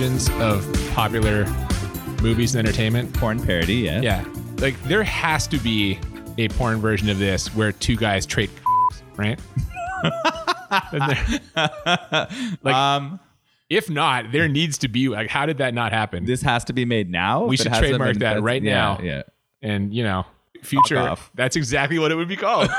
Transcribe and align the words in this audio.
versions 0.00 0.30
of 0.40 0.66
popular 0.94 1.44
movies 2.22 2.54
and 2.54 2.66
entertainment. 2.66 3.12
Porn 3.12 3.38
parody, 3.38 3.74
yeah. 3.74 4.00
Yeah. 4.00 4.24
Like 4.56 4.82
there 4.84 5.02
has 5.02 5.46
to 5.48 5.58
be 5.58 5.98
a 6.38 6.48
porn 6.48 6.80
version 6.80 7.10
of 7.10 7.18
this 7.18 7.54
where 7.54 7.70
two 7.70 7.96
guys 7.96 8.24
trade 8.24 8.48
right? 9.16 9.38
Like 12.62 12.74
um, 12.74 13.20
if 13.68 13.90
not, 13.90 14.32
there 14.32 14.48
needs 14.48 14.78
to 14.78 14.88
be 14.88 15.10
like 15.10 15.28
how 15.28 15.44
did 15.44 15.58
that 15.58 15.74
not 15.74 15.92
happen? 15.92 16.24
this 16.24 16.40
has 16.40 16.64
to 16.64 16.72
be 16.72 16.86
made 16.86 17.10
now. 17.10 17.44
We 17.44 17.58
should 17.58 17.74
trademark 17.74 18.14
been- 18.14 18.20
that 18.20 18.42
right 18.42 18.62
yeah, 18.62 18.74
now. 18.74 19.00
Yeah. 19.02 19.22
and 19.60 19.92
you 19.92 20.02
know, 20.02 20.24
future 20.62 20.96
off. 20.96 21.30
that's 21.34 21.56
exactly 21.56 21.98
what 21.98 22.10
it 22.10 22.14
would 22.14 22.28
be 22.28 22.36
called. 22.36 22.70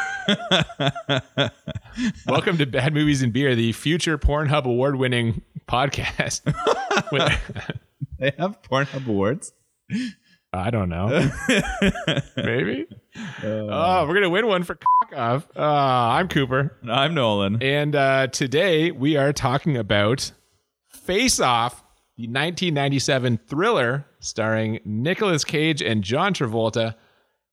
Welcome 2.25 2.57
to 2.57 2.65
Bad 2.65 2.95
Movies 2.95 3.21
and 3.21 3.31
Beer, 3.31 3.53
the 3.53 3.73
future 3.73 4.17
Pornhub 4.17 4.65
award 4.65 4.95
winning 4.95 5.43
podcast. 5.67 6.41
With- 7.11 7.61
They 8.19 8.31
have 8.37 8.61
Pornhub 8.61 9.07
awards. 9.07 9.51
I 10.53 10.69
don't 10.69 10.89
know. 10.89 11.07
Maybe. 12.37 12.85
oh, 13.43 14.05
we're 14.07 14.13
gonna 14.13 14.29
win 14.29 14.45
one 14.47 14.63
for 14.63 14.77
off. 15.15 15.47
Uh, 15.55 15.61
I'm 15.61 16.27
Cooper, 16.27 16.77
I'm 16.89 17.13
Nolan. 17.15 17.61
and 17.63 17.95
uh, 17.95 18.27
today 18.27 18.91
we 18.91 19.17
are 19.17 19.33
talking 19.33 19.75
about 19.75 20.31
Face 20.89 21.39
Off, 21.39 21.79
the 22.17 22.27
1997 22.27 23.39
thriller 23.47 24.05
starring 24.19 24.79
Nicolas 24.85 25.43
Cage 25.43 25.81
and 25.81 26.03
John 26.03 26.33
Travolta, 26.33 26.93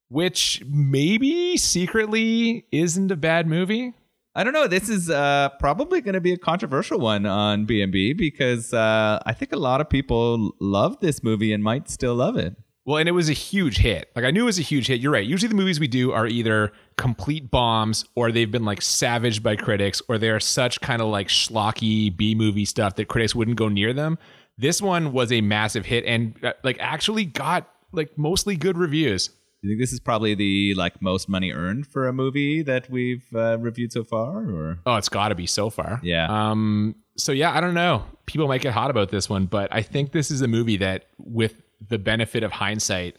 which 0.09 0.63
maybe 0.69 1.57
secretly 1.57 2.67
isn't 2.73 3.11
a 3.11 3.17
bad 3.17 3.47
movie. 3.47 3.95
I 4.39 4.45
don't 4.45 4.53
know. 4.53 4.69
This 4.69 4.89
is 4.89 5.11
uh, 5.11 5.49
probably 5.59 6.01
going 6.01 6.15
to 6.15 6.21
be 6.21 6.33
a 6.33 6.39
controversial 6.39 7.01
one 7.01 7.27
on 7.27 7.65
B&B 7.65 8.13
because 8.13 8.73
uh, 8.73 9.21
I 9.27 9.33
think 9.33 9.53
a 9.53 9.57
lot 9.57 9.81
of 9.81 9.91
people 9.91 10.55
love 10.61 11.01
this 11.01 11.25
movie 11.25 11.53
and 11.53 11.61
might 11.61 11.91
still 11.91 12.15
love 12.15 12.37
it. 12.37 12.55
Well, 12.85 12.99
and 12.99 13.09
it 13.09 13.13
was 13.13 13.29
a 13.29 13.33
huge 13.33 13.79
hit. 13.79 14.13
Like 14.15 14.25
I 14.25 14.31
knew 14.31 14.43
it 14.43 14.47
was 14.47 14.61
a 14.61 14.63
huge 14.63 14.87
hit. 14.87 15.01
You're 15.01 15.11
right. 15.11 15.27
Usually 15.27 15.49
the 15.49 15.57
movies 15.57 15.81
we 15.81 15.89
do 15.89 16.13
are 16.13 16.29
either 16.29 16.71
complete 16.97 17.51
bombs 17.51 18.05
or 18.15 18.31
they've 18.31 18.49
been 18.49 18.65
like 18.65 18.81
savaged 18.81 19.43
by 19.43 19.57
critics 19.57 20.01
or 20.09 20.19
they're 20.19 20.39
such 20.39 20.81
kind 20.81 21.03
of 21.03 21.09
like 21.09 21.27
schlocky 21.27 22.17
B 22.17 22.37
movie 22.37 22.65
stuff 22.65 22.95
that 22.95 23.09
critics 23.09 23.35
wouldn't 23.35 23.57
go 23.57 23.69
near 23.69 23.93
them. 23.93 24.19
This 24.57 24.81
one 24.81 25.13
was 25.13 25.33
a 25.33 25.41
massive 25.41 25.85
hit 25.85 26.05
and 26.05 26.37
uh, 26.45 26.53
like 26.63 26.77
actually 26.79 27.25
got 27.25 27.69
like 27.91 28.17
mostly 28.17 28.55
good 28.55 28.79
reviews. 28.79 29.31
Do 29.63 29.69
you 29.69 29.73
think 29.75 29.81
this 29.83 29.93
is 29.93 29.99
probably 30.01 30.35
the 30.35 30.75
like 30.75 31.03
most 31.03 31.29
money 31.29 31.51
earned 31.53 31.87
for 31.87 32.07
a 32.07 32.13
movie 32.13 32.63
that 32.63 32.89
we've 32.89 33.27
uh, 33.35 33.59
reviewed 33.59 33.93
so 33.93 34.05
far, 34.05 34.49
or 34.49 34.79
Oh, 34.87 34.97
it's 34.97 35.09
got 35.09 35.29
to 35.29 35.35
be 35.35 35.47
so 35.47 35.69
far. 35.69 36.01
Yeah. 36.03 36.27
Um. 36.31 36.95
So 37.17 37.33
yeah, 37.33 37.53
I 37.53 37.61
don't 37.61 37.75
know. 37.75 38.05
People 38.27 38.47
might 38.47 38.61
get 38.61 38.73
hot 38.73 38.91
about 38.91 39.11
this 39.11 39.29
one, 39.29 39.47
but 39.47 39.69
I 39.73 39.83
think 39.83 40.13
this 40.13 40.31
is 40.31 40.43
a 40.43 40.49
movie 40.49 40.77
that, 40.77 41.07
with 41.19 41.61
the 41.89 41.99
benefit 41.99 42.45
of 42.45 42.53
hindsight, 42.53 43.17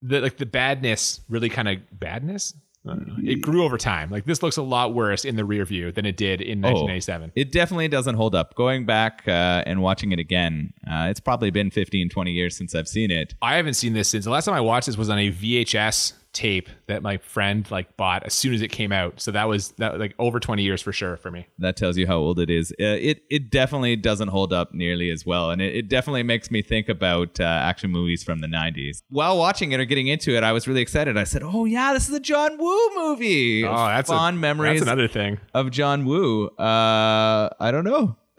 the 0.00 0.20
like 0.20 0.36
the 0.36 0.46
badness 0.46 1.20
really 1.28 1.48
kind 1.48 1.68
of 1.68 1.78
badness. 1.98 2.54
I 2.88 2.94
don't 2.94 3.06
know. 3.06 3.14
It 3.22 3.36
grew 3.40 3.64
over 3.64 3.78
time. 3.78 4.10
Like 4.10 4.24
this 4.24 4.42
looks 4.42 4.56
a 4.56 4.62
lot 4.62 4.94
worse 4.94 5.24
in 5.24 5.36
the 5.36 5.44
rear 5.44 5.64
view 5.64 5.92
than 5.92 6.06
it 6.06 6.16
did 6.16 6.40
in 6.40 6.60
1987. 6.60 7.32
it 7.34 7.52
definitely 7.52 7.88
doesn't 7.88 8.14
hold 8.14 8.34
up. 8.34 8.54
Going 8.54 8.86
back 8.86 9.22
uh, 9.26 9.62
and 9.66 9.82
watching 9.82 10.12
it 10.12 10.18
again, 10.18 10.72
uh, 10.90 11.06
it's 11.10 11.20
probably 11.20 11.50
been 11.50 11.70
15, 11.70 12.08
20 12.08 12.30
years 12.32 12.56
since 12.56 12.74
I've 12.74 12.88
seen 12.88 13.10
it. 13.10 13.34
I 13.42 13.56
haven't 13.56 13.74
seen 13.74 13.92
this 13.92 14.08
since 14.08 14.24
the 14.24 14.30
last 14.30 14.46
time 14.46 14.54
I 14.54 14.60
watched 14.60 14.86
this 14.86 14.96
was 14.96 15.10
on 15.10 15.18
a 15.18 15.30
VHS 15.30 16.14
tape 16.38 16.68
that 16.86 17.02
my 17.02 17.16
friend 17.16 17.68
like 17.68 17.96
bought 17.96 18.22
as 18.22 18.32
soon 18.32 18.54
as 18.54 18.62
it 18.62 18.68
came 18.68 18.92
out. 18.92 19.20
So 19.20 19.32
that 19.32 19.48
was 19.48 19.72
that 19.78 19.98
like 19.98 20.14
over 20.20 20.38
20 20.38 20.62
years 20.62 20.80
for 20.80 20.92
sure 20.92 21.16
for 21.16 21.32
me. 21.32 21.48
That 21.58 21.76
tells 21.76 21.96
you 21.96 22.06
how 22.06 22.16
old 22.16 22.38
it 22.38 22.48
is. 22.48 22.70
Uh, 22.72 22.94
it 23.00 23.24
it 23.28 23.50
definitely 23.50 23.96
doesn't 23.96 24.28
hold 24.28 24.52
up 24.52 24.72
nearly 24.72 25.10
as 25.10 25.26
well, 25.26 25.50
and 25.50 25.60
it, 25.60 25.74
it 25.74 25.88
definitely 25.88 26.22
makes 26.22 26.48
me 26.50 26.62
think 26.62 26.88
about 26.88 27.40
uh, 27.40 27.42
action 27.42 27.90
movies 27.90 28.22
from 28.22 28.40
the 28.40 28.46
'90s. 28.46 29.02
While 29.08 29.36
watching 29.36 29.72
it 29.72 29.80
or 29.80 29.84
getting 29.84 30.06
into 30.06 30.36
it, 30.36 30.44
I 30.44 30.52
was 30.52 30.68
really 30.68 30.80
excited. 30.80 31.16
I 31.16 31.24
said, 31.24 31.42
"Oh 31.42 31.64
yeah, 31.64 31.92
this 31.92 32.08
is 32.08 32.14
a 32.14 32.20
John 32.20 32.56
Woo 32.56 32.90
movie." 32.94 33.64
Oh, 33.64 33.74
that's 33.88 34.08
a- 34.08 34.12
fond 34.12 34.40
memories 34.40 34.80
That's 34.80 34.90
another 34.90 35.08
thing. 35.08 35.40
of 35.54 35.72
John 35.72 36.04
Woo. 36.04 36.46
Uh, 36.46 37.48
I 37.58 37.70
don't 37.72 37.84
know. 37.84 38.16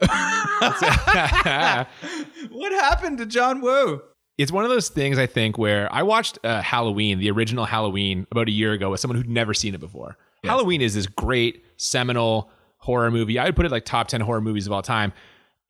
what 2.50 2.72
happened 2.72 3.18
to 3.18 3.26
John 3.26 3.60
Woo? 3.60 4.00
It's 4.40 4.50
one 4.50 4.64
of 4.64 4.70
those 4.70 4.88
things 4.88 5.18
I 5.18 5.26
think 5.26 5.58
where 5.58 5.92
I 5.92 6.02
watched 6.02 6.38
uh, 6.44 6.62
Halloween, 6.62 7.18
the 7.18 7.30
original 7.30 7.66
Halloween, 7.66 8.26
about 8.30 8.48
a 8.48 8.50
year 8.50 8.72
ago 8.72 8.90
with 8.90 8.98
someone 9.00 9.16
who'd 9.16 9.28
never 9.28 9.52
seen 9.52 9.74
it 9.74 9.80
before. 9.80 10.16
Halloween 10.44 10.80
is 10.80 10.94
this 10.94 11.06
great 11.06 11.62
seminal 11.76 12.50
horror 12.78 13.10
movie. 13.10 13.38
I 13.38 13.44
would 13.44 13.54
put 13.54 13.66
it 13.66 13.70
like 13.70 13.84
top 13.84 14.08
ten 14.08 14.22
horror 14.22 14.40
movies 14.40 14.66
of 14.66 14.72
all 14.72 14.80
time. 14.80 15.12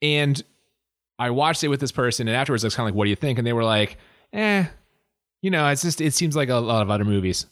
And 0.00 0.40
I 1.18 1.30
watched 1.30 1.64
it 1.64 1.68
with 1.68 1.80
this 1.80 1.90
person, 1.90 2.28
and 2.28 2.36
afterwards 2.36 2.62
I 2.64 2.68
was 2.68 2.76
kind 2.76 2.88
of 2.88 2.94
like, 2.94 2.98
"What 2.98 3.04
do 3.04 3.10
you 3.10 3.16
think?" 3.16 3.38
And 3.38 3.46
they 3.46 3.52
were 3.52 3.64
like, 3.64 3.98
"Eh, 4.32 4.64
you 5.42 5.50
know, 5.50 5.66
it's 5.66 5.82
just 5.82 6.00
it 6.00 6.14
seems 6.14 6.36
like 6.36 6.48
a 6.48 6.54
lot 6.54 6.82
of 6.82 6.90
other 6.90 7.04
movies." 7.04 7.46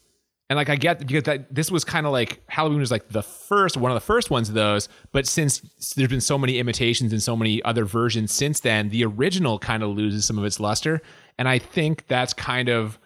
And 0.51 0.57
like 0.57 0.71
I 0.71 0.77
get 0.77 1.01
because 1.07 1.25
that 1.25 1.55
this 1.55 1.71
was 1.71 1.85
kind 1.85 2.07
of 2.07 2.13
like 2.13 2.43
Halloween 2.49 2.81
was 2.81 2.91
like 2.91 3.09
the 3.11 3.23
first 3.23 3.77
one 3.77 3.91
of 3.91 3.97
the 3.97 4.01
first 4.01 4.31
ones 4.31 4.49
of 4.49 4.55
those, 4.55 4.89
but 5.13 5.27
since 5.27 5.61
there's 5.95 6.09
been 6.09 6.23
so 6.23 6.39
many 6.39 6.59
imitations 6.59 7.13
and 7.13 7.23
so 7.23 7.37
many 7.37 7.63
other 7.65 7.85
versions 7.85 8.33
since 8.33 8.61
then, 8.61 8.89
the 8.89 9.05
original 9.05 9.59
kind 9.59 9.83
of 9.83 9.91
loses 9.91 10.25
some 10.25 10.39
of 10.39 10.45
its 10.45 10.59
luster. 10.59 11.03
And 11.37 11.49
I 11.49 11.59
think 11.59 12.07
that's 12.09 12.33
kind 12.33 12.71
of 12.71 12.99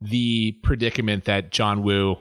the 0.00 0.52
predicament 0.62 1.24
that 1.26 1.50
John 1.50 1.82
Woo 1.82 2.16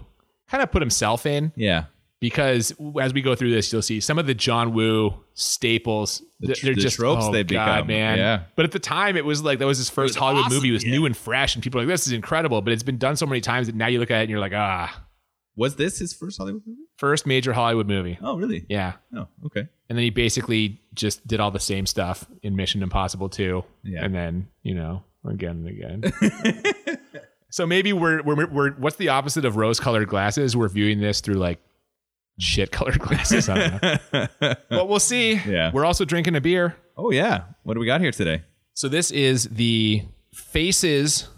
kind 0.49 0.61
of 0.61 0.71
put 0.71 0.81
himself 0.81 1.25
in 1.25 1.53
Yeah, 1.55 1.85
because 2.29 2.73
as 2.99 3.13
we 3.13 3.21
go 3.21 3.35
through 3.35 3.51
this, 3.51 3.71
you'll 3.71 3.83
see 3.83 3.99
some 3.99 4.17
of 4.17 4.25
the 4.25 4.33
John 4.33 4.73
Woo 4.73 5.13
staples. 5.35 6.23
The 6.39 6.57
they're 6.61 6.73
the 6.73 6.81
just 6.81 6.95
tropes 6.95 7.25
oh, 7.25 7.31
they 7.31 7.43
God, 7.43 7.75
become. 7.75 7.87
man. 7.87 8.17
Yeah. 8.17 8.43
But 8.55 8.65
at 8.65 8.71
the 8.71 8.79
time, 8.79 9.15
it 9.15 9.23
was 9.23 9.43
like 9.43 9.59
that 9.59 9.67
was 9.67 9.77
his 9.77 9.91
first 9.91 10.15
was 10.15 10.15
Hollywood 10.15 10.45
awesome, 10.45 10.57
movie. 10.57 10.69
It 10.69 10.73
was 10.73 10.83
yeah. 10.83 10.91
new 10.91 11.05
and 11.05 11.15
fresh, 11.15 11.55
and 11.55 11.63
people 11.63 11.79
are 11.79 11.83
like, 11.83 11.93
"This 11.93 12.07
is 12.07 12.13
incredible." 12.13 12.63
But 12.63 12.73
it's 12.73 12.81
been 12.81 12.97
done 12.97 13.15
so 13.15 13.27
many 13.27 13.41
times 13.41 13.67
that 13.67 13.75
now 13.75 13.87
you 13.87 13.99
look 13.99 14.09
at 14.09 14.19
it 14.19 14.21
and 14.21 14.29
you're 14.31 14.39
like, 14.39 14.53
"Ah, 14.55 15.05
was 15.55 15.75
this 15.75 15.99
his 15.99 16.13
first 16.13 16.39
Hollywood 16.39 16.63
movie? 16.65 16.79
first 16.97 17.27
major 17.27 17.53
Hollywood 17.53 17.87
movie." 17.87 18.17
Oh, 18.23 18.37
really? 18.37 18.65
Yeah. 18.69 18.93
Oh, 19.15 19.27
okay. 19.45 19.67
And 19.87 19.97
then 19.97 20.03
he 20.03 20.09
basically 20.09 20.81
just 20.93 21.25
did 21.27 21.39
all 21.39 21.51
the 21.51 21.59
same 21.59 21.85
stuff 21.85 22.25
in 22.41 22.55
Mission 22.55 22.81
Impossible 22.81 23.29
2. 23.29 23.63
Yeah. 23.83 24.03
And 24.03 24.15
then, 24.15 24.47
you 24.63 24.73
know, 24.73 25.03
again 25.27 25.63
and 25.63 25.67
again. 25.67 26.97
so 27.51 27.67
maybe 27.67 27.93
we're, 27.93 28.23
we're, 28.23 28.47
we're, 28.47 28.71
what's 28.71 28.95
the 28.95 29.09
opposite 29.09 29.45
of 29.45 29.57
rose 29.57 29.79
colored 29.79 30.07
glasses? 30.07 30.57
We're 30.57 30.69
viewing 30.69 31.01
this 31.01 31.21
through 31.21 31.35
like 31.35 31.59
shit 32.39 32.71
colored 32.71 32.99
glasses. 32.99 33.49
I 33.49 33.67
don't 33.67 33.83
know. 34.13 34.55
but 34.69 34.87
we'll 34.89 34.99
see. 34.99 35.33
Yeah. 35.33 35.71
We're 35.73 35.85
also 35.85 36.05
drinking 36.05 36.35
a 36.35 36.41
beer. 36.41 36.75
Oh 36.97 37.11
yeah. 37.11 37.43
What 37.63 37.73
do 37.75 37.79
we 37.79 37.85
got 37.85 38.01
here 38.01 38.11
today? 38.11 38.43
So 38.73 38.89
this 38.89 39.11
is 39.11 39.45
the 39.45 40.03
Faces 40.33 41.29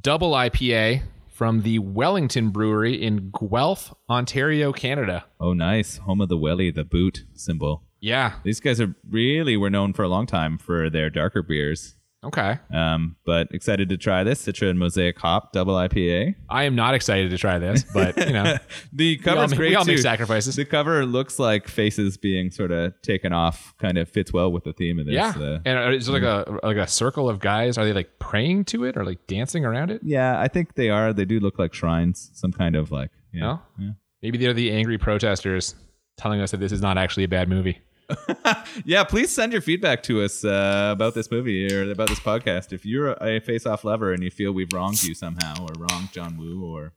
Double 0.00 0.32
IPA 0.32 1.02
from 1.28 1.62
the 1.62 1.78
Wellington 1.78 2.50
Brewery 2.50 2.94
in 3.02 3.30
Guelph, 3.30 3.94
Ontario, 4.08 4.72
Canada. 4.72 5.24
Oh, 5.40 5.52
nice. 5.52 5.98
Home 5.98 6.20
of 6.20 6.28
the 6.28 6.36
Welly, 6.36 6.70
the 6.70 6.84
boot 6.84 7.24
symbol. 7.34 7.82
Yeah. 8.00 8.34
These 8.42 8.60
guys 8.60 8.80
are 8.80 8.94
really 9.10 9.56
were 9.56 9.68
known 9.70 9.92
for 9.92 10.02
a 10.02 10.08
long 10.08 10.26
time 10.26 10.56
for 10.58 10.88
their 10.88 11.10
darker 11.10 11.42
beers. 11.42 11.95
Okay. 12.26 12.58
Um, 12.72 13.16
but 13.24 13.48
excited 13.52 13.88
to 13.90 13.96
try 13.96 14.24
this 14.24 14.44
Citra 14.44 14.70
and 14.70 14.78
Mosaic 14.78 15.18
Hop 15.20 15.52
Double 15.52 15.74
IPA. 15.74 16.34
I 16.48 16.64
am 16.64 16.74
not 16.74 16.94
excited 16.94 17.30
to 17.30 17.38
try 17.38 17.58
this, 17.58 17.84
but 17.94 18.16
you 18.16 18.32
know, 18.32 18.56
The 18.92 19.16
cover's 19.18 19.50
make- 19.50 19.58
great 19.58 19.70
we 19.70 19.74
all 19.76 19.84
too. 19.84 19.92
make 19.92 19.98
sacrifices. 20.00 20.56
The 20.56 20.64
cover 20.64 21.06
looks 21.06 21.38
like 21.38 21.68
faces 21.68 22.16
being 22.16 22.50
sort 22.50 22.70
of 22.72 22.94
taken 23.02 23.32
off. 23.32 23.74
Kind 23.78 23.98
of 23.98 24.08
fits 24.08 24.32
well 24.32 24.50
with 24.52 24.64
the 24.64 24.72
theme 24.72 24.98
of 24.98 25.06
this. 25.06 25.14
Yeah, 25.14 25.32
uh, 25.38 25.58
and 25.64 25.94
is 25.94 26.08
it 26.08 26.12
like 26.12 26.22
a 26.22 26.58
like 26.62 26.76
a 26.76 26.86
circle 26.86 27.28
of 27.28 27.38
guys? 27.40 27.78
Are 27.78 27.84
they 27.84 27.92
like 27.92 28.18
praying 28.18 28.64
to 28.66 28.84
it 28.84 28.96
or 28.96 29.04
like 29.04 29.26
dancing 29.26 29.64
around 29.64 29.90
it? 29.90 30.00
yeah, 30.04 30.40
I 30.40 30.48
think 30.48 30.74
they 30.74 30.90
are. 30.90 31.12
They 31.12 31.24
do 31.24 31.40
look 31.40 31.58
like 31.58 31.74
shrines. 31.74 32.30
Some 32.34 32.52
kind 32.52 32.76
of 32.76 32.90
like. 32.90 33.10
Yeah. 33.32 33.40
No, 33.40 33.60
Yeah. 33.78 33.90
maybe 34.22 34.38
they're 34.38 34.54
the 34.54 34.72
angry 34.72 34.96
protesters 34.98 35.74
telling 36.16 36.40
us 36.40 36.50
that 36.52 36.56
this 36.60 36.72
is 36.72 36.80
not 36.80 36.96
actually 36.96 37.24
a 37.24 37.28
bad 37.28 37.48
movie. 37.48 37.78
yeah, 38.84 39.04
please 39.04 39.30
send 39.30 39.52
your 39.52 39.60
feedback 39.60 40.02
to 40.04 40.22
us 40.22 40.44
uh, 40.44 40.90
about 40.92 41.14
this 41.14 41.30
movie 41.30 41.72
or 41.72 41.90
about 41.90 42.08
this 42.08 42.20
podcast. 42.20 42.72
If 42.72 42.86
you're 42.86 43.12
a 43.20 43.40
face 43.40 43.66
off 43.66 43.84
lover 43.84 44.12
and 44.12 44.22
you 44.22 44.30
feel 44.30 44.52
we've 44.52 44.72
wronged 44.72 45.02
you 45.02 45.14
somehow, 45.14 45.54
or 45.60 45.68
wronged 45.78 46.12
John 46.12 46.36
Woo, 46.36 46.64
or 46.64 46.92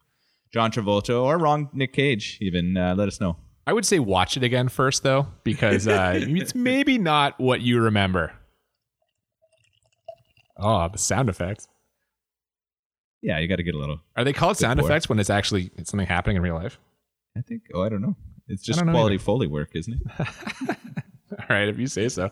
John 0.54 0.72
Travolta, 0.72 1.22
or 1.22 1.38
wronged 1.38 1.70
Nick 1.74 1.94
Cage, 1.94 2.38
even 2.42 2.78
uh, 2.78 2.96
let 2.96 3.08
us 3.08 3.20
know. 3.20 3.38
I 3.66 3.74
would 3.74 3.86
say 3.86 4.00
watch 4.00 4.38
it 4.38 4.44
again 4.44 4.68
first 4.68 5.04
though, 5.04 5.28
because 5.44 5.88
uh, 5.88 6.14
it's 6.16 6.56
maybe 6.56 6.98
not 6.98 7.40
what 7.40 7.62
you 7.62 7.82
remember. 7.82 8.34
Oh, 10.58 10.90
the 10.90 10.98
sound 10.98 11.30
effects. 11.30 11.68
Yeah, 13.22 13.40
you 13.40 13.48
got 13.48 13.58
to 13.58 13.64
get 13.64 13.76
a 13.76 13.78
little. 13.78 14.00
Are 14.16 14.24
they 14.24 14.34
called 14.34 14.58
sound 14.58 14.80
effects 14.80 15.10
when 15.10 15.20
it's 15.20 15.30
actually 15.30 15.72
it's 15.78 15.92
something 15.92 16.08
happening 16.08 16.38
in 16.38 16.42
real 16.42 16.56
life? 16.56 16.80
I 17.38 17.42
think. 17.42 17.64
Oh, 17.74 17.84
I 17.84 17.90
don't 17.90 18.02
know. 18.02 18.16
It's 18.50 18.64
just 18.64 18.82
quality 18.82 19.16
either. 19.16 19.24
foley 19.24 19.48
work, 19.48 19.72
isn't 19.76 19.94
it? 19.94 20.02
All 21.32 21.46
right, 21.50 21.70
if 21.70 21.78
you 21.78 21.88
say 21.88 22.10
so. 22.10 22.30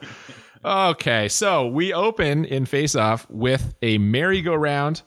Okay, 0.65 1.29
so 1.29 1.67
we 1.67 1.93
open 1.93 2.45
in 2.45 2.65
Face 2.65 2.95
Off 2.95 3.29
with 3.29 3.75
a 3.81 3.97
merry-go-round. 3.99 5.03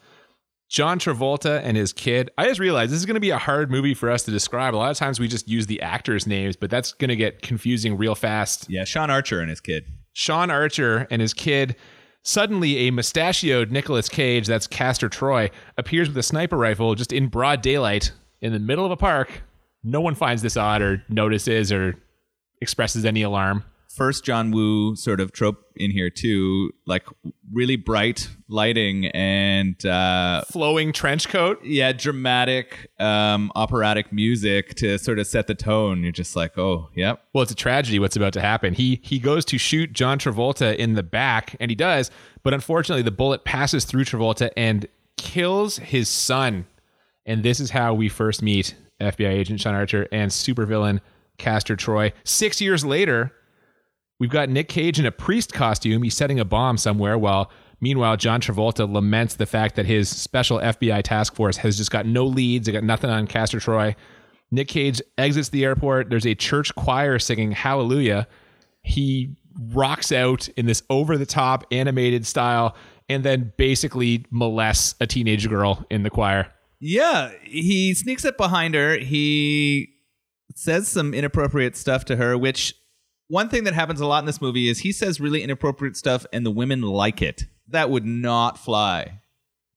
John 0.68 1.00
Travolta 1.00 1.60
and 1.64 1.76
his 1.76 1.92
kid. 1.92 2.30
I 2.38 2.46
just 2.46 2.60
realized 2.60 2.92
this 2.92 3.00
is 3.00 3.06
going 3.06 3.16
to 3.16 3.20
be 3.20 3.30
a 3.30 3.38
hard 3.38 3.72
movie 3.72 3.92
for 3.92 4.08
us 4.08 4.22
to 4.22 4.30
describe. 4.30 4.72
A 4.72 4.76
lot 4.76 4.92
of 4.92 4.96
times 4.96 5.18
we 5.18 5.26
just 5.26 5.48
use 5.48 5.66
the 5.66 5.82
actors' 5.82 6.28
names, 6.28 6.54
but 6.54 6.70
that's 6.70 6.92
going 6.92 7.08
to 7.08 7.16
get 7.16 7.42
confusing 7.42 7.96
real 7.96 8.14
fast. 8.14 8.70
yeah, 8.70 8.84
Sean 8.84 9.10
Archer 9.10 9.40
and 9.40 9.50
his 9.50 9.60
kid. 9.60 9.84
Sean 10.12 10.48
Archer 10.48 11.08
and 11.10 11.20
his 11.20 11.34
kid. 11.34 11.74
Suddenly, 12.22 12.86
a 12.86 12.90
mustachioed 12.92 13.72
Nicolas 13.72 14.08
Cage, 14.08 14.46
that's 14.46 14.68
Castor 14.68 15.08
Troy, 15.08 15.50
appears 15.76 16.06
with 16.06 16.16
a 16.18 16.22
sniper 16.22 16.56
rifle 16.56 16.94
just 16.94 17.12
in 17.12 17.26
broad 17.26 17.62
daylight 17.62 18.12
in 18.40 18.52
the 18.52 18.58
middle 18.60 18.84
of 18.84 18.92
a 18.92 18.96
park. 18.96 19.42
No 19.82 20.00
one 20.00 20.15
finds 20.15 20.43
this 20.43 20.56
odd 20.56 20.82
or 20.82 21.03
notices 21.09 21.73
or 21.73 21.94
expresses 22.61 23.05
any 23.05 23.23
alarm. 23.23 23.65
First 23.88 24.25
John 24.25 24.53
Woo 24.53 24.94
sort 24.94 25.19
of 25.19 25.32
trope 25.32 25.65
in 25.75 25.91
here 25.91 26.11
too, 26.11 26.71
like 26.87 27.05
really 27.53 27.75
bright 27.75 28.29
lighting 28.49 29.06
and 29.06 29.85
uh, 29.85 30.43
Flowing 30.43 30.93
trench 30.93 31.29
coat. 31.29 31.59
yeah, 31.65 31.91
dramatic 31.93 32.88
um, 33.00 33.50
operatic 33.56 34.12
music 34.12 34.77
to 34.77 34.97
sort 34.97 35.19
of 35.19 35.27
set 35.27 35.49
the 35.49 35.56
tone. 35.56 36.05
You're 36.05 36.12
just 36.12 36.37
like, 36.37 36.56
oh, 36.56 36.88
yep. 36.94 37.25
Well, 37.35 37.43
it's 37.43 37.50
a 37.50 37.56
tragedy 37.56 37.99
what's 37.99 38.15
about 38.17 38.32
to 38.35 38.41
happen. 38.41 38.75
He 38.75 39.00
he 39.03 39.19
goes 39.19 39.44
to 39.47 39.59
shoot 39.59 39.93
John 39.93 40.21
Travolta 40.21 40.77
in 40.77 40.94
the 40.94 41.03
back, 41.03 41.56
and 41.59 41.69
he 41.69 41.75
does, 41.75 42.12
but 42.44 42.55
unfortunately, 42.55 43.03
the 43.03 43.11
bullet 43.11 43.44
passes 43.44 43.85
through 43.85 44.05
Travolta 44.05 44.50
and 44.56 44.87
kills 45.17 45.79
his 45.79 46.09
son. 46.09 46.65
And 47.31 47.44
this 47.44 47.61
is 47.61 47.71
how 47.71 47.94
we 47.94 48.09
first 48.09 48.43
meet 48.43 48.75
FBI 49.00 49.29
agent 49.29 49.61
Sean 49.61 49.73
Archer 49.73 50.09
and 50.11 50.32
supervillain 50.32 50.99
Castor 51.38 51.77
Troy. 51.77 52.12
Six 52.25 52.61
years 52.61 52.85
later, 52.85 53.32
we've 54.19 54.31
got 54.31 54.49
Nick 54.49 54.69
Cage 54.69 54.99
in 54.99 55.06
a 55.06 55.12
priest 55.12 55.53
costume. 55.53 56.03
He's 56.03 56.17
setting 56.17 56.41
a 56.41 56.44
bomb 56.44 56.77
somewhere 56.77 57.17
while. 57.17 57.53
Meanwhile, 57.81 58.17
John 58.17 58.41
Travolta 58.41 58.93
laments 58.93 59.37
the 59.37 59.47
fact 59.47 59.77
that 59.77 59.87
his 59.87 60.09
special 60.09 60.59
FBI 60.59 61.05
task 61.05 61.37
force 61.37 61.56
has 61.59 61.77
just 61.77 61.93
got 61.93 62.05
no 62.05 62.27
leads. 62.27 62.67
They 62.67 62.73
got 62.73 62.82
nothing 62.82 63.11
on 63.11 63.29
Castor 63.29 63.61
Troy. 63.61 63.94
Nick 64.50 64.67
Cage 64.67 65.00
exits 65.17 65.50
the 65.50 65.65
airport. 65.65 66.11
There's 66.11 66.27
a 66.27 66.35
church 66.35 66.75
choir 66.75 67.21
singing 67.21 67.53
Hallelujah. 67.53 68.27
He 68.82 69.37
rocks 69.73 70.11
out 70.11 70.49
in 70.56 70.67
this 70.67 70.82
over 70.91 71.17
the 71.17 71.27
top 71.27 71.65
animated 71.71 72.27
style 72.27 72.75
and 73.09 73.23
then 73.23 73.53
basically 73.56 74.27
molests 74.32 74.97
a 75.00 75.06
teenage 75.06 75.49
girl 75.49 75.87
in 75.91 76.03
the 76.03 76.11
choir. 76.11 76.53
Yeah, 76.81 77.31
he 77.43 77.93
sneaks 77.94 78.25
up 78.25 78.37
behind 78.37 78.75
her. 78.75 78.97
He 78.99 79.91
says 80.55 80.88
some 80.88 81.12
inappropriate 81.15 81.77
stuff 81.77 82.05
to 82.06 82.17
her, 82.17 82.37
which 82.38 82.75
one 83.29 83.49
thing 83.49 83.65
that 83.65 83.75
happens 83.75 84.00
a 84.00 84.06
lot 84.06 84.21
in 84.21 84.25
this 84.27 84.41
movie 84.41 84.69
is 84.69 84.79
he 84.81 84.93
says 84.93 85.21
really 85.21 85.43
inappropriate 85.43 85.97
stuff 85.97 86.25
and 86.32 86.44
the 86.44 86.50
women 86.50 86.82
like 86.82 87.23
it. 87.23 87.44
That 87.69 87.91
would 87.91 88.05
not 88.06 88.59
fly 88.59 89.21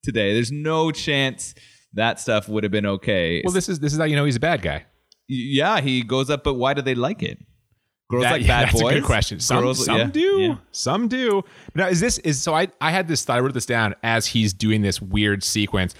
today. 0.03 0.33
There's 0.33 0.51
no 0.51 0.91
chance 0.91 1.53
that 1.93 2.19
stuff 2.19 2.47
would 2.49 2.63
have 2.63 2.71
been 2.71 2.85
okay. 2.87 3.41
Well, 3.45 3.53
this 3.53 3.69
is 3.69 3.79
this 3.79 3.93
is 3.93 3.99
how 3.99 4.05
you 4.05 4.15
know 4.15 4.25
he's 4.25 4.37
a 4.37 4.39
bad 4.39 4.61
guy. 4.61 4.85
yeah, 5.27 5.79
he 5.81 6.01
goes 6.03 6.29
up, 6.29 6.43
but 6.43 6.55
why 6.55 6.73
do 6.73 6.81
they 6.81 6.95
like 6.95 7.21
it? 7.21 7.37
Girls 8.09 8.23
That- 8.23 8.31
like 8.31 8.41
yeah, 8.43 8.47
bad 8.47 8.67
that's 8.69 8.81
boys. 8.81 8.91
a 8.91 8.95
good 8.95 9.03
question. 9.05 9.39
Some, 9.39 9.61
Girls- 9.61 9.85
some 9.85 9.97
yeah, 9.97 10.05
do. 10.07 10.19
yeah. 10.41 10.55
Some 10.71 11.07
do. 11.07 11.43
Now, 11.75 11.87
is 11.89 11.99
this 11.99 12.17
is 12.19 12.41
so? 12.41 12.55
I 12.55 12.69
I 12.81 12.89
had 12.91 13.07
this. 13.07 13.23
thought- 13.25 13.37
I 13.37 13.39
wrote 13.41 13.53
this 13.53 13.65
down 13.67 13.93
as 14.01 14.25
he's 14.25 14.53
doing 14.53 14.81
this 14.81 14.99
weird 15.01 15.43
sequence. 15.43 15.93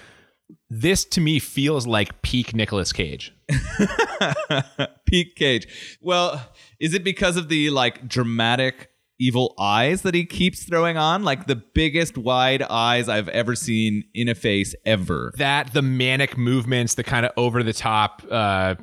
This 0.76 1.06
to 1.06 1.22
me 1.22 1.38
feels 1.38 1.86
like 1.86 2.24
peak 2.24 2.56
Nicolas 2.56 2.92
Cage. 2.92 3.32
Peak 5.06 5.36
Cage. 5.36 5.68
Well, 6.02 6.42
is 6.80 6.96
it 6.96 7.04
because 7.04 7.38
of 7.38 7.48
the 7.48 7.70
like 7.70 8.08
dramatic 8.08 8.90
evil 9.20 9.54
eyes 9.60 10.02
that 10.02 10.16
he 10.16 10.26
keeps 10.26 10.64
throwing 10.64 10.98
on? 10.98 11.24
Like 11.24 11.46
the 11.46 11.58
biggest 11.58 12.18
wide 12.18 12.64
eyes 12.64 13.08
I've 13.08 13.30
ever 13.30 13.54
seen 13.54 14.06
in 14.16 14.28
a 14.28 14.34
face 14.34 14.74
ever. 14.84 15.32
That 15.38 15.74
the 15.74 15.84
manic 15.84 16.40
movements, 16.40 16.96
the 16.96 17.04
kind 17.04 17.28
of 17.28 17.34
over 17.38 17.62
the 17.62 17.74
top. 17.74 18.24
Uh, 18.28 18.74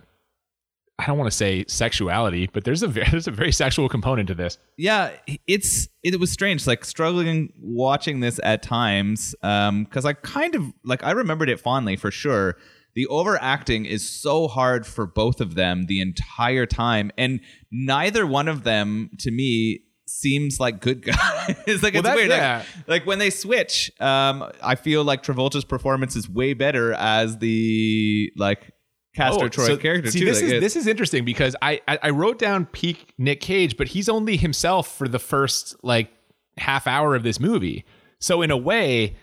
I 1.00 1.06
don't 1.06 1.18
want 1.18 1.30
to 1.30 1.36
say 1.36 1.64
sexuality, 1.66 2.48
but 2.52 2.64
there's 2.64 2.82
a 2.82 2.88
very, 2.88 3.08
there's 3.10 3.26
a 3.26 3.30
very 3.32 3.52
sexual 3.52 3.88
component 3.88 4.28
to 4.28 4.34
this. 4.34 4.58
Yeah, 4.76 5.10
it's 5.46 5.88
it 6.02 6.18
was 6.20 6.30
strange, 6.30 6.66
like 6.66 6.84
struggling 6.84 7.52
watching 7.60 8.20
this 8.20 8.38
at 8.44 8.62
times, 8.62 9.34
um, 9.42 9.84
because 9.84 10.04
I 10.04 10.12
kind 10.12 10.54
of 10.54 10.72
like 10.84 11.02
I 11.02 11.12
remembered 11.12 11.48
it 11.48 11.58
fondly 11.60 11.96
for 11.96 12.10
sure. 12.10 12.56
The 12.94 13.06
overacting 13.06 13.84
is 13.86 14.08
so 14.08 14.48
hard 14.48 14.84
for 14.86 15.06
both 15.06 15.40
of 15.40 15.54
them 15.54 15.86
the 15.86 16.00
entire 16.00 16.66
time, 16.66 17.10
and 17.16 17.40
neither 17.70 18.26
one 18.26 18.48
of 18.48 18.64
them 18.64 19.10
to 19.20 19.30
me 19.30 19.82
seems 20.06 20.58
like 20.58 20.80
good 20.80 21.02
guys. 21.04 21.54
It's 21.68 21.82
like 21.84 21.94
it's 21.94 22.02
that- 22.02 22.16
weird. 22.16 22.30
yeah. 22.30 22.64
Like, 22.76 22.88
like 22.88 23.06
when 23.06 23.20
they 23.20 23.30
switch, 23.30 23.92
um, 24.00 24.50
I 24.62 24.74
feel 24.74 25.04
like 25.04 25.22
Travolta's 25.22 25.64
performance 25.64 26.16
is 26.16 26.28
way 26.28 26.52
better 26.52 26.92
as 26.94 27.38
the 27.38 28.32
like 28.36 28.72
Castor 29.14 29.46
oh, 29.46 29.48
Troy 29.48 29.64
Oh, 29.64 29.66
so- 29.68 29.76
character 29.76 30.10
See, 30.10 30.20
too. 30.20 30.24
this 30.26 30.36
Like, 30.40 30.44
is 30.46 30.52
it- 30.52 30.60
this 30.60 30.76
is 30.76 30.86
interesting 30.86 31.24
because 31.24 31.56
I, 31.60 31.80
I 31.88 31.98
I 32.04 32.10
wrote 32.10 32.38
down 32.38 32.66
peak 32.66 33.12
Nick 33.18 33.40
Cage, 33.40 33.76
but 33.76 33.88
he's 33.88 34.08
only 34.08 34.36
himself 34.36 34.96
for 34.96 35.08
the 35.08 35.18
first 35.18 35.74
like 35.82 36.10
half 36.58 36.86
hour 36.86 37.14
of 37.14 37.22
this 37.22 37.40
movie. 37.40 37.84
So 38.18 38.42
in 38.42 38.50
a 38.50 38.56
way, 38.56 39.16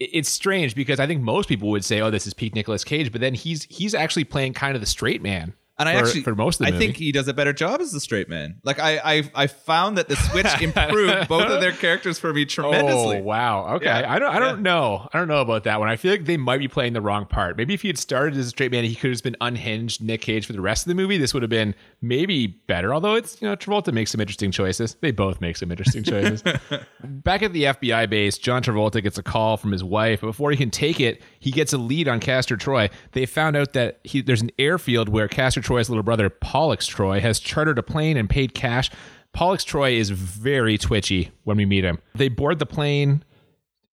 it's 0.00 0.28
strange 0.28 0.74
because 0.74 0.98
I 1.00 1.06
think 1.06 1.20
most 1.22 1.48
people 1.48 1.68
would 1.70 1.84
say, 1.84 2.00
"Oh, 2.00 2.10
this 2.10 2.26
is 2.26 2.34
peak 2.34 2.54
Nicolas 2.54 2.82
Cage," 2.84 3.12
but 3.12 3.20
then 3.20 3.34
he's 3.34 3.64
he's 3.64 3.94
actually 3.94 4.24
playing 4.24 4.54
kind 4.54 4.74
of 4.74 4.80
the 4.80 4.86
straight 4.86 5.22
man. 5.22 5.54
And 5.76 5.88
I 5.88 5.98
for, 5.98 6.06
actually, 6.06 6.22
for 6.22 6.36
most 6.36 6.60
of 6.60 6.66
the 6.66 6.68
I 6.68 6.70
movie. 6.70 6.86
think 6.86 6.96
he 6.98 7.10
does 7.10 7.26
a 7.26 7.34
better 7.34 7.52
job 7.52 7.80
as 7.80 7.90
the 7.90 7.98
straight 7.98 8.28
man. 8.28 8.60
Like 8.62 8.78
I, 8.78 9.00
I, 9.04 9.30
I 9.34 9.46
found 9.48 9.98
that 9.98 10.06
the 10.08 10.14
switch 10.14 10.46
improved 10.62 11.26
both 11.28 11.46
of 11.46 11.60
their 11.60 11.72
characters 11.72 12.16
for 12.16 12.32
me 12.32 12.44
tremendously. 12.44 13.18
Oh 13.18 13.22
wow! 13.22 13.74
Okay, 13.74 13.86
Yeah, 13.86 14.12
I 14.12 14.20
don't. 14.20 14.34
I 14.36 14.38
don't 14.38 14.58
yeah. 14.58 14.62
know. 14.62 15.08
I 15.12 15.18
don't 15.18 15.26
know 15.26 15.40
about 15.40 15.64
that 15.64 15.80
one. 15.80 15.88
I 15.88 15.96
feel 15.96 16.12
like 16.12 16.26
they 16.26 16.36
might 16.36 16.58
be 16.58 16.68
playing 16.68 16.92
the 16.92 17.00
wrong 17.00 17.26
part. 17.26 17.56
Maybe 17.56 17.74
if 17.74 17.82
he 17.82 17.88
had 17.88 17.98
started 17.98 18.38
as 18.38 18.46
a 18.46 18.50
straight 18.50 18.70
man, 18.70 18.84
he 18.84 18.94
could 18.94 19.10
have 19.10 19.22
been 19.24 19.36
unhinged 19.40 20.00
Nick 20.00 20.20
Cage 20.20 20.46
for 20.46 20.52
the 20.52 20.60
rest 20.60 20.86
of 20.86 20.88
the 20.88 20.94
movie. 20.94 21.18
This 21.18 21.34
would 21.34 21.42
have 21.42 21.50
been 21.50 21.74
maybe 22.00 22.46
better. 22.46 22.94
Although 22.94 23.14
it's 23.14 23.42
you 23.42 23.48
know 23.48 23.56
Travolta 23.56 23.92
makes 23.92 24.12
some 24.12 24.20
interesting 24.20 24.52
choices. 24.52 24.94
They 25.00 25.10
both 25.10 25.40
make 25.40 25.56
some 25.56 25.72
interesting 25.72 26.04
choices. 26.04 26.44
Back 27.02 27.42
at 27.42 27.52
the 27.52 27.64
FBI 27.64 28.08
base, 28.08 28.38
John 28.38 28.62
Travolta 28.62 29.02
gets 29.02 29.18
a 29.18 29.24
call 29.24 29.56
from 29.56 29.72
his 29.72 29.82
wife. 29.82 30.20
But 30.20 30.28
before 30.28 30.52
he 30.52 30.56
can 30.56 30.70
take 30.70 31.00
it, 31.00 31.20
he 31.40 31.50
gets 31.50 31.72
a 31.72 31.78
lead 31.78 32.06
on 32.06 32.20
Castor 32.20 32.56
Troy. 32.56 32.90
They 33.10 33.26
found 33.26 33.56
out 33.56 33.72
that 33.72 33.98
he, 34.04 34.20
there's 34.20 34.42
an 34.42 34.52
airfield 34.56 35.08
where 35.08 35.26
Castor 35.26 35.63
Troy's 35.64 35.88
little 35.88 36.04
brother 36.04 36.30
Pollux 36.30 36.86
Troy 36.86 37.20
has 37.20 37.40
chartered 37.40 37.78
a 37.78 37.82
plane 37.82 38.16
and 38.16 38.30
paid 38.30 38.54
cash. 38.54 38.90
Pollux 39.32 39.64
Troy 39.64 39.92
is 39.92 40.10
very 40.10 40.78
twitchy 40.78 41.32
when 41.42 41.56
we 41.56 41.64
meet 41.66 41.84
him. 41.84 41.98
They 42.14 42.28
board 42.28 42.60
the 42.60 42.66
plane. 42.66 43.24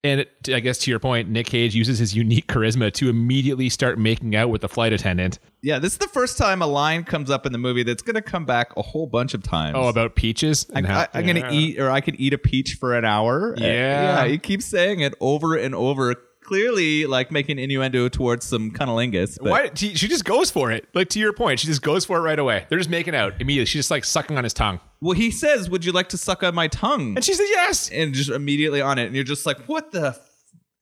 And 0.04 0.22
it, 0.22 0.32
I 0.52 0.60
guess 0.62 0.80
to 0.80 0.90
your 0.90 1.00
point, 1.00 1.30
Nick 1.30 1.46
Cage 1.46 1.76
uses 1.76 2.00
his 2.00 2.16
unique 2.16 2.48
charisma 2.48 2.92
to 2.94 3.08
immediately 3.08 3.70
start 3.70 4.00
making 4.00 4.36
out 4.36 4.50
with 4.50 4.62
the 4.62 4.70
flight 4.70 4.94
attendant. 4.94 5.38
Yeah, 5.62 5.78
this 5.78 5.94
is 5.94 6.00
the 6.00 6.08
first 6.08 6.40
time 6.40 6.64
a 6.64 6.68
line 6.68 7.04
comes 7.04 7.30
up 7.30 7.46
in 7.46 7.52
the 7.52 7.60
movie 7.60 7.84
that's 7.84 8.02
going 8.02 8.16
to 8.16 8.22
come 8.22 8.44
back 8.46 8.76
a 8.76 8.82
whole 8.82 9.06
bunch 9.06 9.36
of 9.36 9.44
times. 9.44 9.76
Oh, 9.78 9.90
about 9.90 10.16
peaches. 10.16 10.66
and 10.74 10.88
I, 10.88 11.08
I'm 11.14 11.28
going 11.28 11.40
to 11.40 11.52
eat, 11.52 11.80
or 11.80 11.92
I 11.92 12.02
could 12.02 12.20
eat 12.20 12.34
a 12.34 12.40
peach 12.40 12.78
for 12.80 12.96
an 12.96 13.06
hour. 13.06 13.54
Yeah. 13.60 13.68
yeah. 13.68 14.28
He 14.28 14.40
keeps 14.40 14.66
saying 14.66 15.02
it 15.02 15.14
over 15.20 15.56
and 15.56 15.76
over, 15.76 16.16
clearly 16.52 17.06
like 17.06 17.32
making 17.32 17.58
innuendo 17.58 18.10
towards 18.10 18.46
some 18.46 18.72
cunnilingus. 18.72 19.38
But 19.42 19.50
Why? 19.50 19.72
She, 19.74 19.96
she 19.96 20.10
just 20.10 20.26
goes 20.26 20.52
for 20.52 20.70
it. 20.70 20.86
Like 20.94 21.08
to 21.10 21.20
your 21.20 21.32
point, 21.32 21.62
she 21.62 21.68
just 21.68 21.82
goes 21.82 22.04
for 22.04 22.18
it 22.18 22.22
right 22.22 22.38
away. 22.38 22.66
They're 22.68 22.78
just 22.78 22.90
making 22.90 23.16
out 23.16 23.40
immediately. 23.40 23.68
She's 23.68 23.80
just 23.80 23.92
like 23.92 24.04
sucking 24.04 24.38
on 24.38 24.44
his 24.44 24.54
tongue, 24.54 24.82
Well, 25.00 25.14
he 25.14 25.32
says, 25.32 25.70
"Would 25.70 25.86
you 25.86 25.94
like 25.94 26.10
to 26.10 26.18
suck 26.18 26.44
on 26.44 26.54
my 26.54 26.68
tongue?" 26.68 27.16
and 27.16 27.24
she 27.24 27.34
says 27.34 27.48
yes. 27.50 27.90
and 27.90 28.14
just 28.14 28.30
immediately 28.30 28.82
on 28.82 29.00
it, 29.00 29.06
and 29.06 29.16
you're 29.16 29.24
just 29.24 29.46
like, 29.46 29.60
"What 29.68 29.92
the?" 29.92 30.08
F-? 30.08 30.28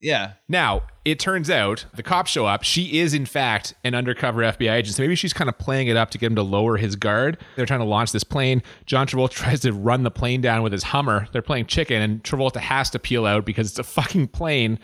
Yeah, 0.01 0.33
Now 0.47 0.83
it 1.03 1.19
turns 1.19 1.49
out 1.49 1.85
the 1.93 2.03
cops 2.03 2.31
show 2.31 2.45
up. 2.45 2.63
She 2.63 2.99
is 2.99 3.13
in 3.13 3.25
fact 3.25 3.73
an 3.83 3.93
undercover 3.93 4.41
FBI 4.41 4.71
agent. 4.71 4.95
So 4.95 5.03
maybe 5.03 5.15
she's 5.15 5.33
kind 5.33 5.49
of 5.49 5.57
playing 5.57 5.88
it 5.88 5.97
up 5.97 6.09
to 6.11 6.17
get 6.17 6.27
him 6.27 6.35
to 6.35 6.41
lower 6.41 6.77
his 6.77 6.95
guard. 6.95 7.38
They're 7.57 7.65
trying 7.65 7.81
to 7.81 7.85
launch 7.85 8.13
this 8.13 8.23
plane. 8.23 8.63
John 8.85 9.07
Travolta 9.07 9.31
tries 9.31 9.59
to 9.61 9.73
run 9.73 10.03
the 10.03 10.11
plane 10.11 10.39
down 10.39 10.63
with 10.63 10.71
his 10.71 10.83
Hummer. 10.83 11.27
They're 11.33 11.41
playing 11.41 11.65
chicken, 11.65 12.01
and 12.01 12.23
Travolta 12.23 12.61
has 12.61 12.89
to 12.91 12.99
peel 12.99 13.25
out 13.25 13.43
because 13.45 13.69
it's 13.69 13.79
a 13.79 13.83
fucking 13.83 14.29
plane. 14.29 14.79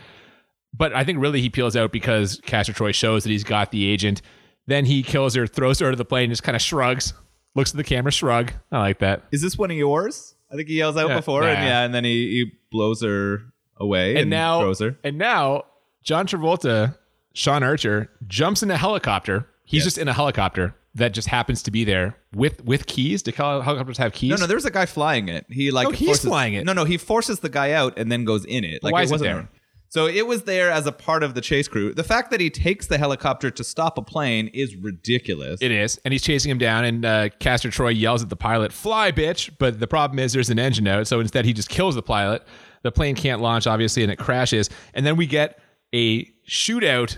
But 0.75 0.93
I 0.93 1.03
think 1.03 1.19
really 1.19 1.41
he 1.41 1.49
peels 1.49 1.75
out 1.75 1.91
because 1.91 2.41
Castor 2.45 2.73
Troy 2.73 2.91
shows 2.91 3.23
that 3.23 3.29
he's 3.29 3.43
got 3.43 3.71
the 3.71 3.87
agent. 3.89 4.21
Then 4.67 4.85
he 4.85 5.03
kills 5.03 5.35
her, 5.35 5.45
throws 5.47 5.79
her 5.79 5.91
to 5.91 5.95
the 5.95 6.05
plane, 6.05 6.29
just 6.29 6.43
kind 6.43 6.55
of 6.55 6.61
shrugs, 6.61 7.13
looks 7.53 7.71
at 7.71 7.77
the 7.77 7.83
camera, 7.83 8.11
shrug. 8.11 8.51
I 8.71 8.79
like 8.79 8.99
that. 8.99 9.23
is 9.31 9.41
this 9.41 9.57
one 9.57 9.69
of 9.71 9.77
yours? 9.77 10.35
I 10.51 10.55
think 10.55 10.67
he 10.67 10.75
yells 10.77 10.97
out 10.97 11.09
Yeah, 11.09 11.15
before, 11.17 11.43
and 11.43 11.63
yeah, 11.63 11.83
and 11.83 11.93
then 11.93 12.03
he, 12.03 12.11
he 12.29 12.51
blows 12.71 13.01
her 13.03 13.41
away 13.77 14.11
and, 14.11 14.19
and 14.21 14.29
now 14.29 14.59
throws 14.61 14.79
her. 14.79 14.97
and 15.03 15.17
now 15.17 15.63
John 16.03 16.27
Travolta, 16.27 16.97
Sean 17.33 17.61
Archer 17.63 18.09
jumps 18.27 18.63
in 18.63 18.71
a 18.71 18.77
helicopter. 18.77 19.47
He's 19.65 19.83
just 19.83 19.97
in 19.97 20.07
a 20.07 20.13
helicopter 20.13 20.75
that 20.93 21.13
just 21.13 21.27
happens 21.27 21.61
to 21.63 21.71
be 21.71 21.83
there 21.83 22.15
with 22.33 22.63
with 22.63 22.85
keys. 22.87 23.21
Do 23.23 23.31
helicopters 23.31 23.97
have 23.97 24.13
keys? 24.13 24.29
No, 24.29 24.35
no, 24.37 24.45
there 24.47 24.55
was 24.55 24.65
a 24.65 24.71
guy 24.71 24.85
flying 24.85 25.27
it. 25.27 25.45
He 25.49 25.71
like 25.71 25.85
No, 25.85 25.91
he's 25.91 26.07
forces, 26.07 26.25
flying 26.25 26.53
it. 26.53 26.63
No, 26.65 26.73
no, 26.73 26.85
he 26.85 26.97
forces 26.97 27.39
the 27.39 27.49
guy 27.49 27.71
out 27.73 27.97
and 27.97 28.11
then 28.11 28.23
goes 28.23 28.45
in 28.45 28.63
it. 28.63 28.83
Like 28.83 28.93
Why 28.93 29.01
it 29.01 29.05
is 29.05 29.11
it 29.11 29.19
there? 29.21 29.49
So 29.95 30.07
it 30.07 30.27
was 30.27 30.43
there 30.43 30.69
as 30.71 30.87
a 30.87 30.91
part 30.91 31.23
of 31.23 31.35
the 31.35 31.39
chase 31.39 31.69
crew. 31.69 31.93
The 31.93 32.03
fact 32.03 32.29
that 32.31 32.41
he 32.41 32.49
takes 32.49 32.87
the 32.87 32.97
helicopter 32.97 33.49
to 33.49 33.63
stop 33.63 33.97
a 33.97 34.01
plane 34.01 34.49
is 34.49 34.75
ridiculous. 34.75 35.61
It 35.61 35.71
is, 35.71 36.01
and 36.03 36.11
he's 36.11 36.21
chasing 36.21 36.51
him 36.51 36.57
down. 36.57 36.83
And 36.83 37.05
uh, 37.05 37.29
Castor 37.39 37.71
Troy 37.71 37.91
yells 37.91 38.21
at 38.21 38.27
the 38.27 38.35
pilot, 38.35 38.73
"Fly, 38.73 39.13
bitch!" 39.13 39.51
But 39.57 39.79
the 39.79 39.87
problem 39.87 40.19
is 40.19 40.33
there's 40.33 40.49
an 40.49 40.59
engine 40.59 40.85
out, 40.85 41.07
so 41.07 41.21
instead 41.21 41.45
he 41.45 41.53
just 41.53 41.69
kills 41.69 41.95
the 41.95 42.01
pilot. 42.01 42.43
The 42.81 42.91
plane 42.91 43.15
can't 43.15 43.41
launch, 43.41 43.67
obviously, 43.67 44.03
and 44.03 44.11
it 44.11 44.17
crashes. 44.17 44.69
And 44.93 45.05
then 45.05 45.15
we 45.15 45.27
get 45.27 45.59
a 45.93 46.25
shootout 46.45 47.15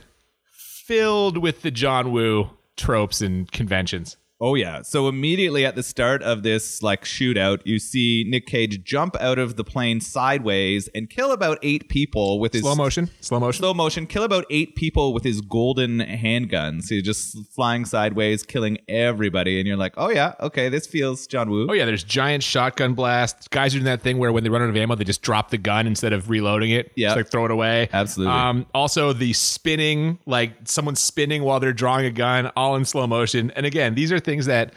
filled 0.52 1.40
with 1.40 1.64
the 1.64 1.72
John 1.72 2.12
Woo 2.12 2.52
tropes 2.76 3.22
and 3.22 3.52
conventions. 3.52 4.18
Oh 4.40 4.54
yeah. 4.56 4.84
So 4.84 5.08
immediately 5.08 5.66
at 5.66 5.76
the 5.76 5.82
start 5.84 6.22
of 6.22 6.44
this 6.44 6.84
like 6.84 7.04
shootout, 7.04 7.62
you 7.66 7.80
see 7.80 8.24
Nick 8.28 8.46
Cage 8.46 8.84
jump 8.84 9.16
out 9.20 9.40
of 9.40 9.56
the 9.56 9.64
plane 9.64 10.00
sideways 10.00 10.88
and 10.94 11.10
kill 11.10 11.32
about 11.32 11.58
eight 11.64 11.90
people 11.90 12.40
with 12.40 12.54
his 12.54 12.62
Slow 12.62 12.76
motion. 12.76 13.10
Slow 13.20 13.40
motion. 13.40 13.60
slow 13.60 13.74
motion, 13.74 14.06
kill 14.06 14.24
about 14.24 14.46
eight 14.52 14.76
people 14.76 15.14
with 15.14 15.24
his 15.24 15.42
golden 15.42 16.00
handgun. 16.00 16.82
So 16.82 16.94
you're 16.96 17.02
just 17.02 17.36
flying 17.52 17.84
sideways, 17.86 18.44
killing 18.44 18.78
everybody, 18.88 19.60
and 19.60 19.68
you're 19.68 19.78
like, 19.78 19.94
oh 19.98 20.10
yeah, 20.10 20.34
okay, 20.40 20.70
this 20.70 20.86
feels 20.86 21.26
John 21.26 21.50
Woo. 21.50 21.68
Oh 21.70 21.74
yeah, 21.74 21.86
there's 21.86 22.04
giant 22.04 22.44
shotgun 22.44 22.94
blasts. 22.94 23.48
Guys 23.48 23.74
are 23.74 23.80
doing 23.80 23.86
that 23.86 24.02
thing 24.02 24.20
where 24.20 24.32
when 24.32 24.44
they 24.44 24.50
run 24.50 24.62
out 24.62 24.70
of 24.70 24.78
ammo, 24.78 24.94
they 24.96 25.04
just 25.04 25.24
drop 25.24 25.50
the 25.50 25.58
gun 25.58 25.88
instead 25.88 26.14
of 26.14 26.30
reloading 26.30 26.70
it. 26.72 26.92
Yeah. 26.96 27.08
Just 27.08 27.18
like 27.18 27.30
throw 27.30 27.46
it 27.46 27.52
away. 27.52 27.90
Absolutely. 27.92 28.34
Um, 28.36 28.68
also 28.76 29.14
the 29.14 29.34
spinning, 29.34 30.20
like 30.28 30.54
someone 30.66 30.96
spinning 30.96 31.42
while 31.44 31.60
they're 31.60 31.74
drawing 31.74 32.06
a 32.06 32.12
gun, 32.12 32.52
all 32.56 32.76
in 32.76 32.86
slow 32.86 33.08
motion. 33.08 33.52
And 33.56 33.66
again, 33.66 33.96
these 33.96 34.12
are 34.12 34.20
things 34.28 34.46
that 34.46 34.74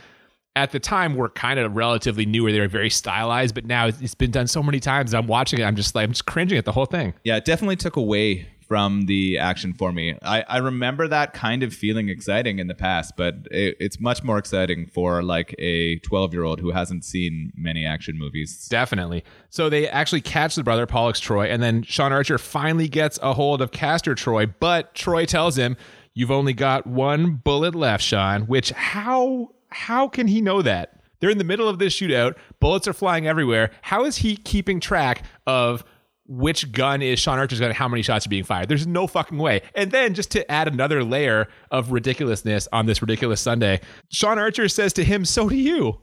at 0.57 0.71
the 0.73 0.81
time 0.81 1.15
were 1.15 1.29
kind 1.29 1.61
of 1.61 1.77
relatively 1.77 2.25
new 2.25 2.43
where 2.43 2.53
they 2.53 2.61
were 2.61 2.69
very 2.69 2.91
stylized, 2.91 3.55
but 3.55 3.67
now 3.67 3.87
it's 3.87 4.15
been 4.15 4.31
done 4.31 4.47
so 4.47 4.63
many 4.63 4.81
times. 4.81 5.13
I'm 5.13 5.27
watching 5.27 5.61
it, 5.61 5.65
I'm 5.65 5.77
just 5.77 5.95
like 5.95 6.05
I'm 6.05 6.13
just 6.13 6.27
cringing 6.27 6.57
at 6.57 6.65
the 6.65 6.73
whole 6.73 6.87
thing. 6.87 7.13
Yeah, 7.25 7.37
it 7.37 7.45
definitely 7.45 7.77
took 7.77 7.97
away 7.97 8.49
from 8.71 9.07
the 9.07 9.37
action 9.37 9.75
for 9.75 9.91
me. 9.91 10.17
I, 10.23 10.45
I 10.49 10.59
remember 10.59 11.09
that 11.09 11.33
kind 11.35 11.65
of 11.65 11.75
feeling 11.75 12.09
exciting 12.09 12.61
in 12.61 12.69
the 12.69 12.75
past, 12.75 13.15
but 13.17 13.35
it, 13.51 13.77
it's 13.81 13.99
much 13.99 14.23
more 14.23 14.39
exciting 14.39 14.87
for 14.87 15.25
like 15.25 15.57
a 15.59 15.99
12 15.99 16.33
year 16.33 16.45
old 16.45 16.61
who 16.61 16.71
hasn't 16.71 17.05
seen 17.05 17.53
many 17.57 17.85
action 17.85 18.17
movies. 18.17 18.69
Definitely. 18.69 19.25
So 19.49 19.69
they 19.71 19.89
actually 19.89 20.21
catch 20.21 20.55
the 20.55 20.63
brother 20.63 20.87
Pollux 20.87 21.19
Troy, 21.19 21.47
and 21.47 21.61
then 21.61 21.83
Sean 21.83 22.13
Archer 22.13 22.39
finally 22.39 22.87
gets 22.87 23.19
a 23.25 23.35
hold 23.35 23.61
of 23.61 23.73
Castor 23.73 24.15
Troy, 24.15 24.47
but 24.47 24.95
Troy 24.95 25.25
tells 25.27 25.57
him, 25.59 25.77
"You've 26.15 26.31
only 26.31 26.53
got 26.53 26.87
one 26.87 27.41
bullet 27.43 27.75
left, 27.75 28.03
Sean." 28.03 28.43
Which 28.43 28.71
how 28.71 29.51
how 29.69 30.09
can 30.09 30.27
he 30.29 30.41
know 30.41 30.63
that? 30.63 31.01
They're 31.21 31.31
in 31.31 31.39
the 31.39 31.45
middle 31.45 31.69
of 31.69 31.79
this 31.79 31.95
shootout. 31.95 32.37
Bullets 32.61 32.89
are 32.89 32.93
flying 32.93 33.27
everywhere. 33.27 33.71
How 33.83 34.05
is 34.05 34.17
he 34.19 34.37
keeping 34.37 34.81
track 34.81 35.23
of 35.47 35.85
which 36.27 36.73
gun 36.73 37.03
is 37.03 37.19
Sean 37.19 37.39
Archer's 37.39 37.61
gun 37.61 37.73
how 37.73 37.89
many 37.89 38.03
shots 38.03 38.25
are 38.27 38.31
being 38.31 38.45
fired? 38.45 38.69
There's 38.69 38.87
no 38.87 39.07
fucking 39.07 39.39
way. 39.39 39.63
And 39.75 39.91
then 39.91 40.15
just 40.15 40.31
to 40.33 40.51
add 40.51 40.69
another 40.69 41.05
layer 41.05 41.49
of 41.71 41.93
ridiculousness 41.93 42.69
on 42.73 42.87
this 42.87 43.03
ridiculous 43.03 43.41
Sunday, 43.41 43.81
Sean 44.11 44.39
Archer 44.39 44.69
says 44.69 44.93
to 44.95 45.05
him, 45.05 45.25
"So 45.25 45.49
do 45.49 45.57
you." 45.57 46.01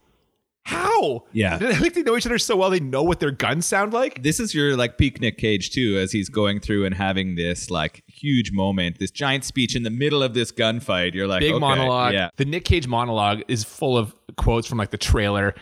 How? 0.68 1.24
Yeah. 1.32 1.56
I 1.62 1.76
think 1.76 1.94
they 1.94 2.04
know 2.04 2.18
each 2.18 2.26
other 2.26 2.38
so 2.38 2.58
well 2.58 2.70
they 2.70 2.82
know 2.82 3.02
what 3.02 3.22
their 3.22 3.32
guns 3.32 3.66
sound 3.66 3.94
like. 3.94 4.22
This 4.22 4.38
is 4.38 4.54
your 4.54 4.76
like 4.76 4.98
peak 4.98 5.22
Nick 5.22 5.38
Cage 5.38 5.72
too, 5.72 5.98
as 5.98 6.12
he's 6.12 6.28
going 6.28 6.60
through 6.60 6.86
and 6.86 6.94
having 6.94 7.36
this 7.36 7.72
like 7.72 8.04
huge 8.08 8.52
moment, 8.52 9.00
this 9.00 9.10
giant 9.10 9.46
speech 9.46 9.78
in 9.78 9.84
the 9.84 9.90
middle 9.90 10.22
of 10.22 10.34
this 10.34 10.52
gunfight. 10.52 11.14
You're 11.14 11.26
like, 11.26 11.40
Big 11.40 11.54
okay, 11.54 11.60
monologue. 11.60 12.14
Yeah, 12.14 12.32
The 12.36 12.44
Nick 12.44 12.66
Cage 12.66 12.86
monologue 12.86 13.44
is 13.48 13.64
full 13.64 13.98
of 13.98 14.14
quotes 14.36 14.68
from 14.68 14.78
like 14.78 14.92
the 14.92 14.98
trailer. 14.98 15.56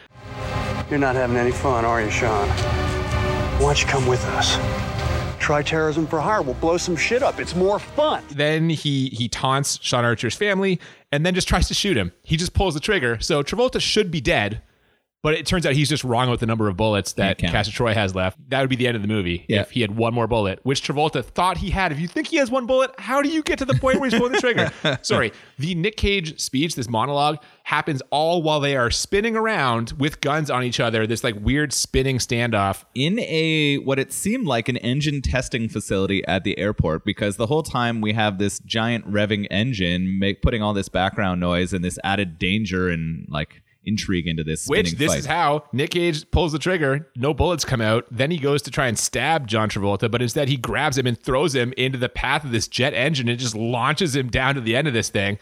You're 0.89 0.97
not 0.97 1.13
having 1.13 1.37
any 1.37 1.51
fun, 1.51 1.85
are 1.85 2.01
you, 2.01 2.09
Sean? 2.09 2.47
Why 2.47 3.59
don't 3.59 3.79
you 3.79 3.87
come 3.87 4.07
with 4.07 4.25
us? 4.29 4.55
Try 5.37 5.61
terrorism 5.61 6.07
for 6.07 6.19
hire. 6.19 6.41
We'll 6.41 6.55
blow 6.55 6.77
some 6.77 6.95
shit 6.95 7.21
up. 7.21 7.39
It's 7.39 7.55
more 7.55 7.77
fun. 7.77 8.23
Then 8.31 8.71
he 8.71 9.09
he 9.09 9.29
taunts 9.29 9.77
Sean 9.83 10.03
Archer's 10.03 10.33
family 10.33 10.79
and 11.11 11.23
then 11.23 11.35
just 11.35 11.47
tries 11.47 11.67
to 11.67 11.75
shoot 11.75 11.95
him. 11.95 12.11
He 12.23 12.37
just 12.37 12.55
pulls 12.55 12.73
the 12.73 12.79
trigger. 12.79 13.19
So 13.19 13.43
Travolta 13.43 13.79
should 13.79 14.09
be 14.09 14.19
dead. 14.19 14.63
But 15.25 15.33
it 15.33 15.47
turns 15.47 15.65
out 15.65 15.73
he's 15.73 15.89
just 15.89 16.03
wrong 16.03 16.29
with 16.29 16.39
the 16.39 16.45
number 16.45 16.67
of 16.67 16.77
bullets 16.77 17.13
that. 17.13 17.39
Castor 17.39 17.73
Troy 17.73 17.95
has 17.95 18.13
left. 18.13 18.37
That 18.51 18.61
would 18.61 18.69
be 18.69 18.75
the 18.75 18.85
end 18.85 18.95
of 18.95 19.01
the 19.01 19.07
movie 19.07 19.43
Yeah. 19.49 19.61
if 19.61 19.71
he 19.71 19.81
had 19.81 19.97
one 19.97 20.13
more 20.13 20.27
bullet, 20.27 20.59
which 20.61 20.87
Travolta 20.87 21.25
thought 21.25 21.57
he 21.57 21.71
had. 21.71 21.91
If 21.91 21.99
you 21.99 22.07
think 22.07 22.27
he 22.27 22.37
has 22.37 22.51
one 22.51 22.67
bullet, 22.67 22.91
how 22.99 23.23
do 23.23 23.29
you 23.29 23.41
get 23.41 23.57
to 23.57 23.65
the 23.65 23.73
point 23.73 23.99
where 23.99 24.07
he's 24.07 24.19
pulling 24.19 24.33
the 24.33 24.39
trigger? 24.39 24.71
Sorry. 25.01 25.31
The 25.57 25.73
Nick 25.73 25.97
Cage 25.97 26.39
speech, 26.39 26.75
this 26.75 26.87
monologue, 26.87 27.39
happens 27.63 28.03
all 28.11 28.43
while 28.43 28.59
they 28.59 28.75
are 28.77 28.91
spinning 28.91 29.35
around 29.35 29.93
with 29.97 30.21
guns 30.21 30.51
on 30.51 30.63
each 30.63 30.79
other, 30.79 31.07
this 31.07 31.23
like 31.23 31.33
weird 31.41 31.73
spinning 31.73 32.19
standoff. 32.19 32.83
in 32.93 33.17
a 33.21 33.77
what 33.79 33.97
it 33.97 34.13
seemed 34.13 34.45
like 34.45 34.69
an 34.69 34.77
engine 34.77 35.23
testing 35.23 35.67
facility 35.67 36.23
at 36.27 36.43
the 36.43 36.55
airport 36.59 37.03
because 37.03 37.37
the 37.37 37.47
whole 37.47 37.63
time 37.63 37.99
we 37.99 38.13
have 38.13 38.37
this 38.37 38.59
giant 38.59 39.11
revving 39.11 39.47
engine 39.49 40.19
make 40.19 40.43
putting 40.43 40.61
all 40.61 40.73
this 40.75 40.87
background 40.87 41.41
noise 41.41 41.73
and 41.73 41.83
this 41.83 41.97
added 42.03 42.37
danger 42.37 42.89
and 42.89 43.25
like 43.27 43.63
intrigue 43.85 44.27
into 44.27 44.43
this 44.43 44.67
Which 44.67 44.93
this 44.93 45.11
fight. 45.11 45.19
is 45.19 45.25
how 45.25 45.63
Nick 45.73 45.91
Cage 45.91 46.29
pulls 46.31 46.51
the 46.51 46.59
trigger. 46.59 47.07
No 47.15 47.33
bullets 47.33 47.65
come 47.65 47.81
out. 47.81 48.05
Then 48.11 48.31
he 48.31 48.37
goes 48.37 48.61
to 48.63 48.71
try 48.71 48.87
and 48.87 48.97
stab 48.97 49.47
John 49.47 49.69
Travolta, 49.69 50.09
but 50.09 50.21
instead 50.21 50.47
he 50.49 50.57
grabs 50.57 50.97
him 50.97 51.07
and 51.07 51.19
throws 51.19 51.53
him 51.55 51.73
into 51.77 51.97
the 51.97 52.09
path 52.09 52.43
of 52.43 52.51
this 52.51 52.67
jet 52.67 52.93
engine 52.93 53.29
and 53.29 53.39
just 53.39 53.55
launches 53.55 54.15
him 54.15 54.29
down 54.29 54.55
to 54.55 54.61
the 54.61 54.75
end 54.75 54.87
of 54.87 54.93
this 54.93 55.09
thing, 55.09 55.37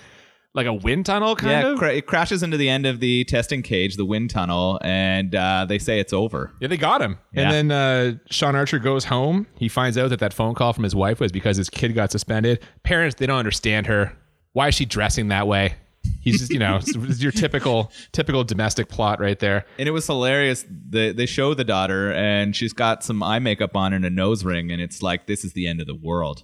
like 0.53 0.67
a 0.67 0.73
wind 0.73 1.05
tunnel 1.05 1.35
kind 1.35 1.51
yeah, 1.65 1.71
of. 1.71 1.79
cra- 1.79 1.93
it 1.93 2.05
crashes 2.05 2.43
into 2.43 2.57
the 2.57 2.69
end 2.69 2.85
of 2.85 2.99
the 2.99 3.23
testing 3.23 3.61
cage, 3.63 3.95
the 3.95 4.05
wind 4.05 4.29
tunnel, 4.29 4.79
and 4.83 5.33
uh, 5.33 5.65
they 5.67 5.79
say 5.79 5.99
it's 5.99 6.13
over. 6.13 6.51
yeah, 6.59 6.67
they 6.67 6.77
got 6.77 7.01
him. 7.01 7.17
Yeah. 7.33 7.51
And 7.51 7.51
then 7.51 7.71
uh, 7.71 8.17
Sean 8.29 8.55
Archer 8.55 8.77
goes 8.79 9.05
home. 9.05 9.47
He 9.57 9.67
finds 9.67 9.97
out 9.97 10.09
that 10.11 10.19
that 10.19 10.33
phone 10.33 10.53
call 10.53 10.71
from 10.73 10.83
his 10.83 10.95
wife 10.95 11.19
was 11.19 11.31
because 11.31 11.57
his 11.57 11.69
kid 11.69 11.95
got 11.95 12.11
suspended. 12.11 12.61
Parents, 12.83 13.15
they 13.17 13.25
don't 13.25 13.39
understand 13.39 13.87
her. 13.87 14.15
Why 14.51 14.67
is 14.67 14.75
she 14.75 14.85
dressing 14.85 15.29
that 15.29 15.47
way? 15.47 15.73
He's 16.21 16.39
just, 16.39 16.51
you 16.51 16.59
know, 16.59 16.79
it's 16.81 17.21
your 17.21 17.31
typical 17.31 17.91
typical 18.13 18.43
domestic 18.43 18.87
plot 18.87 19.19
right 19.19 19.37
there. 19.39 19.65
And 19.77 19.87
it 19.87 19.91
was 19.91 20.07
hilarious. 20.07 20.65
They, 20.69 21.11
they 21.11 21.25
show 21.25 21.53
the 21.53 21.65
daughter, 21.65 22.13
and 22.13 22.55
she's 22.55 22.73
got 22.73 23.03
some 23.03 23.21
eye 23.21 23.39
makeup 23.39 23.75
on 23.75 23.91
and 23.93 24.05
a 24.05 24.09
nose 24.09 24.45
ring, 24.45 24.71
and 24.71 24.81
it's 24.81 25.01
like, 25.01 25.27
this 25.27 25.43
is 25.43 25.53
the 25.53 25.67
end 25.67 25.81
of 25.81 25.87
the 25.87 25.95
world. 25.95 26.43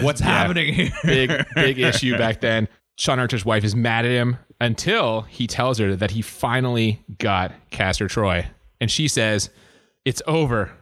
What's 0.00 0.20
happening 0.20 0.74
here? 0.74 0.90
big 1.04 1.46
big 1.54 1.78
issue 1.78 2.18
back 2.18 2.40
then. 2.40 2.68
Sean 2.96 3.18
Archer's 3.18 3.44
wife 3.44 3.64
is 3.64 3.74
mad 3.74 4.04
at 4.04 4.10
him 4.10 4.36
until 4.60 5.22
he 5.22 5.46
tells 5.46 5.78
her 5.78 5.96
that 5.96 6.10
he 6.10 6.20
finally 6.20 7.02
got 7.18 7.52
Castor 7.70 8.08
Troy, 8.08 8.46
and 8.80 8.90
she 8.90 9.08
says, 9.08 9.50
"It's 10.04 10.20
over." 10.26 10.72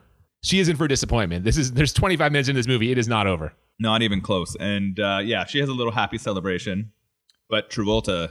She 0.43 0.59
is 0.61 0.69
in 0.69 0.77
for 0.77 0.89
disappointment. 0.89 1.45
This 1.45 1.57
is 1.57 1.73
there's 1.73 1.93
25 1.93 2.33
minutes 2.33 2.49
in 2.49 2.57
this 2.57 2.67
movie. 2.67 2.91
It 2.91 2.99
is 2.99 3.09
not 3.09 3.27
over. 3.27 3.53
Not 3.79 4.03
even 4.03 4.21
close. 4.21 4.57
And 4.59 4.99
uh, 4.99 5.21
yeah, 5.23 5.45
she 5.45 5.59
has 5.59 5.69
a 5.69 5.73
little 5.73 5.93
happy 5.93 6.19
celebration, 6.19 6.93
but 7.49 7.71
Travolta 7.71 8.31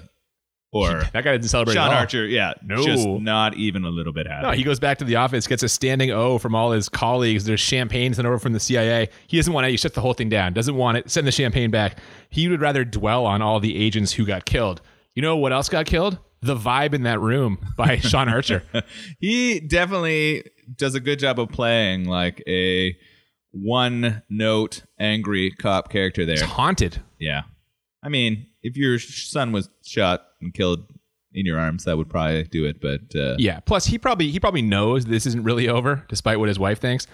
or 0.72 0.89
That 1.13 1.24
guy 1.24 1.31
didn't 1.31 1.45
celebrate. 1.45 1.75
Sean 1.75 1.88
at 1.88 1.93
all. 1.93 2.00
Archer, 2.00 2.25
yeah, 2.27 2.53
No. 2.63 2.84
just 2.84 3.07
not 3.07 3.55
even 3.55 3.86
a 3.86 3.89
little 3.89 4.12
bit 4.12 4.27
happy. 4.27 4.45
No, 4.45 4.51
he 4.51 4.63
goes 4.63 4.79
back 4.79 4.98
to 4.98 5.05
the 5.05 5.15
office, 5.15 5.48
gets 5.48 5.63
a 5.63 5.69
standing 5.69 6.12
O 6.12 6.38
from 6.38 6.53
all 6.53 6.72
his 6.72 6.89
colleagues. 6.89 7.45
There's 7.45 7.62
champagne 7.62 8.13
sent 8.13 8.27
over 8.27 8.39
from 8.39 8.51
the 8.53 8.60
CIA. 8.60 9.10
He 9.27 9.38
doesn't 9.38 9.53
want 9.53 9.67
it. 9.67 9.72
He 9.72 9.77
shuts 9.77 9.95
the 9.95 10.01
whole 10.01 10.13
thing 10.13 10.27
down. 10.29 10.53
Doesn't 10.53 10.75
want 10.75 10.98
it. 10.98 11.10
Send 11.10 11.25
the 11.25 11.31
champagne 11.31 11.72
back. 11.72 12.00
He 12.29 12.50
would 12.50 12.60
rather 12.60 12.84
dwell 12.84 13.25
on 13.25 13.41
all 13.41 13.60
the 13.62 13.75
agents 13.77 14.12
who 14.12 14.25
got 14.25 14.45
killed. 14.45 14.81
You 15.13 15.22
know 15.22 15.38
what 15.38 15.53
else 15.53 15.69
got 15.69 15.86
killed? 15.86 16.17
The 16.41 16.57
vibe 16.57 16.93
in 16.93 17.03
that 17.03 17.22
room 17.22 17.57
by 17.77 17.98
Sean 18.00 18.27
Archer. 18.27 18.63
he 19.19 19.62
definitely 19.62 20.43
does 20.75 20.93
a 20.93 21.00
good 21.00 21.19
job 21.19 21.39
of 21.39 21.50
playing 21.50 22.03
like 22.05 22.43
a 22.48 22.98
one 23.51 24.24
note 24.29 24.84
angry 25.00 25.51
cop 25.51 25.89
character 25.89 26.25
there. 26.25 26.34
It's 26.34 26.41
haunted. 26.43 27.01
Yeah. 27.17 27.43
I 28.05 28.09
mean, 28.09 28.45
if 28.62 28.77
your 28.77 29.00
son 29.00 29.51
was 29.51 29.69
shot 29.83 30.25
and 30.41 30.53
killed 30.53 30.85
in 31.33 31.45
your 31.45 31.59
arms, 31.59 31.83
that 31.85 31.97
would 31.97 32.09
probably 32.09 32.43
do 32.43 32.65
it. 32.65 32.79
But 32.79 33.15
uh, 33.19 33.35
Yeah. 33.39 33.59
Plus, 33.62 33.85
he 33.85 33.97
probably 33.97 34.29
he 34.31 34.39
probably 34.39 34.62
knows 34.62 35.05
this 35.05 35.25
isn't 35.25 35.43
really 35.43 35.67
over, 35.67 36.05
despite 36.07 36.39
what 36.39 36.47
his 36.47 36.59
wife 36.59 36.79
thinks. 36.79 37.07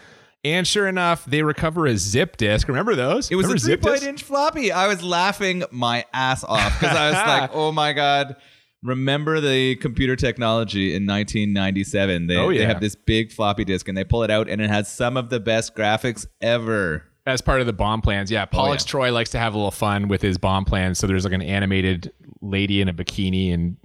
And 0.44 0.68
sure 0.68 0.88
enough, 0.88 1.24
they 1.26 1.44
recover 1.44 1.86
a 1.86 1.96
zip 1.96 2.36
disk. 2.38 2.68
Remember 2.68 2.96
those? 2.96 3.30
it 3.32 3.36
was 3.36 3.46
Remember 3.46 3.58
a 3.58 3.60
three 3.60 3.72
zip 3.74 3.82
point 3.82 4.04
inch 4.04 4.24
floppy. 4.24 4.72
I 4.72 4.88
was 4.88 5.04
laughing 5.04 5.64
my 5.72 6.04
ass 6.14 6.44
off 6.44 6.80
because 6.80 6.96
I 6.98 7.10
was 7.10 7.16
like, 7.28 7.52
oh 7.54 7.72
my 7.72 7.94
God. 7.94 8.36
Remember 8.84 9.40
the 9.40 9.76
computer 9.76 10.16
technology 10.16 10.96
in 10.96 11.06
1997? 11.06 12.26
They, 12.26 12.36
Oh, 12.36 12.50
they 12.52 12.66
have 12.66 12.82
this 12.82 12.96
big 12.96 13.32
floppy 13.32 13.64
disk 13.64 13.88
and 13.88 13.96
they 13.96 14.04
pull 14.04 14.24
it 14.24 14.32
out 14.32 14.50
and 14.50 14.60
it 14.60 14.72
has 14.72 14.92
some 14.92 15.18
of 15.18 15.30
the 15.30 15.40
best 15.40 15.76
graphics 15.76 16.26
ever. 16.42 17.04
As 17.26 17.42
part 17.42 17.62
of 17.62 17.68
the 17.68 17.74
bomb 17.74 18.02
plans. 18.02 18.32
Yeah, 18.32 18.46
Pollux 18.46 18.84
Oh, 18.84 18.86
yeah. 18.86 18.90
Troy 18.90 19.12
likes 19.12 19.30
to 19.32 19.40
have 19.40 19.54
a 19.54 19.58
little 19.58 19.72
fun 19.72 20.08
with 20.08 20.22
his 20.22 20.38
bomb 20.38 20.66
plans. 20.66 20.98
So 21.00 21.08
there's 21.08 21.24
like 21.24 21.34
an 21.34 21.42
animated 21.42 22.12
lady 22.42 22.82
in 22.82 22.88
a 22.90 22.94
bikini 22.94 23.54
and 23.54 23.78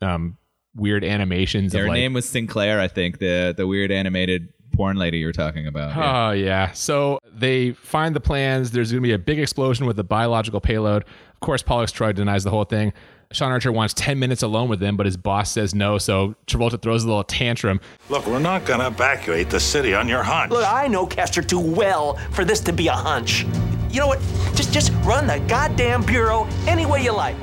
um, 0.00 0.36
weird 0.74 1.04
animations 1.04 1.72
Her 1.72 1.82
of 1.82 1.88
like. 1.88 1.94
name 1.94 2.12
was 2.12 2.28
Sinclair, 2.28 2.80
I 2.80 2.88
think, 2.88 3.18
the 3.18 3.54
the 3.56 3.66
weird 3.66 3.90
animated 3.90 4.48
porn 4.74 4.96
lady 4.98 5.18
you 5.18 5.26
were 5.26 5.32
talking 5.32 5.66
about. 5.66 5.96
Yeah. 5.96 6.26
Oh 6.28 6.30
yeah. 6.32 6.72
So 6.72 7.18
they 7.32 7.72
find 7.72 8.14
the 8.14 8.20
plans. 8.20 8.70
There's 8.72 8.92
going 8.92 9.02
to 9.02 9.06
be 9.06 9.12
a 9.14 9.18
big 9.18 9.38
explosion 9.38 9.86
with 9.86 9.96
the 9.96 10.04
biological 10.04 10.60
payload. 10.60 11.04
Of 11.36 11.40
course, 11.40 11.62
Pollux 11.62 11.92
Troy 11.92 12.12
denies 12.12 12.44
the 12.44 12.50
whole 12.50 12.64
thing. 12.64 12.92
Sean 13.32 13.50
Archer 13.50 13.72
wants 13.72 13.92
10 13.94 14.18
minutes 14.18 14.42
alone 14.42 14.68
with 14.68 14.82
him, 14.82 14.96
but 14.96 15.04
his 15.04 15.16
boss 15.16 15.50
says 15.50 15.74
no. 15.74 15.98
So 15.98 16.34
Travolta 16.46 16.80
throws 16.80 17.04
a 17.04 17.08
little 17.08 17.24
tantrum. 17.24 17.80
Look, 18.08 18.26
we're 18.26 18.38
not 18.38 18.64
going 18.64 18.80
to 18.80 18.86
evacuate 18.86 19.50
the 19.50 19.60
city 19.60 19.94
on 19.94 20.08
your 20.08 20.22
hunch. 20.22 20.52
Look, 20.52 20.64
I 20.66 20.86
know 20.86 21.06
Castor 21.06 21.42
too 21.42 21.60
well 21.60 22.14
for 22.30 22.44
this 22.44 22.60
to 22.60 22.72
be 22.72 22.88
a 22.88 22.92
hunch. 22.92 23.44
You 23.90 24.00
know 24.00 24.06
what? 24.06 24.20
Just 24.54 24.72
just 24.72 24.92
run 25.02 25.26
the 25.26 25.40
goddamn 25.48 26.02
bureau 26.02 26.46
any 26.66 26.86
way 26.86 27.02
you 27.02 27.12
like. 27.12 27.36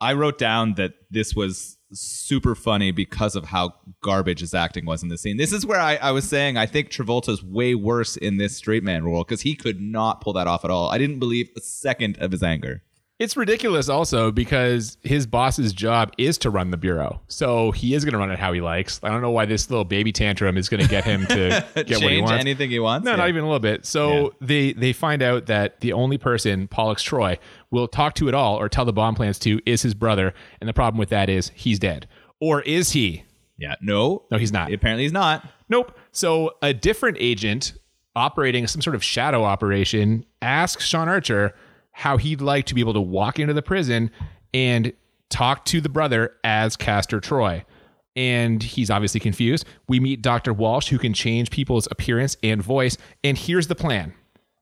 I 0.00 0.12
wrote 0.12 0.38
down 0.38 0.74
that 0.74 0.94
this 1.10 1.34
was 1.34 1.78
super 1.92 2.54
funny 2.54 2.90
because 2.90 3.36
of 3.36 3.46
how 3.46 3.72
garbage 4.02 4.40
his 4.40 4.54
acting 4.54 4.84
was 4.84 5.02
in 5.02 5.08
the 5.08 5.16
scene. 5.16 5.36
This 5.36 5.52
is 5.52 5.64
where 5.64 5.80
I, 5.80 5.96
I 5.96 6.10
was 6.10 6.28
saying 6.28 6.56
I 6.56 6.66
think 6.66 6.90
Travolta's 6.90 7.42
way 7.42 7.74
worse 7.74 8.16
in 8.16 8.36
this 8.36 8.56
straight 8.56 8.82
man 8.82 9.04
role 9.04 9.24
because 9.24 9.42
he 9.42 9.54
could 9.54 9.80
not 9.80 10.20
pull 10.20 10.32
that 10.34 10.46
off 10.46 10.64
at 10.64 10.70
all. 10.70 10.90
I 10.90 10.98
didn't 10.98 11.18
believe 11.18 11.50
a 11.56 11.60
second 11.60 12.18
of 12.18 12.32
his 12.32 12.42
anger. 12.42 12.82
It's 13.20 13.36
ridiculous 13.36 13.88
also 13.88 14.32
because 14.32 14.98
his 15.02 15.24
boss's 15.24 15.72
job 15.72 16.12
is 16.18 16.36
to 16.38 16.50
run 16.50 16.72
the 16.72 16.76
bureau. 16.76 17.20
So 17.28 17.70
he 17.70 17.94
is 17.94 18.04
going 18.04 18.12
to 18.12 18.18
run 18.18 18.32
it 18.32 18.40
how 18.40 18.52
he 18.52 18.60
likes. 18.60 18.98
I 19.04 19.08
don't 19.08 19.22
know 19.22 19.30
why 19.30 19.46
this 19.46 19.70
little 19.70 19.84
baby 19.84 20.10
tantrum 20.10 20.56
is 20.56 20.68
going 20.68 20.82
to 20.82 20.88
get 20.88 21.04
him 21.04 21.24
to 21.26 21.64
get 21.76 21.76
what 21.76 21.88
he 21.88 21.94
Change 21.94 22.22
wants. 22.22 22.40
anything 22.40 22.70
he 22.70 22.80
wants. 22.80 23.04
No, 23.04 23.12
Yeah. 23.12 23.16
not 23.18 23.28
even 23.28 23.42
a 23.44 23.46
little 23.46 23.60
bit. 23.60 23.86
So 23.86 24.10
Yeah. 24.12 24.28
they 24.40 24.72
they 24.72 24.92
find 24.92 25.22
out 25.22 25.46
that 25.46 25.80
the 25.80 25.92
only 25.92 26.18
person 26.18 26.66
Pollux 26.66 27.04
Troy 27.04 27.38
will 27.70 27.86
talk 27.86 28.14
to 28.14 28.26
at 28.26 28.34
all 28.34 28.56
or 28.58 28.68
tell 28.68 28.84
the 28.84 28.92
bomb 28.92 29.14
plans 29.14 29.38
to 29.40 29.60
is 29.64 29.82
his 29.82 29.94
brother, 29.94 30.34
and 30.60 30.68
the 30.68 30.74
problem 30.74 30.98
with 30.98 31.10
that 31.10 31.28
is 31.28 31.52
he's 31.54 31.78
dead. 31.78 32.08
Or 32.40 32.62
is 32.62 32.90
he? 32.92 33.22
Yeah. 33.56 33.76
No. 33.80 34.24
No, 34.32 34.38
he's 34.38 34.52
not. 34.52 34.72
Apparently, 34.72 35.04
he's 35.04 35.12
not. 35.12 35.48
Nope. 35.68 35.96
So 36.10 36.50
a 36.62 36.74
different 36.74 37.16
agent 37.20 37.74
operating 38.16 38.66
some 38.66 38.82
sort 38.82 38.96
of 38.96 39.04
shadow 39.04 39.44
operation 39.44 40.24
asks 40.42 40.84
Sean 40.84 41.08
Archer 41.08 41.54
how 41.94 42.16
he'd 42.16 42.40
like 42.40 42.66
to 42.66 42.74
be 42.74 42.80
able 42.80 42.92
to 42.92 43.00
walk 43.00 43.38
into 43.38 43.54
the 43.54 43.62
prison 43.62 44.10
and 44.52 44.92
talk 45.30 45.64
to 45.64 45.80
the 45.80 45.88
brother 45.88 46.34
as 46.42 46.76
Castor 46.76 47.20
Troy. 47.20 47.64
And 48.16 48.62
he's 48.62 48.90
obviously 48.90 49.20
confused. 49.20 49.64
We 49.88 50.00
meet 50.00 50.20
Dr. 50.20 50.52
Walsh, 50.52 50.88
who 50.88 50.98
can 50.98 51.14
change 51.14 51.50
people's 51.50 51.88
appearance 51.90 52.36
and 52.42 52.62
voice. 52.62 52.98
And 53.22 53.38
here's 53.38 53.68
the 53.68 53.74
plan 53.74 54.12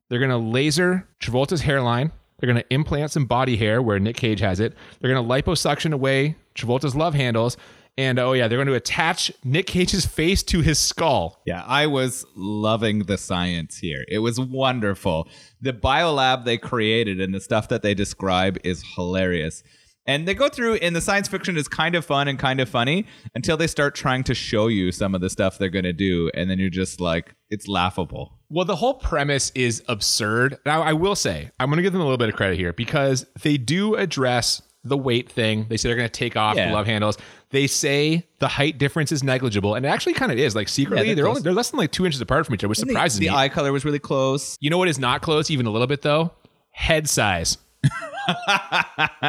they're 0.08 0.18
going 0.18 0.30
to 0.30 0.36
laser 0.36 1.08
Travolta's 1.20 1.62
hairline. 1.62 2.12
They're 2.38 2.52
going 2.52 2.62
to 2.62 2.74
implant 2.74 3.12
some 3.12 3.24
body 3.24 3.56
hair 3.56 3.80
where 3.80 3.98
Nick 3.98 4.16
Cage 4.16 4.40
has 4.40 4.60
it. 4.60 4.74
They're 5.00 5.12
going 5.12 5.26
to 5.26 5.42
liposuction 5.42 5.92
away 5.92 6.36
Travolta's 6.54 6.94
love 6.94 7.14
handles. 7.14 7.56
And 7.98 8.18
oh, 8.18 8.32
yeah, 8.32 8.48
they're 8.48 8.56
going 8.56 8.68
to 8.68 8.74
attach 8.74 9.30
Nick 9.44 9.66
Cage's 9.66 10.06
face 10.06 10.42
to 10.44 10.60
his 10.60 10.78
skull. 10.78 11.42
Yeah, 11.46 11.62
I 11.66 11.86
was 11.86 12.24
loving 12.34 13.00
the 13.00 13.18
science 13.18 13.76
here. 13.76 14.04
It 14.08 14.20
was 14.20 14.40
wonderful. 14.40 15.28
The 15.60 15.74
biolab 15.74 16.44
they 16.44 16.56
created 16.56 17.20
and 17.20 17.34
the 17.34 17.40
stuff 17.40 17.68
that 17.68 17.82
they 17.82 17.92
describe 17.92 18.58
is 18.64 18.82
hilarious. 18.96 19.62
And 20.04 20.26
they 20.26 20.34
go 20.34 20.48
through, 20.48 20.74
and 20.76 20.96
the 20.96 21.00
science 21.00 21.28
fiction 21.28 21.56
is 21.56 21.68
kind 21.68 21.94
of 21.94 22.04
fun 22.04 22.26
and 22.26 22.36
kind 22.36 22.60
of 22.60 22.68
funny 22.68 23.06
until 23.36 23.56
they 23.56 23.68
start 23.68 23.94
trying 23.94 24.24
to 24.24 24.34
show 24.34 24.66
you 24.66 24.90
some 24.90 25.14
of 25.14 25.20
the 25.20 25.30
stuff 25.30 25.58
they're 25.58 25.68
going 25.68 25.84
to 25.84 25.92
do. 25.92 26.28
And 26.34 26.50
then 26.50 26.58
you're 26.58 26.70
just 26.70 27.00
like, 27.00 27.34
it's 27.50 27.68
laughable. 27.68 28.40
Well, 28.48 28.64
the 28.64 28.74
whole 28.74 28.94
premise 28.94 29.52
is 29.54 29.82
absurd. 29.86 30.58
Now, 30.66 30.82
I 30.82 30.92
will 30.92 31.14
say, 31.14 31.50
I'm 31.60 31.68
going 31.68 31.76
to 31.76 31.82
give 31.82 31.92
them 31.92 32.02
a 32.02 32.04
little 32.04 32.18
bit 32.18 32.30
of 32.30 32.34
credit 32.34 32.58
here 32.58 32.72
because 32.72 33.26
they 33.42 33.58
do 33.58 33.94
address 33.94 34.60
the 34.84 34.96
weight 34.96 35.30
thing. 35.30 35.66
They 35.68 35.76
say 35.76 35.88
they're 35.88 35.96
going 35.96 36.08
to 36.08 36.12
take 36.12 36.36
off 36.36 36.56
Yeah. 36.56 36.68
the 36.68 36.74
love 36.74 36.86
handles. 36.86 37.16
They 37.50 37.66
say 37.66 38.26
the 38.38 38.48
height 38.48 38.78
difference 38.78 39.12
is 39.12 39.22
negligible, 39.22 39.74
and 39.74 39.84
it 39.86 39.88
actually 39.88 40.14
kind 40.14 40.32
of 40.32 40.38
is. 40.38 40.54
Like 40.56 40.68
secretly, 40.68 41.06
they're 41.08 41.14
they're 41.16 41.28
only 41.28 41.42
they're 41.42 41.52
less 41.52 41.70
than 41.70 41.78
like 41.78 41.92
two 41.92 42.06
inches 42.06 42.20
apart 42.20 42.46
from 42.46 42.54
each 42.54 42.60
other, 42.64 42.68
which 42.68 42.78
surprises 42.78 43.18
the 43.18 43.26
me. 43.26 43.30
The 43.30 43.36
eye 43.36 43.48
color 43.48 43.72
was 43.72 43.84
really 43.84 43.98
close. 43.98 44.56
You 44.60 44.70
know 44.70 44.78
what 44.78 44.88
is 44.88 44.98
not 44.98 45.20
close, 45.22 45.50
even 45.50 45.66
a 45.66 45.70
little 45.70 45.86
bit 45.86 46.02
though? 46.02 46.32
Head 46.70 47.08
size. 47.08 47.58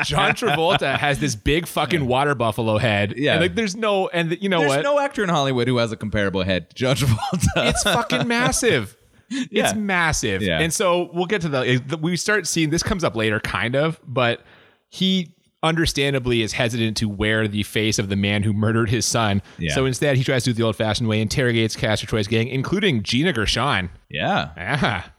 John 0.05 0.33
Travolta 0.33 0.97
has 0.97 1.19
this 1.19 1.35
big 1.35 1.67
fucking 1.67 2.05
water 2.07 2.35
buffalo 2.35 2.77
head. 2.77 3.15
Yeah. 3.17 3.33
And, 3.33 3.41
like 3.41 3.55
there's 3.55 3.75
no, 3.75 4.07
and 4.09 4.37
you 4.41 4.49
know 4.49 4.59
There's 4.59 4.69
what? 4.77 4.83
no 4.83 4.99
actor 4.99 5.23
in 5.23 5.29
Hollywood 5.29 5.67
who 5.67 5.77
has 5.77 5.91
a 5.91 5.97
comparable 5.97 6.43
head 6.43 6.69
to 6.69 6.75
John 6.75 6.95
Travolta. 6.95 7.47
it's 7.69 7.83
fucking 7.83 8.27
massive. 8.27 8.95
Yeah. 9.49 9.63
It's 9.69 9.73
massive. 9.73 10.43
Yeah. 10.43 10.59
And 10.59 10.71
so 10.71 11.09
we'll 11.11 11.25
get 11.25 11.41
to 11.41 11.49
the 11.49 11.97
we 11.99 12.15
start 12.17 12.45
seeing 12.45 12.69
this 12.69 12.83
comes 12.83 13.03
up 13.03 13.15
later 13.15 13.39
kind 13.39 13.75
of, 13.75 13.99
but 14.05 14.41
he 14.89 15.33
understandably 15.63 16.41
is 16.43 16.53
hesitant 16.53 16.97
to 16.97 17.09
wear 17.09 17.47
the 17.47 17.63
face 17.63 17.97
of 17.97 18.09
the 18.09 18.15
man 18.15 18.43
who 18.43 18.53
murdered 18.53 18.89
his 18.89 19.05
son. 19.05 19.41
Yeah. 19.57 19.73
So 19.73 19.85
instead 19.85 20.17
he 20.17 20.23
tries 20.23 20.43
to 20.43 20.51
do 20.51 20.53
the 20.53 20.63
old-fashioned 20.63 21.07
way, 21.09 21.21
interrogates 21.21 21.75
Castor 21.75 22.05
Troy's 22.05 22.27
gang, 22.27 22.47
including 22.49 23.01
Gina 23.03 23.33
Gershon. 23.33 23.89
yeah. 24.09 24.49
Ah, 24.57 25.11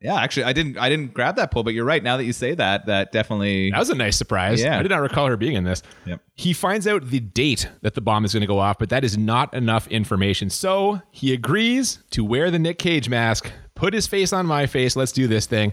Yeah, 0.00 0.14
actually 0.14 0.44
I 0.44 0.52
didn't 0.52 0.78
I 0.78 0.88
didn't 0.88 1.12
grab 1.12 1.34
that 1.36 1.50
pull, 1.50 1.64
but 1.64 1.74
you're 1.74 1.84
right. 1.84 2.02
Now 2.02 2.16
that 2.18 2.24
you 2.24 2.32
say 2.32 2.54
that, 2.54 2.86
that 2.86 3.10
definitely 3.10 3.72
that 3.72 3.78
was 3.80 3.90
a 3.90 3.96
nice 3.96 4.16
surprise. 4.16 4.62
Yeah. 4.62 4.78
I 4.78 4.82
did 4.82 4.90
not 4.90 5.00
recall 5.00 5.26
her 5.26 5.36
being 5.36 5.56
in 5.56 5.64
this. 5.64 5.82
Yep. 6.06 6.20
He 6.36 6.52
finds 6.52 6.86
out 6.86 7.04
the 7.10 7.18
date 7.18 7.68
that 7.82 7.94
the 7.94 8.00
bomb 8.00 8.24
is 8.24 8.32
going 8.32 8.42
to 8.42 8.46
go 8.46 8.60
off, 8.60 8.78
but 8.78 8.90
that 8.90 9.02
is 9.02 9.18
not 9.18 9.52
enough 9.54 9.88
information. 9.88 10.50
So 10.50 11.02
he 11.10 11.32
agrees 11.34 11.98
to 12.12 12.24
wear 12.24 12.52
the 12.52 12.60
Nick 12.60 12.78
Cage 12.78 13.08
mask, 13.08 13.50
put 13.74 13.92
his 13.92 14.06
face 14.06 14.32
on 14.32 14.46
my 14.46 14.66
face. 14.66 14.94
Let's 14.94 15.10
do 15.10 15.26
this 15.26 15.46
thing. 15.46 15.72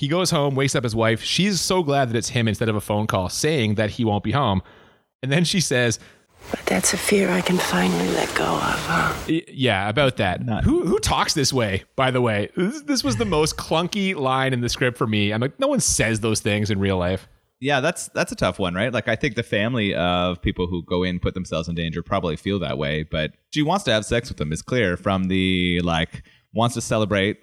He 0.00 0.08
goes 0.08 0.30
home, 0.30 0.54
wakes 0.54 0.74
up 0.74 0.82
his 0.82 0.96
wife. 0.96 1.22
She's 1.22 1.60
so 1.60 1.82
glad 1.82 2.08
that 2.08 2.16
it's 2.16 2.30
him 2.30 2.48
instead 2.48 2.70
of 2.70 2.74
a 2.74 2.80
phone 2.80 3.06
call 3.06 3.28
saying 3.28 3.74
that 3.74 3.90
he 3.90 4.02
won't 4.02 4.24
be 4.24 4.32
home. 4.32 4.62
And 5.22 5.30
then 5.30 5.44
she 5.44 5.60
says, 5.60 5.98
But 6.50 6.64
that's 6.64 6.94
a 6.94 6.96
fear 6.96 7.28
I 7.28 7.42
can 7.42 7.58
finally 7.58 8.08
let 8.08 8.34
go 8.34 8.46
of, 8.46 8.86
huh? 8.86 9.14
Yeah, 9.28 9.90
about 9.90 10.16
that. 10.16 10.40
who 10.64 10.86
who 10.86 10.98
talks 11.00 11.34
this 11.34 11.52
way? 11.52 11.84
By 11.96 12.10
the 12.10 12.22
way, 12.22 12.48
this, 12.56 12.80
this 12.80 13.04
was 13.04 13.16
the 13.16 13.26
most 13.26 13.58
clunky 13.58 14.16
line 14.16 14.54
in 14.54 14.62
the 14.62 14.70
script 14.70 14.96
for 14.96 15.06
me. 15.06 15.34
I'm 15.34 15.40
like, 15.42 15.60
no 15.60 15.68
one 15.68 15.80
says 15.80 16.20
those 16.20 16.40
things 16.40 16.70
in 16.70 16.80
real 16.80 16.96
life. 16.96 17.28
Yeah, 17.60 17.80
that's 17.80 18.08
that's 18.14 18.32
a 18.32 18.36
tough 18.36 18.58
one, 18.58 18.74
right? 18.74 18.94
Like 18.94 19.06
I 19.06 19.16
think 19.16 19.34
the 19.34 19.42
family 19.42 19.94
of 19.94 20.40
people 20.40 20.66
who 20.66 20.82
go 20.82 21.02
in 21.02 21.20
put 21.20 21.34
themselves 21.34 21.68
in 21.68 21.74
danger 21.74 22.02
probably 22.02 22.36
feel 22.36 22.58
that 22.60 22.78
way, 22.78 23.02
but 23.02 23.32
she 23.50 23.60
wants 23.62 23.84
to 23.84 23.92
have 23.92 24.06
sex 24.06 24.30
with 24.30 24.38
them 24.38 24.50
is 24.50 24.62
clear 24.62 24.96
from 24.96 25.24
the 25.24 25.82
like 25.82 26.22
wants 26.54 26.74
to 26.76 26.80
celebrate 26.80 27.38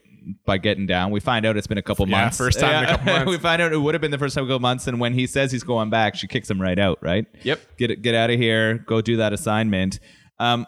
by 0.45 0.57
getting 0.57 0.85
down. 0.85 1.11
We 1.11 1.19
find 1.19 1.45
out 1.45 1.57
it's 1.57 1.67
been 1.67 1.77
a 1.77 1.81
couple 1.83 2.07
Yeah, 2.07 2.21
months. 2.23 2.37
first 2.37 2.59
time 2.59 2.83
in 2.83 2.89
a 2.89 2.91
couple 2.97 3.13
months. 3.13 3.29
we 3.29 3.37
find 3.37 3.61
out 3.61 3.71
it 3.73 3.77
would 3.77 3.93
have 3.93 4.01
been 4.01 4.11
the 4.11 4.17
first 4.17 4.35
time 4.35 4.43
a 4.45 4.47
couple 4.47 4.59
months, 4.59 4.87
and 4.87 4.99
when 4.99 5.13
he 5.13 5.27
says 5.27 5.51
he's 5.51 5.63
going 5.63 5.89
back, 5.89 6.15
she 6.15 6.27
kicks 6.27 6.49
him 6.49 6.61
right 6.61 6.77
out, 6.79 6.99
right? 7.01 7.25
Yep. 7.43 7.77
Get 7.77 7.91
it, 7.91 8.01
get 8.01 8.15
out 8.15 8.29
of 8.29 8.39
here. 8.39 8.77
Go 8.79 9.01
do 9.01 9.17
that 9.17 9.33
assignment. 9.33 9.99
Um, 10.39 10.65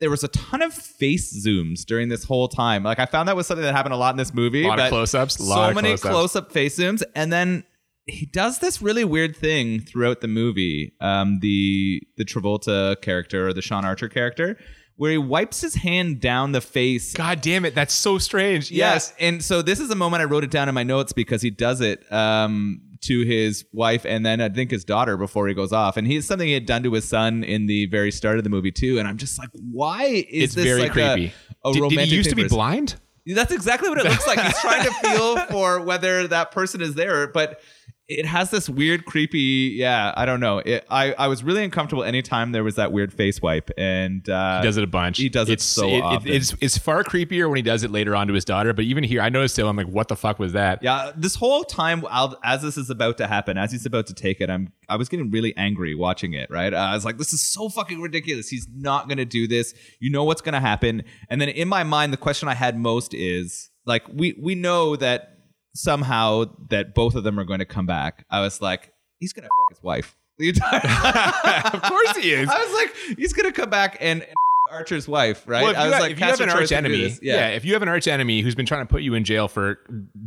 there 0.00 0.10
was 0.10 0.24
a 0.24 0.28
ton 0.28 0.60
of 0.60 0.74
face 0.74 1.46
zooms 1.46 1.84
during 1.86 2.08
this 2.08 2.24
whole 2.24 2.48
time. 2.48 2.82
Like 2.82 2.98
I 2.98 3.06
found 3.06 3.28
that 3.28 3.36
was 3.36 3.46
something 3.46 3.64
that 3.64 3.74
happened 3.74 3.94
a 3.94 3.96
lot 3.96 4.10
in 4.12 4.16
this 4.18 4.34
movie. 4.34 4.64
A 4.64 4.68
Lot 4.68 4.80
of 4.80 4.88
close-ups, 4.88 5.36
So 5.36 5.44
lot 5.44 5.70
of 5.70 5.74
many 5.76 5.88
close-ups. 5.90 6.12
close-up 6.12 6.52
face 6.52 6.76
zooms, 6.78 7.02
and 7.14 7.32
then 7.32 7.64
he 8.06 8.26
does 8.26 8.58
this 8.58 8.82
really 8.82 9.04
weird 9.04 9.34
thing 9.34 9.80
throughout 9.80 10.20
the 10.20 10.28
movie. 10.28 10.92
Um, 11.00 11.38
the 11.40 12.02
the 12.18 12.24
Travolta 12.24 13.00
character 13.00 13.48
or 13.48 13.52
the 13.54 13.62
Sean 13.62 13.84
Archer 13.84 14.08
character, 14.08 14.58
where 14.96 15.10
he 15.10 15.18
wipes 15.18 15.60
his 15.60 15.74
hand 15.74 16.20
down 16.20 16.52
the 16.52 16.60
face. 16.60 17.14
God 17.14 17.40
damn 17.40 17.64
it, 17.64 17.74
that's 17.74 17.94
so 17.94 18.18
strange. 18.18 18.70
Yes, 18.70 19.12
and 19.18 19.42
so 19.42 19.62
this 19.62 19.80
is 19.80 19.90
a 19.90 19.94
moment 19.94 20.22
I 20.22 20.24
wrote 20.24 20.44
it 20.44 20.50
down 20.50 20.68
in 20.68 20.74
my 20.74 20.84
notes 20.84 21.12
because 21.12 21.42
he 21.42 21.50
does 21.50 21.80
it 21.80 22.10
um, 22.12 22.80
to 23.02 23.24
his 23.24 23.64
wife 23.72 24.06
and 24.06 24.24
then 24.24 24.40
I 24.40 24.48
think 24.48 24.70
his 24.70 24.84
daughter 24.84 25.16
before 25.16 25.48
he 25.48 25.54
goes 25.54 25.72
off, 25.72 25.96
and 25.96 26.06
he's 26.06 26.26
something 26.26 26.46
he 26.46 26.54
had 26.54 26.66
done 26.66 26.82
to 26.84 26.92
his 26.92 27.08
son 27.08 27.42
in 27.44 27.66
the 27.66 27.86
very 27.86 28.12
start 28.12 28.38
of 28.38 28.44
the 28.44 28.50
movie 28.50 28.72
too. 28.72 28.98
And 28.98 29.08
I'm 29.08 29.18
just 29.18 29.38
like, 29.38 29.50
why 29.52 30.04
is 30.04 30.44
It's 30.44 30.54
this 30.54 30.64
very 30.64 30.82
like 30.82 30.92
creepy. 30.92 31.32
A, 31.64 31.70
a 31.70 31.72
did, 31.72 31.74
did 31.74 31.82
romantic 31.82 32.08
he 32.08 32.16
used 32.16 32.30
to 32.30 32.36
be 32.36 32.48
blind? 32.48 32.96
that's 33.26 33.52
exactly 33.52 33.88
what 33.88 33.98
it 33.98 34.04
looks 34.04 34.26
like. 34.26 34.38
He's 34.38 34.60
trying 34.60 34.84
to 34.84 34.92
feel 34.92 35.38
for 35.50 35.80
whether 35.80 36.28
that 36.28 36.50
person 36.52 36.82
is 36.82 36.94
there, 36.94 37.26
but 37.26 37.60
it 38.06 38.26
has 38.26 38.50
this 38.50 38.68
weird, 38.68 39.06
creepy. 39.06 39.72
Yeah, 39.76 40.12
I 40.14 40.26
don't 40.26 40.40
know. 40.40 40.58
It, 40.58 40.84
I 40.90 41.14
I 41.14 41.28
was 41.28 41.42
really 41.42 41.64
uncomfortable 41.64 42.04
anytime 42.04 42.52
there 42.52 42.62
was 42.62 42.74
that 42.74 42.92
weird 42.92 43.12
face 43.14 43.40
wipe, 43.40 43.70
and 43.78 44.28
uh, 44.28 44.58
He 44.60 44.66
does 44.66 44.76
it 44.76 44.84
a 44.84 44.86
bunch. 44.86 45.16
He 45.16 45.30
does 45.30 45.48
it 45.48 45.60
so 45.62 45.88
it- 45.88 45.94
it- 45.94 46.02
often. 46.02 46.32
it's 46.32 46.54
it's 46.60 46.76
far 46.76 47.02
creepier 47.02 47.48
when 47.48 47.56
he 47.56 47.62
does 47.62 47.82
it 47.82 47.90
later 47.90 48.14
on 48.14 48.26
to 48.28 48.34
his 48.34 48.44
daughter. 48.44 48.74
But 48.74 48.84
even 48.84 49.04
here, 49.04 49.22
I 49.22 49.30
noticed 49.30 49.58
it. 49.58 49.64
I'm 49.64 49.74
like, 49.76 49.86
what 49.88 50.08
the 50.08 50.16
fuck 50.16 50.38
was 50.38 50.52
that? 50.52 50.82
Yeah, 50.82 51.12
this 51.16 51.34
whole 51.34 51.64
time 51.64 52.04
I'll- 52.10 52.38
as 52.44 52.60
this 52.60 52.76
is 52.76 52.90
about 52.90 53.16
to 53.18 53.26
happen, 53.26 53.56
as 53.56 53.72
he's 53.72 53.86
about 53.86 54.06
to 54.08 54.14
take 54.14 54.40
it, 54.42 54.50
I'm 54.50 54.72
I 54.88 54.96
was 54.96 55.08
getting 55.08 55.30
really 55.30 55.56
angry 55.56 55.94
watching 55.94 56.34
it. 56.34 56.50
Right, 56.50 56.74
uh, 56.74 56.76
I 56.76 56.94
was 56.94 57.06
like, 57.06 57.16
this 57.16 57.32
is 57.32 57.40
so 57.46 57.70
fucking 57.70 58.02
ridiculous. 58.02 58.48
He's 58.48 58.68
not 58.74 59.08
gonna 59.08 59.24
do 59.24 59.48
this. 59.48 59.72
You 59.98 60.10
know 60.10 60.24
what's 60.24 60.42
gonna 60.42 60.60
happen. 60.60 61.04
And 61.30 61.40
then 61.40 61.48
in 61.48 61.68
my 61.68 61.84
mind, 61.84 62.12
the 62.12 62.18
question 62.18 62.48
I 62.48 62.54
had 62.54 62.78
most 62.78 63.14
is 63.14 63.70
like, 63.86 64.02
we 64.12 64.36
we 64.38 64.54
know 64.54 64.94
that 64.96 65.33
somehow 65.74 66.44
that 66.70 66.94
both 66.94 67.14
of 67.14 67.24
them 67.24 67.38
are 67.38 67.44
going 67.44 67.58
to 67.58 67.64
come 67.64 67.86
back. 67.86 68.26
I 68.30 68.40
was 68.40 68.60
like, 68.60 68.92
he's 69.18 69.32
gonna 69.32 69.48
fuck 69.48 69.76
his 69.76 69.82
wife. 69.82 70.16
Of 70.40 71.82
course 71.82 72.16
he 72.16 72.32
is. 72.32 72.48
I 72.48 72.64
was 72.64 72.72
like, 72.74 73.18
he's 73.18 73.32
gonna 73.32 73.52
come 73.52 73.70
back 73.70 73.96
and. 74.00 74.22
and 74.22 74.32
Archer's 74.70 75.06
wife, 75.06 75.44
right? 75.46 75.62
Well, 75.62 75.72
if 75.72 75.76
I 75.76 75.84
was 75.84 75.92
have, 75.92 76.02
like, 76.02 76.12
if 76.12 76.18
you 76.18 76.24
have 76.24 76.40
an 76.40 76.48
arch 76.48 76.72
enemy, 76.72 77.02
this. 77.02 77.20
yeah. 77.22 77.48
if 77.48 77.64
you 77.64 77.74
have 77.74 77.82
an 77.82 77.88
arch 77.88 78.08
enemy 78.08 78.40
who's 78.40 78.54
been 78.54 78.66
trying 78.66 78.84
to 78.84 78.90
put 78.90 79.02
you 79.02 79.14
in 79.14 79.22
jail 79.22 79.46
for 79.46 79.78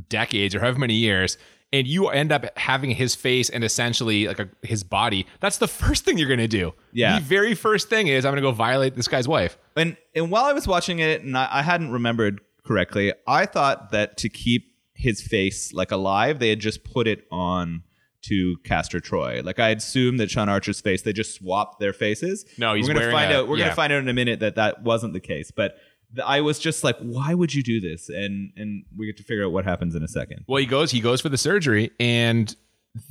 decades 0.10 0.56
or 0.56 0.60
however 0.60 0.80
many 0.80 0.94
years, 0.94 1.38
and 1.74 1.86
you 1.88 2.08
end 2.08 2.32
up 2.32 2.58
having 2.58 2.92
his 2.92 3.16
face 3.16 3.50
and 3.50 3.64
essentially 3.64 4.28
like 4.28 4.40
a, 4.40 4.48
his 4.62 4.84
body, 4.84 5.26
that's 5.40 5.58
the 5.58 5.68
first 5.68 6.06
thing 6.06 6.18
you're 6.18 6.28
going 6.28 6.40
to 6.40 6.48
do. 6.48 6.74
Yeah. 6.94 7.20
the 7.20 7.26
very 7.26 7.56
first 7.56 7.90
thing 7.90 8.08
is 8.08 8.26
I'm 8.26 8.32
going 8.32 8.42
to 8.42 8.48
go 8.48 8.52
violate 8.52 8.96
this 8.96 9.08
guy's 9.08 9.28
wife. 9.28 9.58
And 9.76 9.98
and 10.16 10.32
while 10.32 10.46
I 10.46 10.54
was 10.54 10.68
watching 10.68 11.00
it, 11.00 11.24
and 11.24 11.38
I, 11.38 11.48
I 11.52 11.62
hadn't 11.62 11.92
remembered 11.92 12.40
correctly, 12.66 13.14
I 13.28 13.46
thought 13.48 13.92
that 13.92 14.18
to 14.18 14.30
keep 14.30 14.72
his 14.98 15.22
face 15.22 15.72
like 15.74 15.92
alive, 15.92 16.40
they 16.40 16.50
had 16.50 16.60
just 16.60 16.84
put 16.84 17.08
it 17.08 17.26
on 17.32 17.84
to 18.24 18.58
Castor 18.64 19.00
Troy. 19.00 19.42
Like 19.44 19.60
I 19.60 19.70
assumed 19.70 20.20
that 20.20 20.30
Sean 20.30 20.50
Archer's 20.50 20.82
face, 20.82 21.04
they 21.04 21.14
just 21.14 21.36
swapped 21.36 21.80
their 21.80 21.94
faces. 21.94 22.46
No, 22.58 22.74
he's 22.74 22.88
we're 22.88 22.96
gonna 22.96 23.00
wearing 23.02 23.16
find 23.16 23.32
a- 23.32 23.38
out. 23.38 23.48
We're 23.48 23.58
yeah. 23.58 23.66
gonna 23.66 23.76
find 23.76 23.94
out 23.94 24.02
in 24.02 24.10
a 24.10 24.14
minute 24.14 24.40
that 24.40 24.56
that 24.56 24.84
wasn't 24.84 25.14
the 25.14 25.20
case. 25.20 25.52
But 25.52 25.78
I 26.26 26.42
was 26.42 26.58
just 26.58 26.84
like, 26.84 26.98
why 27.00 27.34
would 27.34 27.54
you 27.54 27.64
do 27.64 27.80
this? 27.80 28.10
And 28.10 28.52
and 28.58 28.84
we 28.98 29.06
get 29.06 29.18
to 29.18 29.24
figure 29.24 29.46
out 29.46 29.52
what 29.52 29.66
happens 29.66 29.96
in 29.96 30.04
a 30.04 30.08
second. 30.08 30.46
Well, 30.48 30.60
he 30.60 30.66
goes, 30.66 30.92
he 30.92 31.00
goes 31.00 31.22
for 31.22 31.30
the 31.30 31.38
surgery, 31.38 31.92
and 32.00 32.54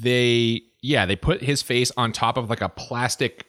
they, 0.01 0.63
yeah, 0.83 1.07
they 1.07 1.17
put 1.17 1.43
his 1.43 1.63
face 1.63 1.93
on 1.97 2.13
top 2.13 2.37
of 2.37 2.51
like 2.51 2.61
a 2.61 2.69
plastic 2.69 3.47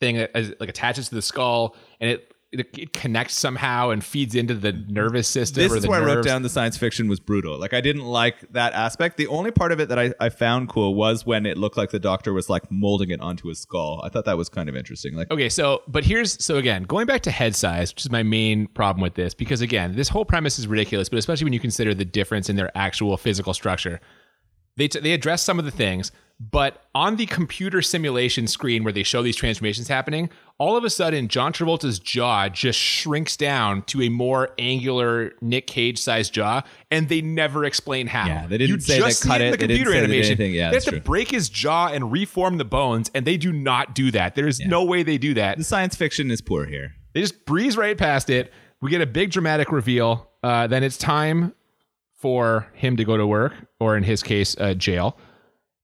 thing 0.00 0.16
that 0.16 0.30
as, 0.34 0.52
like 0.58 0.68
attaches 0.68 1.08
to 1.10 1.14
the 1.14 1.22
skull, 1.22 1.76
and 2.00 2.10
it 2.10 2.32
it, 2.52 2.92
connects 2.92 3.34
somehow 3.34 3.90
and 3.90 4.04
feeds 4.04 4.34
into 4.34 4.54
the 4.54 4.72
nervous 4.72 5.28
system. 5.28 5.62
This 5.62 5.72
or 5.72 5.76
is 5.76 5.82
the 5.82 5.90
where 5.90 6.02
I 6.02 6.04
wrote 6.04 6.24
down 6.24 6.42
the 6.42 6.48
science 6.48 6.76
fiction 6.76 7.08
was 7.08 7.20
brutal. 7.20 7.58
Like 7.58 7.74
I 7.74 7.80
didn't 7.80 8.04
like 8.04 8.52
that 8.52 8.72
aspect. 8.72 9.16
The 9.16 9.26
only 9.26 9.50
part 9.50 9.72
of 9.72 9.80
it 9.80 9.88
that 9.88 9.98
I, 9.98 10.14
I 10.20 10.28
found 10.28 10.68
cool 10.68 10.94
was 10.94 11.26
when 11.26 11.46
it 11.46 11.56
looked 11.58 11.76
like 11.76 11.90
the 11.90 11.98
doctor 11.98 12.32
was 12.32 12.48
like 12.48 12.70
molding 12.70 13.10
it 13.10 13.20
onto 13.20 13.48
his 13.48 13.58
skull. 13.60 14.00
I 14.04 14.08
thought 14.08 14.24
that 14.26 14.36
was 14.36 14.48
kind 14.48 14.68
of 14.68 14.76
interesting. 14.76 15.14
Like 15.14 15.30
Okay, 15.30 15.48
so 15.48 15.82
but 15.88 16.04
here's 16.04 16.42
so 16.44 16.56
again 16.56 16.84
going 16.84 17.06
back 17.06 17.22
to 17.22 17.30
head 17.30 17.54
size, 17.54 17.92
which 17.92 18.04
is 18.04 18.10
my 18.10 18.22
main 18.22 18.66
problem 18.68 19.02
with 19.02 19.14
this 19.14 19.34
because 19.34 19.60
again 19.60 19.96
this 19.96 20.08
whole 20.08 20.24
premise 20.24 20.58
is 20.58 20.66
ridiculous, 20.66 21.08
but 21.08 21.18
especially 21.18 21.44
when 21.44 21.52
you 21.52 21.60
consider 21.60 21.94
the 21.94 22.04
difference 22.04 22.48
in 22.48 22.56
their 22.56 22.76
actual 22.76 23.16
physical 23.16 23.54
structure. 23.54 24.00
They 24.76 24.88
t- 24.88 25.00
they 25.00 25.12
address 25.12 25.42
some 25.42 25.58
of 25.58 25.64
the 25.64 25.70
things, 25.70 26.12
but 26.38 26.82
on 26.94 27.16
the 27.16 27.24
computer 27.26 27.80
simulation 27.80 28.46
screen 28.46 28.84
where 28.84 28.92
they 28.92 29.02
show 29.02 29.22
these 29.22 29.36
transformations 29.36 29.88
happening, 29.88 30.28
all 30.58 30.76
of 30.76 30.84
a 30.84 30.90
sudden 30.90 31.28
John 31.28 31.52
Travolta's 31.52 31.98
jaw 31.98 32.50
just 32.50 32.78
shrinks 32.78 33.38
down 33.38 33.82
to 33.82 34.02
a 34.02 34.10
more 34.10 34.50
angular 34.58 35.32
Nick 35.40 35.66
Cage 35.66 35.98
sized 35.98 36.34
jaw, 36.34 36.62
and 36.90 37.08
they 37.08 37.22
never 37.22 37.64
explain 37.64 38.06
how. 38.06 38.26
Yeah, 38.26 38.46
they 38.46 38.58
didn't 38.58 38.74
you 38.76 38.80
say 38.80 38.98
just 38.98 39.22
cut 39.22 39.38
see 39.38 39.46
in 39.46 39.48
it, 39.48 39.50
the 39.52 39.66
computer 39.66 39.92
they 39.92 39.98
animation. 39.98 40.38
Yeah, 40.38 40.68
they 40.70 40.76
have 40.76 40.84
to 40.84 40.90
true. 40.90 41.00
break 41.00 41.30
his 41.30 41.48
jaw 41.48 41.88
and 41.88 42.12
reform 42.12 42.58
the 42.58 42.64
bones, 42.66 43.10
and 43.14 43.26
they 43.26 43.38
do 43.38 43.52
not 43.52 43.94
do 43.94 44.10
that. 44.10 44.34
There 44.34 44.46
is 44.46 44.60
no 44.60 44.84
way 44.84 45.02
they 45.02 45.18
do 45.18 45.32
that. 45.34 45.56
the 45.56 45.64
science 45.64 45.96
fiction 45.96 46.30
is 46.30 46.42
poor 46.42 46.66
here. 46.66 46.92
They 47.14 47.22
just 47.22 47.46
breeze 47.46 47.78
right 47.78 47.96
past 47.96 48.28
it. 48.28 48.52
We 48.82 48.90
get 48.90 49.00
a 49.00 49.06
big 49.06 49.30
dramatic 49.30 49.72
reveal. 49.72 50.30
Uh, 50.42 50.66
then 50.66 50.84
it's 50.84 50.98
time 50.98 51.54
for 52.18 52.66
him 52.74 52.96
to 52.98 53.04
go 53.04 53.16
to 53.16 53.26
work, 53.26 53.54
or 53.80 53.96
in 53.96 54.02
his 54.02 54.22
case, 54.22 54.56
uh, 54.58 54.74
jail. 54.74 55.16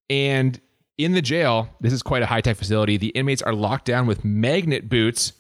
And 0.09 0.61
in 0.98 1.12
the 1.12 1.22
jail, 1.22 1.68
this 1.81 1.92
is 1.92 2.02
quite 2.02 2.22
a 2.22 2.26
high 2.26 2.40
tech 2.40 2.57
facility. 2.57 2.96
The 2.96 3.09
inmates 3.09 3.42
are 3.42 3.55
locked 3.55 3.87
down 3.87 4.07
with 4.07 4.24
magnet 4.24 4.88
boots. 4.88 5.33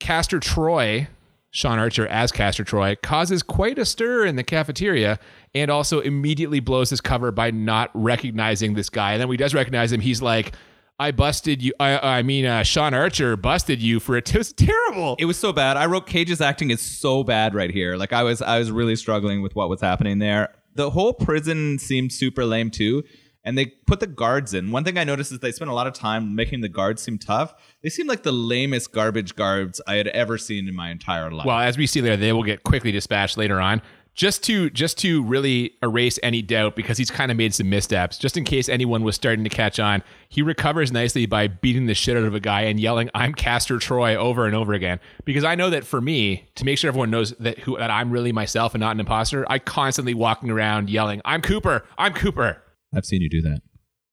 Castor 0.00 0.40
Troy, 0.40 1.08
Sean 1.50 1.78
Archer 1.78 2.06
as 2.06 2.30
Castor 2.30 2.64
Troy, 2.64 2.96
causes 3.02 3.42
quite 3.42 3.78
a 3.78 3.84
stir 3.84 4.26
in 4.26 4.36
the 4.36 4.44
cafeteria 4.44 5.18
and 5.54 5.70
also 5.70 6.00
immediately 6.00 6.60
blows 6.60 6.90
his 6.90 7.00
cover 7.00 7.32
by 7.32 7.50
not 7.50 7.90
recognizing 7.94 8.74
this 8.74 8.90
guy. 8.90 9.12
And 9.12 9.20
then 9.20 9.28
when 9.28 9.34
he 9.34 9.42
does 9.42 9.54
recognize 9.54 9.92
him, 9.92 10.00
he's 10.00 10.22
like, 10.22 10.54
I 11.00 11.12
busted 11.12 11.62
you. 11.62 11.72
I, 11.78 12.18
I 12.18 12.22
mean, 12.22 12.44
uh, 12.44 12.64
Sean 12.64 12.92
Archer 12.92 13.36
busted 13.36 13.80
you 13.80 14.00
for 14.00 14.16
it. 14.16 14.28
It 14.34 14.38
was 14.38 14.52
terrible. 14.52 15.16
It 15.18 15.24
was 15.26 15.38
so 15.38 15.52
bad. 15.52 15.76
I 15.76 15.86
wrote 15.86 16.06
Cage's 16.06 16.40
acting 16.40 16.70
is 16.70 16.80
so 16.80 17.22
bad 17.22 17.54
right 17.54 17.70
here. 17.70 17.96
Like 17.96 18.12
I 18.12 18.24
was 18.24 18.42
I 18.42 18.58
was 18.58 18.70
really 18.70 18.96
struggling 18.96 19.40
with 19.42 19.54
what 19.54 19.68
was 19.68 19.80
happening 19.80 20.18
there. 20.18 20.52
The 20.78 20.90
whole 20.90 21.12
prison 21.12 21.80
seemed 21.80 22.12
super 22.12 22.44
lame 22.44 22.70
too. 22.70 23.02
And 23.44 23.58
they 23.58 23.66
put 23.66 23.98
the 23.98 24.06
guards 24.06 24.54
in. 24.54 24.70
One 24.70 24.84
thing 24.84 24.96
I 24.96 25.04
noticed 25.04 25.32
is 25.32 25.40
they 25.40 25.52
spent 25.52 25.70
a 25.70 25.74
lot 25.74 25.86
of 25.86 25.94
time 25.94 26.36
making 26.36 26.60
the 26.60 26.68
guards 26.68 27.02
seem 27.02 27.18
tough. 27.18 27.54
They 27.82 27.88
seem 27.88 28.06
like 28.06 28.22
the 28.22 28.32
lamest 28.32 28.92
garbage 28.92 29.34
guards 29.34 29.80
I 29.86 29.94
had 29.94 30.06
ever 30.08 30.38
seen 30.38 30.68
in 30.68 30.74
my 30.74 30.90
entire 30.90 31.30
life. 31.30 31.46
Well, 31.46 31.58
as 31.58 31.76
we 31.76 31.86
see 31.86 32.00
there, 32.00 32.16
they 32.16 32.32
will 32.32 32.42
get 32.44 32.62
quickly 32.62 32.92
dispatched 32.92 33.36
later 33.36 33.60
on. 33.60 33.82
Just 34.18 34.42
to 34.46 34.68
just 34.70 34.98
to 34.98 35.22
really 35.22 35.74
erase 35.80 36.18
any 36.24 36.42
doubt, 36.42 36.74
because 36.74 36.98
he's 36.98 37.08
kind 37.08 37.30
of 37.30 37.36
made 37.36 37.54
some 37.54 37.70
missteps. 37.70 38.18
Just 38.18 38.36
in 38.36 38.42
case 38.42 38.68
anyone 38.68 39.04
was 39.04 39.14
starting 39.14 39.44
to 39.44 39.48
catch 39.48 39.78
on, 39.78 40.02
he 40.28 40.42
recovers 40.42 40.90
nicely 40.90 41.24
by 41.24 41.46
beating 41.46 41.86
the 41.86 41.94
shit 41.94 42.16
out 42.16 42.24
of 42.24 42.34
a 42.34 42.40
guy 42.40 42.62
and 42.62 42.80
yelling, 42.80 43.10
"I'm 43.14 43.32
Castor 43.32 43.78
Troy" 43.78 44.16
over 44.16 44.44
and 44.44 44.56
over 44.56 44.72
again. 44.72 44.98
Because 45.24 45.44
I 45.44 45.54
know 45.54 45.70
that 45.70 45.84
for 45.84 46.00
me, 46.00 46.48
to 46.56 46.64
make 46.64 46.78
sure 46.78 46.88
everyone 46.88 47.12
knows 47.12 47.30
that 47.38 47.60
who 47.60 47.78
that 47.78 47.92
I'm 47.92 48.10
really 48.10 48.32
myself 48.32 48.74
and 48.74 48.80
not 48.80 48.90
an 48.90 48.98
imposter, 48.98 49.46
I 49.48 49.60
constantly 49.60 50.14
walking 50.14 50.50
around 50.50 50.90
yelling, 50.90 51.20
"I'm 51.24 51.40
Cooper, 51.40 51.86
I'm 51.96 52.12
Cooper." 52.12 52.60
I've 52.92 53.04
seen 53.04 53.22
you 53.22 53.30
do 53.30 53.42
that. 53.42 53.62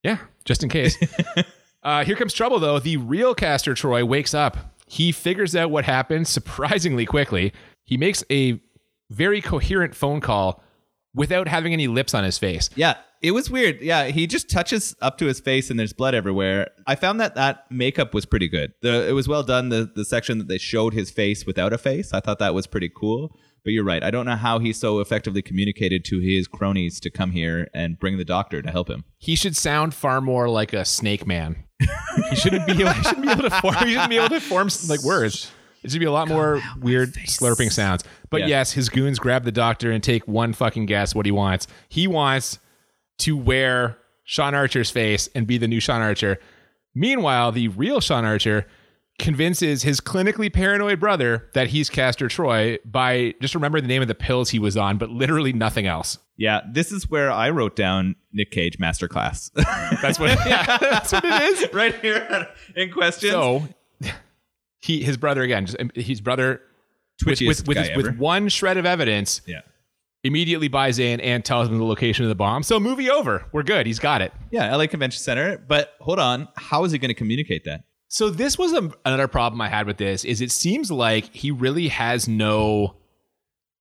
Yeah, 0.04 0.20
just 0.46 0.62
in 0.62 0.70
case. 0.70 1.00
uh, 1.84 2.04
here 2.04 2.16
comes 2.16 2.36
trouble, 2.36 2.60
though. 2.60 2.78
The 2.78 2.98
real 2.98 3.34
Castor 3.34 3.74
Troy 3.74 4.06
wakes 4.06 4.36
up. 4.36 4.76
He 4.86 5.12
figures 5.12 5.56
out 5.56 5.72
what 5.72 5.86
happened 5.86 6.28
surprisingly 6.28 7.08
quickly. 7.08 7.54
He 7.86 7.98
makes 7.98 8.24
a 8.30 8.62
very 9.10 9.42
coherent 9.42 9.96
phone 9.96 10.22
call 10.22 10.64
without 11.14 11.48
having 11.48 11.74
any 11.74 11.88
lips 11.88 12.14
on 12.14 12.24
his 12.24 12.38
face. 12.38 12.70
Yeah, 12.76 12.96
it 13.22 13.32
was 13.32 13.50
weird. 13.50 13.82
Yeah, 13.82 14.06
he 14.06 14.28
just 14.28 14.50
touches 14.50 14.96
up 15.02 15.18
to 15.18 15.26
his 15.26 15.40
face 15.40 15.70
and 15.70 15.80
there's 15.80 15.94
blood 15.94 16.14
everywhere. 16.14 16.70
I 16.86 16.96
found 16.96 17.20
that 17.22 17.36
that 17.36 17.66
makeup 17.72 18.14
was 18.14 18.26
pretty 18.26 18.48
good. 18.48 18.74
The 18.82 19.08
it 19.08 19.14
was 19.14 19.28
well 19.28 19.44
done. 19.44 19.70
The 19.70 19.90
the 19.96 20.06
section 20.06 20.38
that 20.38 20.48
they 20.48 20.58
showed 20.58 20.94
his 20.94 21.10
face 21.10 21.46
without 21.46 21.74
a 21.74 21.78
face, 21.78 22.14
I 22.14 22.20
thought 22.20 22.40
that 22.40 22.54
was 22.54 22.68
pretty 22.68 22.92
cool. 22.96 23.36
But 23.64 23.74
you're 23.74 23.84
right. 23.84 24.04
I 24.04 24.12
don't 24.12 24.28
know 24.28 24.36
how 24.36 24.60
he 24.60 24.72
so 24.74 25.00
effectively 25.00 25.42
communicated 25.42 26.06
to 26.06 26.20
his 26.20 26.48
cronies 26.48 27.00
to 27.00 27.10
come 27.10 27.32
here 27.32 27.68
and 27.74 27.98
bring 27.98 28.20
the 28.20 28.26
doctor 28.26 28.62
to 28.62 28.70
help 28.70 28.88
him. 28.88 29.06
He 29.18 29.36
should 29.36 29.58
sound 29.58 29.96
far 29.96 30.22
more 30.22 30.48
like 30.48 30.72
a 30.72 30.86
snake 30.86 31.26
man. 31.26 31.64
he 32.30 32.36
shouldn't 32.36 32.68
be. 32.68 32.74
He 32.74 32.84
shouldn't 32.84 33.24
be 33.24 33.32
able 33.32 33.42
to 33.42 33.50
form. 33.50 33.76
He 33.76 33.94
shouldn't 33.94 34.10
be 34.12 34.18
able 34.18 34.30
to 34.30 34.40
form 34.40 34.70
like 34.88 35.02
words. 35.02 35.52
It 35.86 35.92
should 35.92 36.00
be 36.00 36.06
a 36.06 36.12
lot 36.12 36.28
more 36.28 36.62
weird 36.82 37.14
slurping 37.14 37.72
sounds. 37.72 38.04
But 38.30 38.42
Yeah. 38.42 38.48
yes, 38.48 38.72
his 38.74 38.90
goons 38.90 39.20
grab 39.20 39.44
the 39.46 39.52
doctor 39.52 39.92
and 39.92 40.04
take 40.04 40.28
one 40.28 40.52
fucking 40.54 40.86
guess 40.88 41.16
what 41.16 41.26
he 41.26 41.32
wants. 41.32 41.68
He 41.90 42.08
wants 42.08 42.60
to 43.20 43.38
wear 43.38 43.98
Sean 44.24 44.54
Archer's 44.56 44.90
face 44.92 45.30
and 45.36 45.48
be 45.48 45.58
the 45.58 45.68
new 45.68 45.80
Sean 45.80 46.02
Archer. 46.02 46.40
Meanwhile, 46.94 47.52
the 47.54 47.68
real 47.70 48.02
Sean 48.02 48.26
Archer 48.26 48.66
convinces 49.18 49.84
his 49.84 50.02
clinically 50.02 50.52
paranoid 50.52 51.00
brother 51.00 51.50
that 51.54 51.68
he's 51.68 51.90
Castor 51.90 52.28
Troy 52.28 52.78
by 52.84 53.34
just 53.42 53.56
remembering 53.56 53.84
the 53.84 53.88
name 53.88 54.02
of 54.02 54.10
the 54.10 54.16
pills 54.16 54.50
he 54.50 54.60
was 54.60 54.76
on, 54.76 54.98
but 54.98 55.10
literally 55.10 55.54
nothing 55.54 55.88
else. 55.88 56.18
Yeah, 56.38 56.62
this 56.70 56.92
is 56.92 57.10
where 57.10 57.32
I 57.32 57.50
wrote 57.50 57.78
down 57.78 58.16
Nick 58.34 58.52
Cage 58.52 58.78
masterclass. 58.78 59.52
That's 60.02 60.20
what. 60.20 60.38
yeah, 60.46 60.78
that's 60.82 61.14
what 61.14 61.24
it 61.24 61.42
is. 61.44 61.74
right 61.74 61.96
here 62.02 62.50
in 62.76 62.92
question. 62.92 63.30
So 63.30 63.68
he, 64.86 65.04
his 65.04 65.18
brother 65.18 65.42
again, 65.42 65.66
just 65.66 65.80
um, 65.80 65.90
his 65.96 66.22
brother 66.22 66.62
with 67.26 67.42
with 67.42 67.68
with, 67.68 67.78
his- 67.78 67.96
with 67.98 68.18
one 68.18 68.50
shred 68.50 68.78
of 68.78 68.86
evidence 68.86 69.42
yeah. 69.48 69.62
immediately 70.24 70.68
buys 70.68 71.00
in 71.00 71.20
and 71.22 71.44
tells 71.44 71.68
him 71.68 71.78
the 71.78 71.84
location 71.84 72.24
of 72.24 72.30
the 72.30 72.36
bomb. 72.36 72.62
So 72.62 72.80
movie 72.80 73.10
over. 73.10 73.46
We're 73.52 73.64
good. 73.64 73.88
He's 73.88 74.00
got 74.00 74.22
it. 74.22 74.32
Yeah, 74.52 74.76
LA 74.76 74.88
Convention 74.88 75.20
Center. 75.22 75.58
But 75.58 75.94
hold 76.02 76.20
on, 76.20 76.48
how 76.56 76.84
is 76.84 76.92
he 76.92 77.00
going 77.00 77.10
to 77.10 77.16
communicate 77.16 77.64
that? 77.66 77.86
So 78.08 78.30
this 78.30 78.58
was 78.58 78.74
a, 78.74 78.92
another 79.04 79.28
problem 79.28 79.60
I 79.60 79.70
had 79.70 79.88
with 79.88 79.98
this 79.98 80.24
is 80.24 80.40
it 80.40 80.52
seems 80.52 80.92
like 80.92 81.34
he 81.34 81.50
really 81.50 81.88
has 81.88 82.28
no 82.28 82.96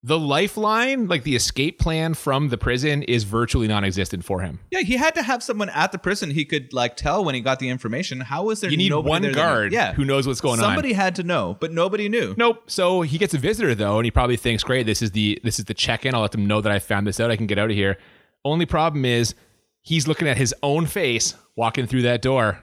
the 0.06 0.18
lifeline, 0.18 1.08
like 1.08 1.22
the 1.22 1.34
escape 1.34 1.78
plan 1.78 2.12
from 2.12 2.50
the 2.50 2.58
prison 2.58 3.02
is 3.04 3.24
virtually 3.24 3.66
non-existent 3.66 4.22
for 4.22 4.42
him. 4.42 4.60
Yeah, 4.70 4.80
he 4.80 4.98
had 4.98 5.14
to 5.14 5.22
have 5.22 5.42
someone 5.42 5.70
at 5.70 5.92
the 5.92 5.98
prison 5.98 6.30
he 6.30 6.44
could 6.44 6.74
like 6.74 6.94
tell 6.94 7.24
when 7.24 7.34
he 7.34 7.40
got 7.40 7.58
the 7.58 7.70
information. 7.70 8.20
How 8.20 8.44
was 8.44 8.60
there? 8.60 8.70
You 8.70 8.76
need 8.76 8.92
one 8.92 9.32
guard 9.32 9.72
yeah, 9.72 9.94
who 9.94 10.04
knows 10.04 10.26
what's 10.26 10.42
going 10.42 10.60
on. 10.60 10.64
Somebody 10.64 10.92
had 10.92 11.14
to 11.14 11.22
know, 11.22 11.56
but 11.58 11.72
nobody 11.72 12.10
knew. 12.10 12.34
Nope. 12.36 12.64
So 12.70 13.00
he 13.00 13.16
gets 13.16 13.32
a 13.32 13.38
visitor 13.38 13.74
though, 13.74 13.96
and 13.96 14.04
he 14.04 14.10
probably 14.10 14.36
thinks, 14.36 14.62
"Great, 14.62 14.84
this 14.84 15.00
is 15.00 15.12
the 15.12 15.40
this 15.42 15.58
is 15.58 15.64
the 15.64 15.74
check-in. 15.74 16.14
I'll 16.14 16.20
let 16.20 16.32
them 16.32 16.46
know 16.46 16.60
that 16.60 16.70
I 16.70 16.80
found 16.80 17.06
this 17.06 17.18
out. 17.18 17.30
I 17.30 17.36
can 17.36 17.46
get 17.46 17.58
out 17.58 17.70
of 17.70 17.76
here." 17.76 17.96
Only 18.44 18.66
problem 18.66 19.06
is 19.06 19.34
he's 19.80 20.06
looking 20.06 20.28
at 20.28 20.36
his 20.36 20.54
own 20.62 20.84
face 20.84 21.34
walking 21.56 21.86
through 21.86 22.02
that 22.02 22.20
door, 22.20 22.62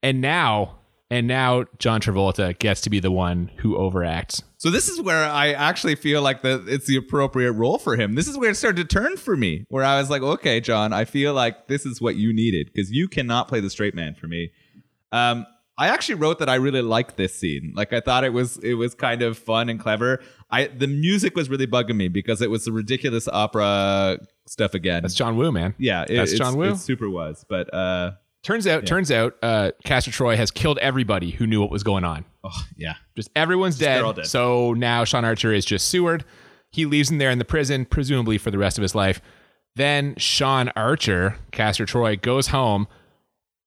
and 0.00 0.20
now 0.20 0.77
and 1.10 1.26
now 1.26 1.64
John 1.78 2.00
Travolta 2.00 2.58
gets 2.58 2.80
to 2.82 2.90
be 2.90 3.00
the 3.00 3.10
one 3.10 3.50
who 3.56 3.74
overacts. 3.76 4.42
So 4.58 4.70
this 4.70 4.88
is 4.88 5.00
where 5.00 5.24
I 5.24 5.52
actually 5.52 5.94
feel 5.94 6.20
like 6.20 6.42
that 6.42 6.64
it's 6.68 6.86
the 6.86 6.96
appropriate 6.96 7.52
role 7.52 7.78
for 7.78 7.96
him. 7.96 8.14
This 8.14 8.26
is 8.28 8.36
where 8.36 8.50
it 8.50 8.56
started 8.56 8.88
to 8.88 8.94
turn 8.98 9.16
for 9.16 9.36
me, 9.36 9.64
where 9.68 9.84
I 9.84 10.00
was 10.00 10.10
like, 10.10 10.22
okay, 10.22 10.60
John, 10.60 10.92
I 10.92 11.04
feel 11.04 11.32
like 11.32 11.68
this 11.68 11.86
is 11.86 12.00
what 12.00 12.16
you 12.16 12.32
needed 12.32 12.70
because 12.72 12.90
you 12.90 13.08
cannot 13.08 13.48
play 13.48 13.60
the 13.60 13.70
straight 13.70 13.94
man 13.94 14.14
for 14.14 14.26
me. 14.26 14.50
Um, 15.12 15.46
I 15.80 15.88
actually 15.90 16.16
wrote 16.16 16.40
that 16.40 16.48
I 16.48 16.56
really 16.56 16.82
liked 16.82 17.16
this 17.16 17.32
scene. 17.38 17.72
Like 17.76 17.92
I 17.92 18.00
thought 18.00 18.24
it 18.24 18.32
was 18.32 18.56
it 18.58 18.74
was 18.74 18.96
kind 18.96 19.22
of 19.22 19.38
fun 19.38 19.68
and 19.68 19.78
clever. 19.78 20.20
I 20.50 20.66
the 20.66 20.88
music 20.88 21.36
was 21.36 21.48
really 21.48 21.68
bugging 21.68 21.94
me 21.94 22.08
because 22.08 22.42
it 22.42 22.50
was 22.50 22.64
the 22.64 22.72
ridiculous 22.72 23.28
opera 23.28 24.18
stuff 24.48 24.74
again. 24.74 25.02
That's 25.02 25.14
John 25.14 25.36
Woo, 25.36 25.52
man. 25.52 25.76
yeah, 25.78 26.02
it, 26.02 26.16
that's 26.16 26.32
it's- 26.32 26.38
John 26.38 26.58
Woo. 26.58 26.72
It 26.72 26.78
super 26.78 27.08
was, 27.08 27.44
but 27.48 27.72
uh, 27.72 28.12
Turns 28.48 28.66
out, 28.66 28.86
turns 28.86 29.12
out, 29.12 29.36
uh, 29.42 29.72
Castor 29.84 30.10
Troy 30.10 30.34
has 30.34 30.50
killed 30.50 30.78
everybody 30.78 31.32
who 31.32 31.46
knew 31.46 31.60
what 31.60 31.70
was 31.70 31.82
going 31.82 32.02
on. 32.02 32.24
oh 32.42 32.64
yeah, 32.78 32.94
Just 33.14 33.28
everyone's 33.36 33.76
they're 33.76 33.96
dead. 33.96 34.04
all 34.04 34.14
dead. 34.14 34.26
So 34.26 34.72
now 34.72 35.04
Sean 35.04 35.22
Archer 35.26 35.52
is 35.52 35.66
just 35.66 35.88
Seward. 35.88 36.24
He 36.70 36.86
leaves 36.86 37.10
him 37.10 37.18
there 37.18 37.28
in 37.28 37.38
the 37.38 37.44
prison, 37.44 37.84
presumably 37.84 38.38
for 38.38 38.50
the 38.50 38.56
rest 38.56 38.78
of 38.78 38.82
his 38.82 38.94
life. 38.94 39.20
Then 39.76 40.14
Sean 40.16 40.70
Archer, 40.70 41.36
Castor 41.52 41.84
Troy, 41.84 42.16
goes 42.16 42.46
home. 42.46 42.88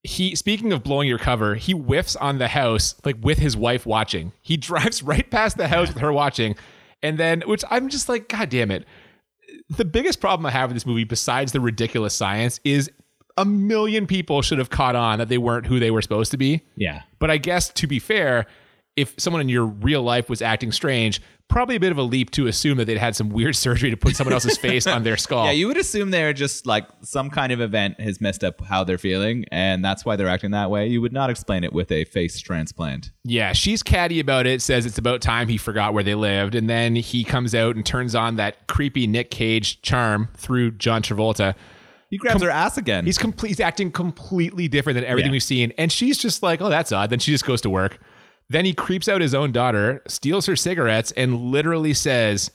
He 0.02 0.36
speaking 0.36 0.74
of 0.74 0.82
blowing 0.82 1.08
your 1.08 1.20
cover, 1.20 1.54
he 1.54 1.74
whiffs 1.74 2.16
on 2.16 2.40
the 2.40 2.48
house 2.48 2.96
like 3.06 3.18
with 3.22 3.38
his 3.38 3.56
wife 3.56 3.86
watching. 3.86 4.32
He 4.42 4.58
drives 4.70 5.04
right 5.04 5.30
past 5.30 5.58
the 5.58 5.68
house 5.68 5.90
with 5.90 6.00
her 6.00 6.12
watching. 6.12 6.56
And 7.04 7.20
then 7.20 7.42
which 7.42 7.64
I'm 7.70 7.88
just 7.90 8.10
like, 8.10 8.30
God 8.30 8.50
damn 8.50 8.72
it. 8.72 8.86
The 9.70 9.86
biggest 9.86 10.20
problem 10.20 10.48
I 10.48 10.50
have 10.50 10.70
with 10.72 10.76
this 10.76 10.88
movie, 10.88 11.04
besides 11.04 11.52
the 11.52 11.60
ridiculous 11.60 12.16
science, 12.16 12.60
is 12.64 12.90
a 13.38 13.46
million 13.46 14.08
people 14.08 14.42
should 14.42 14.58
have 14.58 14.70
caught 14.70 14.96
on 14.96 15.20
that 15.20 15.30
they 15.30 15.38
weren't 15.38 15.66
who 15.68 15.80
they 15.80 15.92
were 15.92 16.02
supposed 16.02 16.32
to 16.32 16.38
be. 16.38 16.62
yeah. 16.76 17.04
But 17.20 17.30
I 17.32 17.38
guess 17.38 17.70
to 17.70 17.88
be 17.88 18.00
fair, 18.00 18.46
if 18.98 19.14
someone 19.18 19.42
in 19.42 19.48
your 19.50 19.66
real 19.66 20.02
life 20.04 20.30
was 20.30 20.42
acting 20.42 20.72
strange, 20.72 21.22
probably 21.48 21.76
a 21.76 21.80
bit 21.80 21.92
of 21.92 21.98
a 21.98 22.04
leap 22.04 22.32
to 22.32 22.48
assume 22.48 22.78
that 22.78 22.86
they'd 22.86 22.98
had 22.98 23.16
some 23.16 23.30
weird 23.30 23.56
surgery 23.66 23.90
to 23.90 23.96
put 23.98 24.16
someone 24.16 24.34
else's 24.34 24.58
face 24.58 24.86
on 24.88 25.04
their 25.04 25.18
skull. 25.18 25.46
Yeah, 25.46 25.52
you 25.52 25.68
would 25.68 25.78
assume 25.78 26.12
they're 26.12 26.34
just 26.34 26.66
like 26.66 26.88
some 27.02 27.30
kind 27.30 27.52
of 27.54 27.62
event 27.62 28.00
has 28.02 28.20
messed 28.20 28.44
up 28.44 28.60
how 28.62 28.84
they're 28.84 28.98
feeling, 28.98 29.46
and 29.52 29.84
that's 29.84 30.04
why 30.04 30.16
they're 30.16 30.28
acting 30.28 30.52
that 30.52 30.70
way. 30.72 30.88
You 30.88 31.00
would 31.02 31.14
not 31.14 31.30
explain 31.30 31.64
it 31.64 31.72
with 31.74 31.92
a 31.92 32.04
face 32.06 32.40
transplant. 32.40 33.12
Yeah, 33.24 33.54
she's 33.54 33.82
catty 33.84 34.20
about 34.20 34.46
it, 34.46 34.62
says 34.62 34.86
it's 34.86 34.98
about 34.98 35.22
time 35.22 35.48
he 35.48 35.58
forgot 35.58 35.94
where 35.94 36.04
they 36.04 36.16
lived. 36.16 36.56
And 36.56 36.70
then 36.70 36.96
he 36.96 37.24
comes 37.24 37.54
out 37.56 37.76
and 37.76 37.86
turns 37.86 38.14
on 38.16 38.36
that 38.38 38.68
creepy 38.68 39.08
Nick 39.08 39.30
Cage 39.32 39.82
charm 39.82 40.30
through 40.36 40.72
John 40.72 41.02
Travolta. 41.02 41.56
He 42.12 42.18
grabs 42.18 42.44
her 42.44 42.50
ass 42.52 42.78
again. 42.78 43.06
He's 43.06 43.18
complete, 43.18 43.50
he's 43.50 43.60
acting 43.60 43.92
completely 43.92 44.68
different 44.68 44.96
than 44.96 45.06
everything 45.06 45.32
Yeah. 45.32 45.36
we've 45.36 45.44
seen. 45.44 45.74
And 45.80 45.92
she's 45.92 46.20
just 46.20 46.44
like, 46.44 46.62
oh, 46.62 46.70
that's 46.70 46.92
odd. 46.92 47.10
Then 47.10 47.18
she 47.20 47.32
just 47.32 47.46
goes 47.46 47.62
to 47.62 47.70
work. 47.72 47.98
Then 48.50 48.66
he 48.66 48.74
creeps 48.74 49.08
out 49.08 49.22
his 49.22 49.34
own 49.34 49.52
daughter, 49.54 50.04
steals 50.08 50.46
her 50.46 50.56
cigarettes, 50.58 51.12
and 51.14 51.40
literally 51.40 51.94
says, 51.96 52.52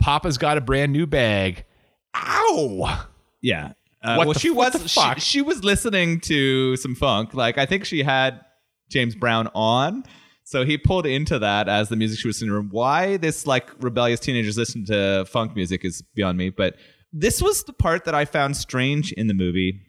Papa's 0.00 0.38
got 0.38 0.56
a 0.58 0.60
brand 0.60 0.92
new 0.92 1.06
bag. 1.06 1.64
Ow! 2.16 3.06
yeah. 3.42 3.72
Uh, 4.02 4.14
What 4.16 4.26
well, 4.28 4.34
the- 4.34 4.40
she 4.40 4.50
what 4.50 4.72
was 4.72 4.90
she, 4.90 5.20
she 5.20 5.42
was 5.42 5.64
listening 5.64 6.20
to 6.20 6.76
some 6.76 6.94
funk. 6.94 7.34
Like 7.34 7.58
I 7.58 7.66
think 7.66 7.84
she 7.84 8.02
had 8.02 8.40
James 8.88 9.14
Brown 9.14 9.48
on. 9.54 10.04
So 10.44 10.64
he 10.64 10.78
pulled 10.78 11.04
into 11.04 11.38
that 11.40 11.68
as 11.68 11.90
the 11.90 11.96
music 11.96 12.20
she 12.20 12.28
was 12.28 12.40
in 12.40 12.48
the 12.48 12.54
room. 12.54 12.68
Why 12.70 13.18
this 13.18 13.46
like 13.46 13.70
rebellious 13.82 14.20
teenagers 14.20 14.56
listen 14.56 14.84
to 14.86 15.26
funk 15.28 15.54
music 15.54 15.84
is 15.84 16.00
beyond 16.14 16.38
me. 16.38 16.48
But 16.50 16.76
this 17.12 17.40
was 17.42 17.64
the 17.64 17.72
part 17.72 18.04
that 18.04 18.14
I 18.14 18.24
found 18.24 18.56
strange 18.56 19.12
in 19.12 19.26
the 19.26 19.34
movie 19.34 19.80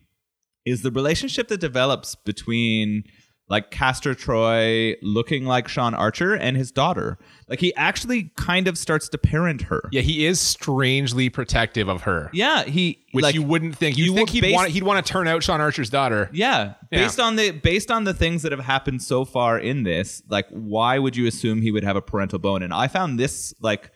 is 0.65 0.81
the 0.81 0.91
relationship 0.91 1.47
that 1.49 1.59
develops 1.59 2.15
between 2.15 3.03
like 3.49 3.71
Castor 3.71 4.13
Troy 4.13 4.93
looking 5.01 5.43
like 5.45 5.67
Sean 5.67 5.95
Archer 5.95 6.35
and 6.35 6.55
his 6.55 6.71
daughter. 6.71 7.17
Like 7.47 7.59
he 7.59 7.73
actually 7.73 8.31
kind 8.37 8.67
of 8.67 8.77
starts 8.77 9.09
to 9.09 9.17
parent 9.17 9.63
her. 9.63 9.81
Yeah, 9.91 10.01
he 10.01 10.27
is 10.27 10.39
strangely 10.39 11.29
protective 11.29 11.87
of 11.89 12.03
her. 12.03 12.29
Yeah, 12.31 12.63
he 12.65 12.99
Which 13.11 13.23
like 13.23 13.33
you 13.33 13.41
wouldn't 13.41 13.75
think. 13.75 13.97
You 13.97 14.05
you 14.05 14.13
think 14.13 14.29
he'd 14.29 14.41
base- 14.41 14.53
want 14.55 14.69
he'd 14.69 14.83
want 14.83 15.03
to 15.03 15.11
turn 15.11 15.27
out 15.27 15.41
Sean 15.41 15.61
Archer's 15.61 15.89
daughter. 15.89 16.29
Yeah, 16.31 16.75
Yeah. 16.91 16.99
based 17.01 17.19
on 17.19 17.37
the 17.37 17.49
based 17.49 17.89
on 17.89 18.03
the 18.03 18.13
things 18.13 18.43
that 18.43 18.51
have 18.51 18.61
happened 18.61 19.01
so 19.01 19.25
far 19.25 19.57
in 19.57 19.81
this, 19.81 20.21
like 20.29 20.45
why 20.51 20.99
would 20.99 21.15
you 21.15 21.25
assume 21.25 21.63
he 21.63 21.71
would 21.71 21.83
have 21.83 21.95
a 21.95 22.01
parental 22.03 22.37
bone? 22.37 22.61
And 22.61 22.71
I 22.71 22.87
found 22.87 23.17
this 23.19 23.51
like 23.59 23.89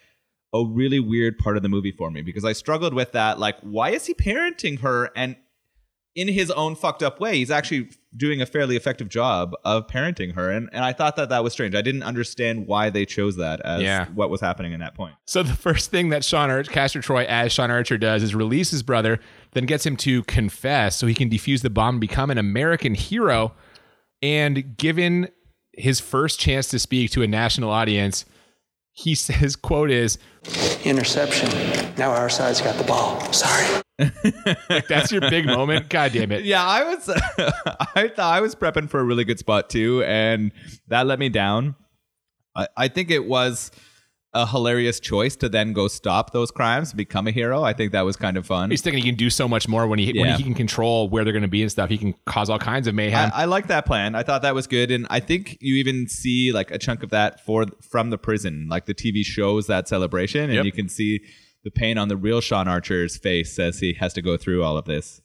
a 0.54 0.64
really 0.66 1.00
weird 1.00 1.38
part 1.40 1.58
of 1.58 1.64
the 1.64 1.70
movie 1.70 1.92
for 1.92 2.12
me 2.12 2.22
because 2.22 2.46
I 2.46 2.54
struggled 2.54 2.94
with 2.94 3.12
that. 3.14 3.40
Like, 3.40 3.56
why 3.62 3.90
is 3.90 4.06
he 4.06 4.14
parenting 4.14 4.80
her? 4.82 5.10
And 5.16 5.36
in 6.16 6.28
his 6.28 6.52
own 6.52 6.76
fucked 6.76 7.02
up 7.02 7.20
way, 7.20 7.38
he's 7.38 7.50
actually 7.50 7.90
doing 8.16 8.40
a 8.40 8.46
fairly 8.46 8.76
effective 8.76 9.10
job 9.10 9.56
of 9.66 9.88
parenting 9.88 10.36
her. 10.36 10.52
And 10.52 10.70
and 10.72 10.86
I 10.86 10.94
thought 10.94 11.16
that 11.16 11.30
that 11.30 11.44
was 11.44 11.54
strange. 11.54 11.74
I 11.74 11.82
didn't 11.82 12.04
understand 12.04 12.68
why 12.68 12.92
they 12.92 13.04
chose 13.04 13.36
that 13.38 13.62
as 13.62 13.82
Yeah. 13.82 14.06
what 14.14 14.30
was 14.30 14.40
happening 14.40 14.74
in 14.74 14.80
that 14.82 14.94
point. 14.94 15.16
So 15.26 15.42
the 15.42 15.54
first 15.56 15.90
thing 15.90 16.10
that 16.10 16.24
Sean 16.24 16.52
Archer, 16.52 16.72
Castor 16.72 17.02
Troy 17.02 17.24
as 17.24 17.52
Sean 17.52 17.72
Archer 17.72 17.98
does 17.98 18.22
is 18.22 18.36
release 18.36 18.70
his 18.70 18.84
brother, 18.84 19.20
then 19.54 19.66
gets 19.66 19.88
him 19.88 19.98
to 19.98 20.22
confess 20.26 20.96
so 20.98 21.08
he 21.08 21.16
can 21.16 21.32
defuse 21.32 21.64
the 21.64 21.72
bomb 21.72 21.96
and 21.96 22.02
become 22.02 22.30
an 22.30 22.38
American 22.38 22.94
hero. 22.94 23.54
And 24.22 24.78
given 24.78 25.30
his 25.76 26.00
first 26.00 26.40
chance 26.40 26.68
to 26.68 26.78
speak 26.78 27.10
to 27.12 27.24
a 27.24 27.28
national 27.28 27.72
audience, 27.72 28.26
he 28.94 29.16
says, 29.16 29.36
his 29.36 29.56
quote 29.56 29.92
is, 29.92 30.18
Interception. 30.84 31.50
Now 31.98 32.12
our 32.12 32.30
side's 32.30 32.62
got 32.62 32.78
the 32.78 32.84
ball. 32.84 33.20
Sorry. 33.32 33.82
that's 34.90 35.12
your 35.12 35.22
big 35.22 35.46
moment. 35.46 35.90
God 35.90 36.12
damn 36.12 36.32
it. 36.32 36.44
Yeah, 36.46 36.64
I 36.64 36.84
was 36.84 37.10
I 37.96 38.08
thought 38.10 38.34
I 38.34 38.42
was 38.42 38.56
prepping 38.56 38.90
for 38.90 39.00
a 39.00 39.04
really 39.04 39.24
good 39.24 39.40
spot 39.40 39.70
too, 39.70 40.04
and 40.04 40.52
that 40.88 41.08
let 41.08 41.20
me 41.20 41.30
down. 41.30 41.76
I, 42.56 42.68
I 42.76 42.88
think 42.88 43.12
it 43.12 43.26
was 43.26 43.72
a 44.36 44.48
hilarious 44.48 45.00
choice 45.00 45.36
to 45.36 45.48
then 45.48 45.74
go 45.74 45.88
stop 45.88 46.32
those 46.34 46.50
crimes, 46.50 46.92
become 46.94 47.28
a 47.28 47.32
hero. 47.32 47.62
I 47.64 47.74
think 47.74 47.92
that 47.92 48.02
was 48.02 48.16
kind 48.16 48.36
of 48.36 48.46
fun. 48.48 48.72
He's 48.72 48.82
thinking 48.82 49.04
he 49.04 49.10
can 49.10 49.16
do 49.18 49.30
so 49.30 49.48
much 49.48 49.68
more 49.68 49.86
when 49.88 50.00
he 50.00 50.20
when 50.20 50.36
he 50.38 50.44
can 50.44 50.54
control 50.56 51.08
where 51.10 51.24
they're 51.24 51.34
going 51.34 51.44
to 51.44 51.48
be 51.48 51.62
and 51.62 51.72
stuff. 51.72 51.90
He 51.90 51.98
can 52.00 52.16
cause 52.26 52.50
all 52.50 52.58
kinds 52.60 52.88
of 52.88 52.96
mayhem. 52.96 53.32
I, 53.34 53.44
I 53.44 53.46
like 53.46 53.68
that 53.68 53.86
plan. 53.86 54.16
I 54.16 54.24
thought 54.24 54.42
that 54.42 54.56
was 54.56 54.66
good, 54.68 54.90
and 54.92 55.06
I 55.10 55.20
think 55.20 55.58
you 55.62 55.76
even 55.76 56.08
see 56.08 56.52
like 56.52 56.72
a 56.72 56.78
chunk 56.80 57.04
of 57.04 57.12
that 57.12 57.46
for 57.46 57.66
from 57.90 58.10
the 58.10 58.18
prison. 58.18 58.68
Like 58.70 58.86
the 58.86 58.96
TV 58.96 59.24
shows 59.24 59.68
that 59.68 59.88
celebration, 59.88 60.46
and 60.46 60.54
Yep. 60.54 60.66
you 60.66 60.72
can 60.72 60.90
see 60.90 61.22
the 61.64 61.72
pain 61.72 61.98
on 61.98 62.08
the 62.08 62.18
real 62.18 62.42
Sean 62.42 62.68
Archer's 62.68 63.16
face 63.18 63.58
as 63.60 63.80
he 63.80 63.94
has 63.94 64.14
to 64.14 64.22
go 64.22 64.36
through 64.36 64.64
all 64.64 64.78
of 64.78 64.86
this. 64.86 65.22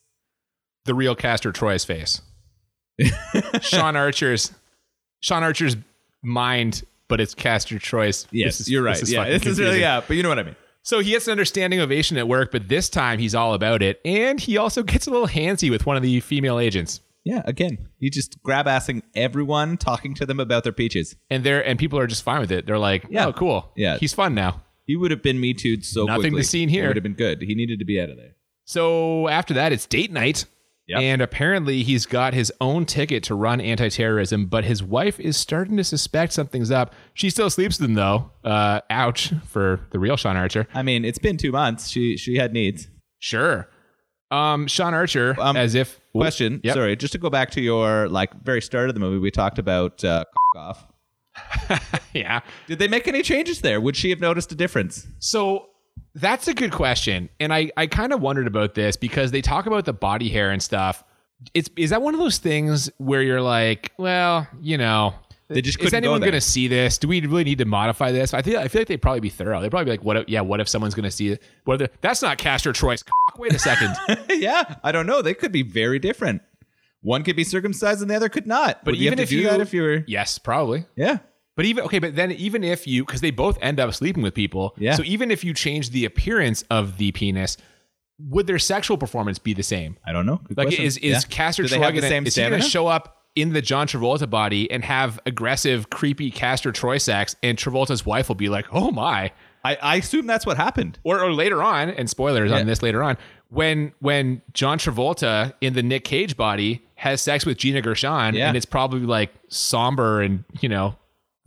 the 0.84 0.94
real 0.94 1.14
Castor 1.14 1.50
Troy's 1.52 1.84
face. 1.84 2.20
Sean 3.60 3.96
Archer's 3.96 4.52
Sean 5.20 5.42
Archer's 5.42 5.76
mind, 6.22 6.82
but 7.08 7.20
it's 7.20 7.34
Castor 7.34 7.78
Troy's. 7.78 8.26
Yes, 8.30 8.60
is- 8.60 8.70
you're 8.70 8.82
right. 8.82 8.94
This 8.94 9.02
is 9.08 9.12
yeah, 9.12 9.28
this 9.28 9.46
is 9.46 9.58
really 9.58 9.80
yeah, 9.80 10.00
but 10.06 10.16
you 10.16 10.22
know 10.22 10.28
what 10.28 10.38
I 10.38 10.42
mean. 10.44 10.56
So 10.82 11.00
he 11.00 11.10
gets 11.10 11.26
an 11.26 11.32
understanding 11.32 11.80
ovation 11.80 12.16
at 12.16 12.28
work, 12.28 12.50
but 12.52 12.68
this 12.68 12.88
time 12.88 13.18
he's 13.18 13.34
all 13.34 13.52
about 13.52 13.82
it, 13.82 14.00
and 14.04 14.40
he 14.40 14.56
also 14.56 14.82
gets 14.82 15.06
a 15.06 15.10
little 15.10 15.26
handsy 15.28 15.70
with 15.70 15.84
one 15.86 15.96
of 15.96 16.02
the 16.02 16.20
female 16.20 16.58
agents. 16.58 17.00
Yeah, 17.24 17.42
again, 17.44 17.88
he 17.98 18.08
just 18.08 18.42
grab 18.42 18.64
assing 18.66 19.02
everyone, 19.14 19.76
talking 19.76 20.14
to 20.14 20.24
them 20.24 20.40
about 20.40 20.64
their 20.64 20.72
peaches. 20.72 21.14
And 21.28 21.44
they're 21.44 21.66
and 21.66 21.78
people 21.78 21.98
are 21.98 22.06
just 22.06 22.22
fine 22.22 22.40
with 22.40 22.52
it. 22.52 22.64
They're 22.66 22.78
like, 22.78 23.04
Yeah. 23.10 23.26
"Oh, 23.26 23.32
cool. 23.32 23.70
Yeah. 23.76 23.98
he's 23.98 24.14
fun 24.14 24.34
now." 24.34 24.62
He 24.86 24.96
would 24.96 25.10
have 25.10 25.22
been 25.22 25.38
me 25.38 25.52
too 25.52 25.82
so 25.82 26.04
Nothing 26.06 26.20
quickly. 26.22 26.40
to 26.42 26.48
see 26.48 26.66
here. 26.66 26.84
It 26.84 26.88
would 26.88 26.96
have 26.96 27.02
been 27.02 27.12
good. 27.12 27.42
He 27.42 27.54
needed 27.54 27.80
to 27.80 27.84
be 27.84 28.00
out 28.00 28.08
of 28.08 28.16
there. 28.16 28.36
So 28.64 29.28
after 29.28 29.52
that, 29.54 29.72
it's 29.72 29.84
date 29.84 30.10
night. 30.10 30.46
Yep. 30.88 31.00
And 31.00 31.20
apparently, 31.22 31.82
he's 31.82 32.06
got 32.06 32.32
his 32.34 32.50
own 32.60 32.86
ticket 32.86 33.22
to 33.24 33.34
run 33.34 33.60
anti 33.60 33.88
terrorism, 33.90 34.46
but 34.46 34.64
his 34.64 34.82
wife 34.82 35.20
is 35.20 35.36
starting 35.36 35.76
to 35.76 35.84
suspect 35.84 36.32
something's 36.32 36.70
up. 36.70 36.94
She 37.14 37.28
still 37.30 37.50
sleeps 37.50 37.78
with 37.78 37.90
him, 37.90 37.94
though. 37.94 38.30
Uh, 38.42 38.80
ouch 38.88 39.32
for 39.46 39.80
the 39.90 39.98
real 39.98 40.16
Sean 40.16 40.36
Archer. 40.36 40.66
I 40.72 40.82
mean, 40.82 41.04
it's 41.04 41.18
been 41.18 41.36
two 41.36 41.52
months. 41.52 41.88
She 41.88 42.16
she 42.16 42.36
had 42.36 42.52
needs. 42.54 42.88
Sure. 43.18 43.68
Um, 44.30 44.66
Sean 44.66 44.94
Archer, 44.94 45.34
Um, 45.38 45.56
as 45.56 45.74
if. 45.74 46.00
Question. 46.12 46.60
Yep. 46.64 46.74
Sorry, 46.74 46.96
just 46.96 47.12
to 47.12 47.18
go 47.18 47.30
back 47.30 47.50
to 47.52 47.60
your 47.60 48.08
like 48.08 48.32
very 48.42 48.60
start 48.62 48.88
of 48.88 48.94
the 48.94 49.00
movie, 49.00 49.18
we 49.18 49.30
talked 49.30 49.58
about 49.58 50.02
uh, 50.04 50.24
off. 50.56 50.86
Yeah. 52.14 52.40
Did 52.66 52.78
they 52.78 52.88
make 52.88 53.06
any 53.06 53.22
changes 53.22 53.60
there? 53.60 53.80
Would 53.80 53.94
she 53.94 54.10
have 54.10 54.18
noticed 54.20 54.50
a 54.50 54.54
difference? 54.54 55.06
So 55.18 55.68
that's 56.14 56.48
a 56.48 56.54
good 56.54 56.72
question. 56.72 57.28
And 57.40 57.52
I, 57.52 57.70
I 57.76 57.86
kind 57.86 58.12
of 58.12 58.20
wondered 58.20 58.46
about 58.46 58.74
this 58.74 58.96
because 58.96 59.30
they 59.30 59.40
talk 59.42 59.66
about 59.66 59.84
the 59.84 59.92
body 59.92 60.28
hair 60.28 60.50
and 60.50 60.62
stuff. 60.62 61.04
It's 61.54 61.70
is 61.76 61.90
that 61.90 62.02
one 62.02 62.14
of 62.14 62.20
those 62.20 62.38
things 62.38 62.90
where 62.98 63.22
you're 63.22 63.40
like, 63.42 63.92
well, 63.98 64.48
you 64.60 64.76
know, 64.76 65.14
They 65.48 65.62
just 65.62 65.78
is 65.78 65.84
couldn't 65.84 66.02
go 66.02 66.08
anyone 66.08 66.20
going 66.20 66.32
to 66.32 66.40
see 66.40 66.66
this? 66.66 66.98
Do 66.98 67.06
we 67.06 67.20
really 67.20 67.44
need 67.44 67.58
to 67.58 67.64
modify 67.64 68.10
this? 68.10 68.34
I 68.34 68.42
feel 68.42 68.58
I 68.58 68.66
feel 68.68 68.80
like 68.80 68.88
they'd 68.88 69.00
probably 69.00 69.20
be 69.20 69.28
thorough. 69.28 69.60
They'd 69.60 69.70
probably 69.70 69.84
be 69.84 69.90
like, 69.92 70.04
what? 70.04 70.16
If, 70.16 70.28
yeah, 70.28 70.40
what 70.40 70.60
if 70.60 70.68
someone's 70.68 70.94
going 70.94 71.04
to 71.04 71.10
see 71.12 71.28
it? 71.28 71.42
What 71.64 71.80
if 71.80 72.00
that's 72.00 72.22
not 72.22 72.38
Castor 72.38 72.72
Troy's? 72.72 73.02
cock. 73.28 73.38
Wait 73.38 73.52
a 73.54 73.58
second. 73.60 73.94
yeah, 74.28 74.76
I 74.82 74.90
don't 74.90 75.06
know. 75.06 75.22
They 75.22 75.34
could 75.34 75.52
be 75.52 75.62
very 75.62 76.00
different. 76.00 76.42
One 77.02 77.22
could 77.22 77.36
be 77.36 77.44
circumcised 77.44 78.02
and 78.02 78.10
the 78.10 78.16
other 78.16 78.28
could 78.28 78.48
not. 78.48 78.84
But 78.84 78.92
Would 78.92 79.00
you 79.00 79.06
even 79.06 79.18
have 79.18 79.22
if 79.24 79.28
to 79.28 79.34
do 79.36 79.40
you, 79.42 79.48
that 79.48 79.60
if 79.60 79.72
you 79.72 79.82
were, 79.82 80.04
yes, 80.08 80.38
probably. 80.38 80.86
yeah, 80.96 81.18
But 81.58 81.66
even 81.66 81.84
okay, 81.84 81.98
but 81.98 82.14
then 82.14 82.30
even 82.32 82.62
if 82.62 82.86
you 82.86 83.04
because 83.04 83.20
they 83.20 83.32
both 83.32 83.58
end 83.60 83.80
up 83.80 83.92
sleeping 83.92 84.22
with 84.22 84.32
people, 84.32 84.74
Yeah. 84.78 84.94
So 84.94 85.02
even 85.04 85.30
if 85.32 85.42
you 85.42 85.52
change 85.52 85.90
the 85.90 86.04
appearance 86.04 86.62
of 86.70 86.96
the 86.98 87.10
penis, 87.12 87.56
would 88.20 88.46
their 88.46 88.58
sexual 88.60 88.96
performance 88.96 89.38
be 89.40 89.54
the 89.54 89.62
same? 89.64 89.96
I 90.06 90.12
don't 90.12 90.24
know. 90.24 90.40
Good 90.46 90.56
Like 90.56 90.68
question. 90.68 90.84
is 90.84 90.96
is 90.98 91.24
Yeah. 91.24 91.28
Castor 91.28 91.66
Troy 91.66 91.80
have 91.80 91.94
the 91.96 92.00
gonna, 92.00 92.08
same 92.08 92.26
is 92.26 92.36
he 92.36 92.42
gonna 92.42 92.62
show 92.62 92.86
up 92.86 93.16
in 93.34 93.52
the 93.52 93.60
John 93.60 93.86
Travolta 93.88 94.30
body 94.30 94.70
and 94.70 94.84
have 94.84 95.20
aggressive, 95.26 95.90
creepy 95.90 96.30
Castor 96.30 96.70
Troy 96.72 96.98
sex, 96.98 97.34
and 97.42 97.58
Travolta's 97.58 98.06
wife 98.06 98.28
will 98.28 98.34
be 98.36 98.48
like, 98.48 98.66
"Oh 98.72 98.90
my." 98.92 99.32
I, 99.64 99.76
I 99.82 99.96
assume 99.96 100.26
that's 100.28 100.46
what 100.46 100.56
happened. 100.56 101.00
Or, 101.02 101.20
or 101.20 101.32
later 101.32 101.60
on, 101.62 101.90
and 101.90 102.08
spoilers 102.08 102.52
Yeah. 102.52 102.58
on 102.60 102.66
this 102.66 102.82
later 102.82 103.02
on, 103.02 103.16
when 103.48 103.92
when 103.98 104.42
John 104.54 104.78
Travolta 104.78 105.52
in 105.60 105.74
the 105.74 105.82
Nick 105.82 106.04
Cage 106.04 106.36
body 106.36 106.82
has 106.94 107.20
sex 107.20 107.44
with 107.44 107.58
Gina 107.58 107.82
Gershon, 107.82 108.34
Yeah. 108.36 108.46
and 108.48 108.56
it's 108.56 108.64
probably 108.66 109.00
like 109.00 109.32
somber 109.48 110.22
and 110.22 110.44
you 110.60 110.68
know 110.68 110.96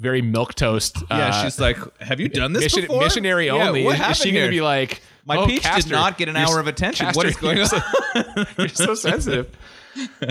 very 0.02 0.22
milk 0.22 0.56
toast. 0.56 0.98
Yeah, 1.10 1.28
uh, 1.28 1.44
she's 1.44 1.60
like, 1.60 1.78
"Have 2.02 2.20
you 2.20 2.28
done 2.28 2.54
this 2.54 2.64
mission, 2.64 2.82
before?" 2.82 3.00
missionary 3.02 3.46
Yeah, 3.48 3.68
only. 3.70 3.84
what 3.84 4.00
is, 4.00 4.18
she 4.18 4.32
going 4.32 4.46
to 4.46 4.52
be 4.52 4.62
like, 4.62 5.02
My 5.26 5.38
oh, 5.38 5.46
peach 5.46 5.64
did 5.64 5.90
not 5.90 6.18
get 6.18 6.28
an 6.28 6.36
hour 6.36 6.60
of 6.60 6.68
attention. 6.68 7.06
Castor, 7.06 7.18
What 7.18 7.26
is 7.28 7.38
going 7.38 7.58
you're 7.58 7.64
on? 7.66 7.70
so- 7.70 8.46
you're 8.58 8.68
so 8.68 8.96
sensitive. 8.96 9.56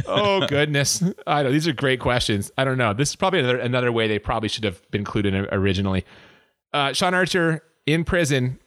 oh 0.06 0.46
goodness, 0.46 1.02
I 1.26 1.42
know 1.42 1.52
these 1.52 1.68
are 1.68 1.72
great 1.72 2.00
questions. 2.00 2.50
I 2.58 2.64
don't 2.64 2.78
know. 2.78 2.92
This 2.94 3.10
is 3.10 3.16
probably 3.16 3.40
another 3.40 3.58
another 3.58 3.92
way 3.92 4.08
they 4.08 4.18
probably 4.18 4.48
should 4.48 4.64
have 4.64 4.88
been 4.90 5.00
included 5.02 5.34
in- 5.34 5.46
originally. 5.52 6.04
Uh, 6.72 6.92
Sean 6.92 7.14
Archer 7.14 7.62
in 7.86 8.04
prison, 8.04 8.58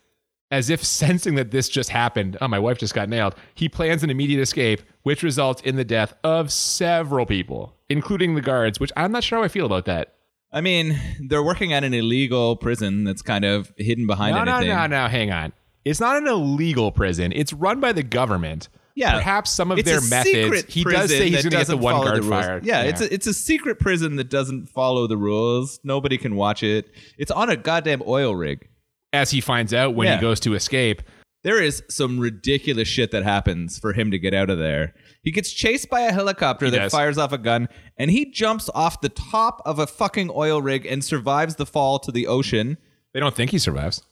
as 0.51 0.69
if 0.69 0.83
sensing 1.01 1.35
that 1.35 1.51
this 1.51 1.67
just 1.69 1.89
happened. 1.89 2.37
Oh, 2.41 2.47
my 2.47 2.59
wife 2.59 2.77
just 2.77 2.93
got 2.93 3.09
nailed. 3.09 3.35
He 3.55 3.67
plans 3.69 4.03
an 4.03 4.09
immediate 4.09 4.41
escape, 4.41 4.81
which 5.03 5.23
results 5.23 5.61
in 5.63 5.75
the 5.77 5.85
death 5.85 6.13
of 6.23 6.51
several 6.51 7.25
people, 7.25 7.75
including 7.89 8.35
the 8.35 8.41
guards. 8.41 8.79
Which 8.79 8.91
I'm 8.95 9.11
not 9.11 9.23
sure 9.23 9.39
how 9.39 9.43
I 9.43 9.47
feel 9.47 9.65
about 9.65 9.85
that. 9.85 10.13
I 10.53 10.61
mean, 10.61 10.99
they're 11.19 11.43
working 11.43 11.73
at 11.73 11.83
an 11.83 11.93
illegal 11.93 12.55
prison 12.55 13.03
that's 13.03 13.21
kind 13.23 13.43
of 13.43 13.73
hidden 13.77 14.05
behind 14.07 14.35
No, 14.35 14.43
no, 14.43 14.57
anything. 14.57 14.75
no, 14.75 14.85
no. 14.87 15.07
Hang 15.07 15.31
on. 15.31 15.51
It's 15.83 15.99
not 15.99 16.15
an 16.17 16.27
illegal 16.27 16.91
prison. 16.91 17.33
It's 17.35 17.51
run 17.51 17.79
by 17.79 17.91
the 17.91 18.03
government. 18.03 18.69
Yeah, 18.95 19.15
perhaps 19.15 19.49
some 19.49 19.71
of 19.71 19.79
It's 19.79 19.89
their 19.89 19.97
a 19.97 20.03
methods. 20.03 20.29
secret 20.29 20.69
He 20.69 20.83
does 20.83 21.09
say 21.09 21.27
he's 21.29 21.43
that 21.43 21.49
going 21.49 21.51
to 21.51 21.57
get 21.57 21.67
the 21.67 21.77
one 21.77 21.95
guard 22.05 22.23
the 22.23 22.29
fired. 22.29 22.63
Yeah, 22.65 22.83
it's 22.83 23.01
a, 23.01 23.11
it's 23.11 23.25
a 23.25 23.33
secret 23.33 23.79
prison 23.79 24.17
that 24.17 24.29
doesn't 24.29 24.67
follow 24.67 25.07
the 25.07 25.17
rules. 25.17 25.79
Nobody 25.83 26.19
can 26.19 26.35
watch 26.35 26.61
it. 26.61 26.91
It's 27.17 27.31
on 27.31 27.49
a 27.49 27.57
goddamn 27.57 28.03
oil 28.05 28.35
rig. 28.35 28.69
as 29.11 29.31
he 29.31 29.41
finds 29.41 29.73
out 29.73 29.95
when 29.95 30.07
Yeah. 30.07 30.15
he 30.17 30.21
goes 30.21 30.39
to 30.41 30.53
escape. 30.53 31.01
There 31.43 31.61
is 31.61 31.83
some 31.89 32.19
ridiculous 32.19 32.87
shit 32.87 33.09
that 33.11 33.23
happens 33.23 33.77
for 33.79 33.93
him 33.93 34.11
to 34.11 34.19
get 34.19 34.33
out 34.35 34.49
of 34.51 34.59
there. 34.59 34.93
He 35.23 35.31
gets 35.31 35.51
chased 35.51 35.89
by 35.89 36.01
a 36.01 36.11
helicopter 36.11 36.65
He 36.65 36.71
that 36.71 36.77
does. 36.79 36.91
fires 36.91 37.17
off 37.17 37.31
a 37.31 37.37
gun, 37.37 37.69
and 37.97 38.11
he 38.11 38.29
jumps 38.29 38.69
off 38.75 38.99
the 39.01 39.09
top 39.09 39.61
of 39.65 39.79
a 39.79 39.87
fucking 39.87 40.29
oil 40.33 40.61
rig 40.61 40.85
and 40.85 41.03
survives 41.03 41.55
the 41.55 41.65
fall 41.65 41.97
to 41.99 42.11
the 42.11 42.27
ocean. 42.27 42.77
They 43.13 43.19
don't 43.21 43.33
think 43.35 43.51
he 43.51 43.57
survives. 43.59 44.03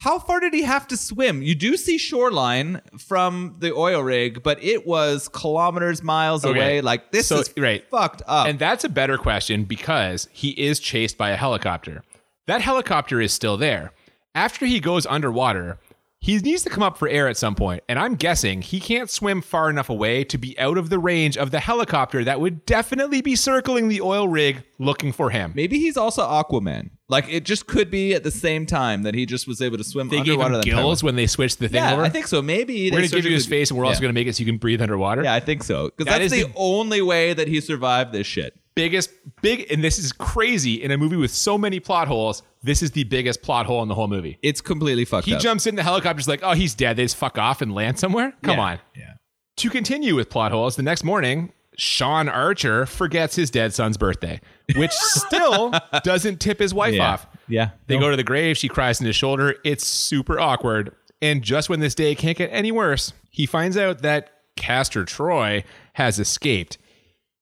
How 0.00 0.18
far 0.18 0.40
did 0.40 0.54
he 0.54 0.62
have 0.62 0.88
to 0.88 0.96
swim? 0.96 1.42
You 1.42 1.54
do 1.54 1.76
see 1.76 1.98
shoreline 1.98 2.80
from 2.98 3.56
the 3.58 3.72
oil 3.74 4.02
rig, 4.02 4.42
but 4.42 4.62
it 4.64 4.86
was 4.86 5.28
kilometers, 5.28 6.02
miles 6.02 6.42
Okay. 6.44 6.58
away. 6.58 6.80
Like 6.80 7.12
this 7.12 7.26
So- 7.28 7.40
is 7.40 7.52
right. 7.58 7.84
fucked 7.90 8.22
up. 8.26 8.46
And 8.48 8.58
that's 8.58 8.82
a 8.82 8.88
better 8.88 9.18
question 9.18 9.64
because 9.64 10.26
he 10.32 10.50
is 10.52 10.80
chased 10.80 11.18
by 11.18 11.30
a 11.30 11.36
helicopter. 11.36 12.02
That 12.46 12.62
helicopter 12.62 13.20
is 13.20 13.32
still 13.34 13.58
there. 13.58 13.92
After 14.34 14.64
he 14.64 14.80
goes 14.80 15.04
underwater, 15.04 15.78
he 16.22 16.36
needs 16.38 16.62
to 16.64 16.70
come 16.70 16.82
up 16.82 16.98
for 16.98 17.08
air 17.08 17.28
at 17.28 17.36
some 17.38 17.54
point, 17.54 17.82
and 17.88 17.98
I'm 17.98 18.14
guessing 18.14 18.60
he 18.60 18.78
can't 18.78 19.08
swim 19.08 19.40
far 19.40 19.70
enough 19.70 19.88
away 19.88 20.22
to 20.24 20.36
be 20.36 20.58
out 20.58 20.76
of 20.76 20.90
the 20.90 20.98
range 20.98 21.38
of 21.38 21.50
the 21.50 21.60
helicopter 21.60 22.22
that 22.24 22.40
would 22.40 22.66
definitely 22.66 23.22
be 23.22 23.34
circling 23.34 23.88
the 23.88 24.02
oil 24.02 24.28
rig 24.28 24.62
looking 24.78 25.12
for 25.12 25.30
him. 25.30 25.52
Maybe 25.56 25.78
he's 25.78 25.96
also 25.96 26.22
Aquaman. 26.22 26.90
Like 27.08 27.26
it 27.28 27.44
just 27.44 27.66
could 27.66 27.90
be 27.90 28.12
at 28.14 28.22
the 28.22 28.30
same 28.30 28.66
time 28.66 29.02
that 29.04 29.14
he 29.14 29.24
just 29.26 29.48
was 29.48 29.62
able 29.62 29.78
to 29.78 29.82
swim 29.84 30.08
They 30.10 30.18
gave 30.22 30.38
underwater. 30.40 30.56
him 30.68 30.74
power. 30.74 30.82
gills 30.82 31.02
when 31.02 31.16
they 31.16 31.26
switched 31.26 31.58
the 31.58 31.68
thing 31.68 31.82
Yeah, 31.82 31.94
over. 31.94 32.02
I 32.02 32.10
think 32.10 32.26
so. 32.26 32.42
Maybe 32.42 32.90
we're 32.90 32.98
gonna 32.98 33.08
give 33.08 33.24
you 33.24 33.32
his 33.32 33.46
face, 33.46 33.70
and 33.70 33.78
we're 33.78 33.86
also 33.86 34.00
gonna 34.02 34.12
make 34.12 34.26
it 34.26 34.36
so 34.36 34.40
you 34.40 34.46
can 34.46 34.58
breathe 34.58 34.82
underwater. 34.82 35.24
Yeah, 35.24 35.34
I 35.34 35.40
think 35.40 35.64
so. 35.64 35.86
Because 35.86 36.04
That 36.04 36.18
that's 36.20 36.32
is 36.34 36.42
the, 36.44 36.48
the- 36.48 36.52
only 36.56 37.00
way 37.00 37.32
that 37.32 37.48
he 37.48 37.62
survived 37.62 38.12
this 38.12 38.26
shit. 38.26 38.54
Biggest 38.74 39.10
big 39.42 39.70
and 39.70 39.82
this 39.82 39.98
is 39.98 40.12
crazy 40.12 40.74
in 40.82 40.90
a 40.90 40.96
movie 40.96 41.16
with 41.16 41.30
so 41.30 41.58
many 41.58 41.80
plot 41.80 42.08
holes 42.08 42.42
this 42.62 42.82
is 42.82 42.92
the 42.92 43.04
biggest 43.04 43.42
plot 43.42 43.66
hole 43.66 43.82
in 43.82 43.88
the 43.88 43.94
whole 43.94 44.06
movie 44.08 44.38
It's 44.42 44.60
completely 44.60 45.04
fucked 45.04 45.26
he 45.26 45.34
up. 45.34 45.40
jumps 45.40 45.66
in 45.66 45.74
the 45.74 45.82
helicopter's 45.82 46.28
like 46.28 46.40
oh 46.42 46.52
he's 46.52 46.74
dead 46.74 46.96
they 46.96 47.04
just 47.04 47.16
fuck 47.16 47.36
off 47.38 47.60
and 47.62 47.74
land 47.74 47.98
somewhere 47.98 48.32
come 48.42 48.56
Yeah. 48.58 48.64
on 48.64 48.78
Yeah. 48.96 49.12
to 49.56 49.70
continue 49.70 50.14
with 50.14 50.30
plot 50.30 50.52
holes 50.52 50.76
the 50.76 50.82
next 50.82 51.02
morning 51.04 51.52
sean 51.76 52.28
archer 52.28 52.86
forgets 52.86 53.34
his 53.36 53.50
dead 53.50 53.74
son's 53.74 53.96
birthday 53.96 54.40
which 54.76 54.92
still 54.94 55.72
doesn't 56.04 56.40
tip 56.40 56.58
his 56.58 56.72
wife 56.72 56.94
Yeah. 56.94 57.12
off 57.12 57.26
Yeah. 57.48 57.70
they 57.86 57.98
go 57.98 58.10
to 58.10 58.16
the 58.16 58.24
grave 58.24 58.56
she 58.56 58.68
cries 58.68 59.00
in 59.00 59.06
his 59.06 59.16
shoulder 59.16 59.56
it's 59.64 59.86
super 59.86 60.38
awkward 60.38 60.94
and 61.22 61.42
just 61.42 61.68
when 61.68 61.80
this 61.80 61.94
day 61.94 62.14
can't 62.14 62.38
get 62.38 62.48
any 62.52 62.70
worse 62.72 63.12
he 63.30 63.46
finds 63.46 63.76
out 63.76 64.02
that 64.02 64.30
castor 64.56 65.04
troy 65.04 65.64
has 65.94 66.18
escaped 66.18 66.76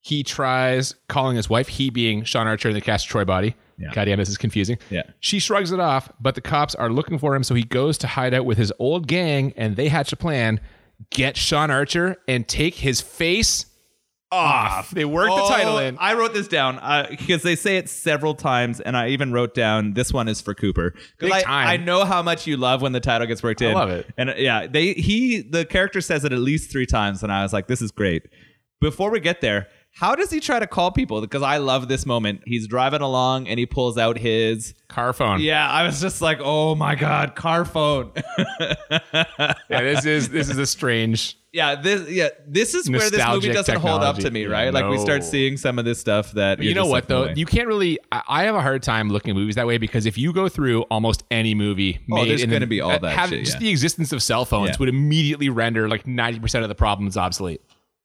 he 0.00 0.22
tries 0.22 0.94
calling 1.08 1.36
his 1.36 1.50
wife, 1.50 1.68
he 1.68 1.90
being 1.90 2.24
Sean 2.24 2.46
Archer 2.46 2.68
in 2.68 2.74
the 2.74 2.80
Castor 2.80 3.10
Troy 3.10 3.24
body. 3.24 3.54
Yeah. 3.78 3.92
Goddamn, 3.92 4.18
this 4.18 4.28
is 4.28 4.38
confusing. 4.38 4.78
Yeah. 4.90 5.02
She 5.20 5.38
shrugs 5.38 5.70
it 5.70 5.78
off, 5.80 6.10
but 6.20 6.34
the 6.34 6.40
cops 6.40 6.74
are 6.74 6.90
looking 6.90 7.18
for 7.18 7.34
him, 7.36 7.44
so 7.44 7.54
he 7.54 7.62
goes 7.62 7.96
to 7.98 8.06
hide 8.08 8.34
out 8.34 8.44
with 8.44 8.58
his 8.58 8.72
old 8.78 9.06
gang, 9.06 9.52
and 9.56 9.76
they 9.76 9.88
hatch 9.88 10.12
a 10.12 10.16
plan: 10.16 10.60
get 11.10 11.36
Sean 11.36 11.70
Archer 11.70 12.16
and 12.26 12.48
take 12.48 12.74
his 12.74 13.00
face 13.00 13.66
off. 14.30 14.90
They 14.90 15.04
work 15.04 15.28
the 15.28 15.46
title 15.48 15.76
Oh, 15.76 15.78
in. 15.78 15.96
I 15.98 16.14
wrote 16.14 16.34
this 16.34 16.48
down 16.48 16.78
because 17.08 17.42
they 17.42 17.56
say 17.56 17.76
it 17.78 17.88
several 17.88 18.34
times, 18.34 18.80
and 18.80 18.96
I 18.96 19.08
even 19.10 19.32
wrote 19.32 19.54
down 19.54 19.94
this 19.94 20.12
one 20.12 20.28
is 20.28 20.40
for 20.40 20.54
Cooper. 20.54 20.94
Big 21.18 21.32
I, 21.32 21.42
time. 21.42 21.68
I 21.68 21.76
know 21.76 22.04
how 22.04 22.22
much 22.22 22.46
you 22.46 22.56
love 22.56 22.82
when 22.82 22.92
the 22.92 23.00
title 23.00 23.26
gets 23.26 23.42
worked 23.42 23.62
in. 23.62 23.70
I 23.70 23.74
love 23.78 23.90
it. 23.90 24.06
and 24.18 24.30
uh, 24.30 24.34
yeah, 24.36 24.66
they 24.66 24.92
he 24.94 25.40
the 25.40 25.64
character 25.64 26.00
says 26.00 26.24
it 26.24 26.32
at 26.32 26.38
least 26.40 26.70
three 26.70 26.86
times, 26.86 27.22
and 27.22 27.32
I 27.32 27.42
was 27.42 27.52
like, 27.52 27.68
this 27.68 27.80
is 27.80 27.90
great. 27.90 28.24
Before 28.80 29.10
we 29.10 29.18
get 29.20 29.40
there, 29.40 29.68
how 29.98 30.14
does 30.14 30.30
he 30.30 30.38
try 30.38 30.60
to 30.60 30.66
call 30.66 30.92
people? 30.92 31.20
Because 31.20 31.42
I 31.42 31.56
love 31.56 31.88
this 31.88 32.06
moment. 32.06 32.42
He's 32.46 32.68
driving 32.68 33.00
along 33.00 33.48
and 33.48 33.58
he 33.58 33.66
pulls 33.66 33.98
out 33.98 34.16
his. 34.16 34.74
Car 34.86 35.12
phone. 35.12 35.40
Yeah, 35.40 35.68
I 35.68 35.82
was 35.82 36.00
just 36.00 36.22
like, 36.22 36.38
oh 36.40 36.74
my 36.76 36.94
god, 36.94 37.34
car 37.34 37.64
phone. 37.64 38.12
Yeah, 39.70 39.82
this 39.82 40.04
is 40.06 40.28
this 40.30 40.48
is 40.48 40.58
a 40.58 40.66
strange. 40.66 41.36
Yeah, 41.52 41.74
this 41.76 42.08
yeah, 42.10 42.28
this 42.46 42.74
is 42.74 42.90
where 42.90 43.10
this 43.10 43.26
movie 43.26 43.52
doesn't 43.52 43.78
hold 43.80 44.02
up 44.02 44.16
to 44.18 44.30
me, 44.30 44.42
Yeah, 44.42 44.48
right? 44.48 44.72
Like 44.72 44.88
we 44.88 44.98
start 44.98 45.24
seeing 45.24 45.56
some 45.56 45.78
of 45.78 45.84
this 45.84 45.98
stuff 46.00 46.32
that. 46.32 46.62
You 46.62 46.74
know 46.74 46.86
what 46.86 47.08
though? 47.08 47.28
You 47.28 47.46
can't 47.46 47.66
really. 47.68 47.98
I, 48.12 48.22
I 48.28 48.42
have 48.44 48.54
a 48.54 48.60
hard 48.62 48.82
time 48.82 49.08
looking 49.10 49.30
at 49.30 49.36
movies 49.36 49.54
that 49.56 49.66
way 49.66 49.78
because 49.78 50.06
if 50.06 50.16
you 50.18 50.32
go 50.32 50.48
through 50.48 50.82
almost 50.82 51.24
any 51.30 51.54
movie 51.54 51.98
Oh, 52.10 52.16
made, 52.16 52.30
there's 52.30 52.44
gonna 52.44 52.66
be 52.66 52.80
all 52.80 52.98
that 52.98 53.16
have- 53.16 53.28
shit, 53.30 53.44
just 53.44 53.56
yeah. 53.56 53.60
the 53.60 53.70
existence 53.70 54.12
of 54.12 54.22
cell 54.22 54.44
phones 54.44 54.70
Yeah. 54.70 54.76
would 54.80 54.88
immediately 54.88 55.48
render 55.48 55.88
like 55.88 56.06
ninety 56.06 56.38
percent 56.40 56.62
of 56.64 56.68
the 56.68 56.74
problems 56.74 57.16
obsolete. 57.16 57.60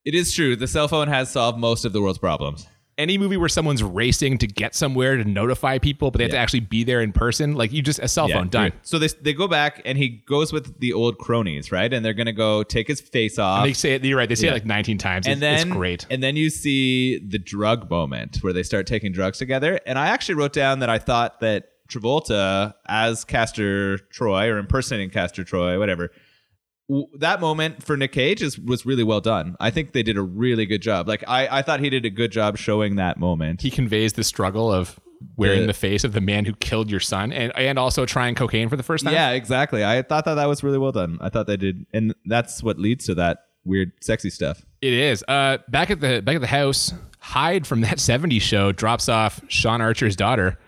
It 0.06 0.16
is 0.16 0.34
true. 0.34 0.56
The 0.56 0.68
cell 0.68 0.88
phone 0.88 1.08
has 1.08 1.30
solved 1.32 1.58
most 1.58 1.86
of 1.86 1.94
the 1.94 2.02
world's 2.02 2.20
problems. 2.20 2.68
any 3.00 3.18
movie 3.18 3.38
where 3.38 3.50
someone's 3.50 3.82
racing 3.82 4.38
to 4.38 4.46
get 4.46 4.76
somewhere 4.76 5.18
to 5.18 5.24
notify 5.24 5.80
people, 5.80 6.12
but 6.12 6.20
they 6.20 6.26
have 6.26 6.30
to 6.30 6.36
Yeah. 6.38 6.44
actually 6.44 6.60
be 6.60 6.84
there 6.84 7.02
in 7.02 7.12
person, 7.12 7.56
like 7.56 7.74
you 7.74 7.82
just 7.82 7.98
a 7.98 8.08
cell 8.08 8.28
phone 8.28 8.50
done. 8.50 8.72
So 8.84 9.00
they 9.00 9.08
they 9.20 9.34
go 9.34 9.48
back 9.48 9.82
and 9.84 9.98
he 9.98 10.10
goes 10.28 10.54
with 10.54 10.80
the 10.80 10.94
old 10.94 11.18
cronies, 11.18 11.72
right? 11.72 11.92
And 11.92 12.06
they're 12.06 12.14
gonna 12.14 12.32
go 12.34 12.62
take 12.62 12.88
his 12.88 13.02
face 13.02 13.40
off. 13.40 13.66
They 13.66 13.74
say 13.74 13.94
it. 13.96 14.06
You're 14.06 14.20
right. 14.20 14.30
They 14.30 14.36
say 14.36 14.46
Yeah. 14.46 14.52
it 14.52 14.58
like 14.58 14.66
19 14.68 15.00
times. 15.00 15.26
and 15.26 15.34
It's, 15.34 15.40
then 15.42 15.56
it's 15.56 15.76
great. 15.76 16.06
And 16.12 16.22
then 16.22 16.36
you 16.36 16.52
see 16.52 17.18
the 17.18 17.40
drug 17.40 17.90
moment 17.90 18.38
where 18.42 18.54
they 18.54 18.62
start 18.62 18.86
taking 18.86 19.12
drugs 19.12 19.40
together. 19.40 19.80
And 19.88 19.98
I 19.98 20.10
actually 20.10 20.36
wrote 20.36 20.54
down 20.54 20.78
that 20.82 20.90
I 20.92 21.00
thought 21.00 21.40
that 21.40 21.70
Travolta 21.90 22.76
as 22.88 23.26
Castor 23.26 23.98
Troy 24.12 24.50
or 24.52 24.60
impersonating 24.60 25.10
Castor 25.10 25.44
Troy, 25.44 25.80
whatever. 25.80 26.12
That 27.18 27.40
moment 27.40 27.82
for 27.84 27.96
Nick 27.96 28.12
Cage 28.12 28.42
is, 28.42 28.60
was 28.60 28.86
really 28.86 29.04
well 29.04 29.22
done. 29.22 29.56
I 29.60 29.70
think 29.70 29.94
they 29.94 30.04
did 30.04 30.18
a 30.18 30.22
really 30.22 30.66
good 30.66 30.82
job. 30.82 31.08
Like 31.08 31.24
I, 31.28 31.60
I 31.60 31.62
thought 31.62 31.80
he 31.80 31.90
did 31.90 32.06
a 32.06 32.10
good 32.10 32.32
job 32.32 32.58
showing 32.58 32.98
that 32.98 33.18
moment. 33.18 33.62
He 33.62 33.72
conveys 33.72 34.14
the 34.14 34.24
struggle 34.24 34.72
of 34.72 35.00
wearing 35.38 35.62
The- 35.62 35.68
the, 35.68 35.74
face 35.74 36.04
of 36.04 36.12
the 36.12 36.20
man 36.22 36.44
who 36.46 36.54
killed 36.56 36.92
your 36.92 37.00
son, 37.00 37.32
and 37.32 37.52
and 37.56 37.80
also 37.80 38.06
trying 38.06 38.36
cocaine 38.36 38.68
for 38.70 38.76
the 38.76 38.84
first 38.84 39.06
time. 39.06 39.14
Yeah, 39.14 39.32
exactly. 39.32 39.84
I 39.86 40.02
thought 40.02 40.26
that 40.26 40.34
that 40.36 40.48
was 40.48 40.62
really 40.64 40.78
well 40.78 40.92
done. 40.92 41.18
I 41.22 41.30
thought 41.30 41.48
they 41.48 41.58
did, 41.58 41.86
and 41.94 42.14
that's 42.26 42.62
what 42.62 42.78
leads 42.80 43.06
to 43.06 43.16
that 43.16 43.46
weird, 43.64 43.94
sexy 44.02 44.30
stuff. 44.30 44.66
It 44.82 44.92
is. 44.92 45.24
Uh, 45.28 45.60
back 45.70 45.90
at 45.90 46.02
the 46.02 46.22
back 46.22 46.36
at 46.36 46.42
the 46.42 46.48
house, 46.48 46.94
Hyde 47.20 47.66
from 47.66 47.80
that 47.82 47.98
'70s 48.00 48.42
show 48.42 48.74
drops 48.74 49.08
off 49.08 49.42
Sean 49.48 49.80
Archer's 49.80 50.18
daughter 50.18 50.60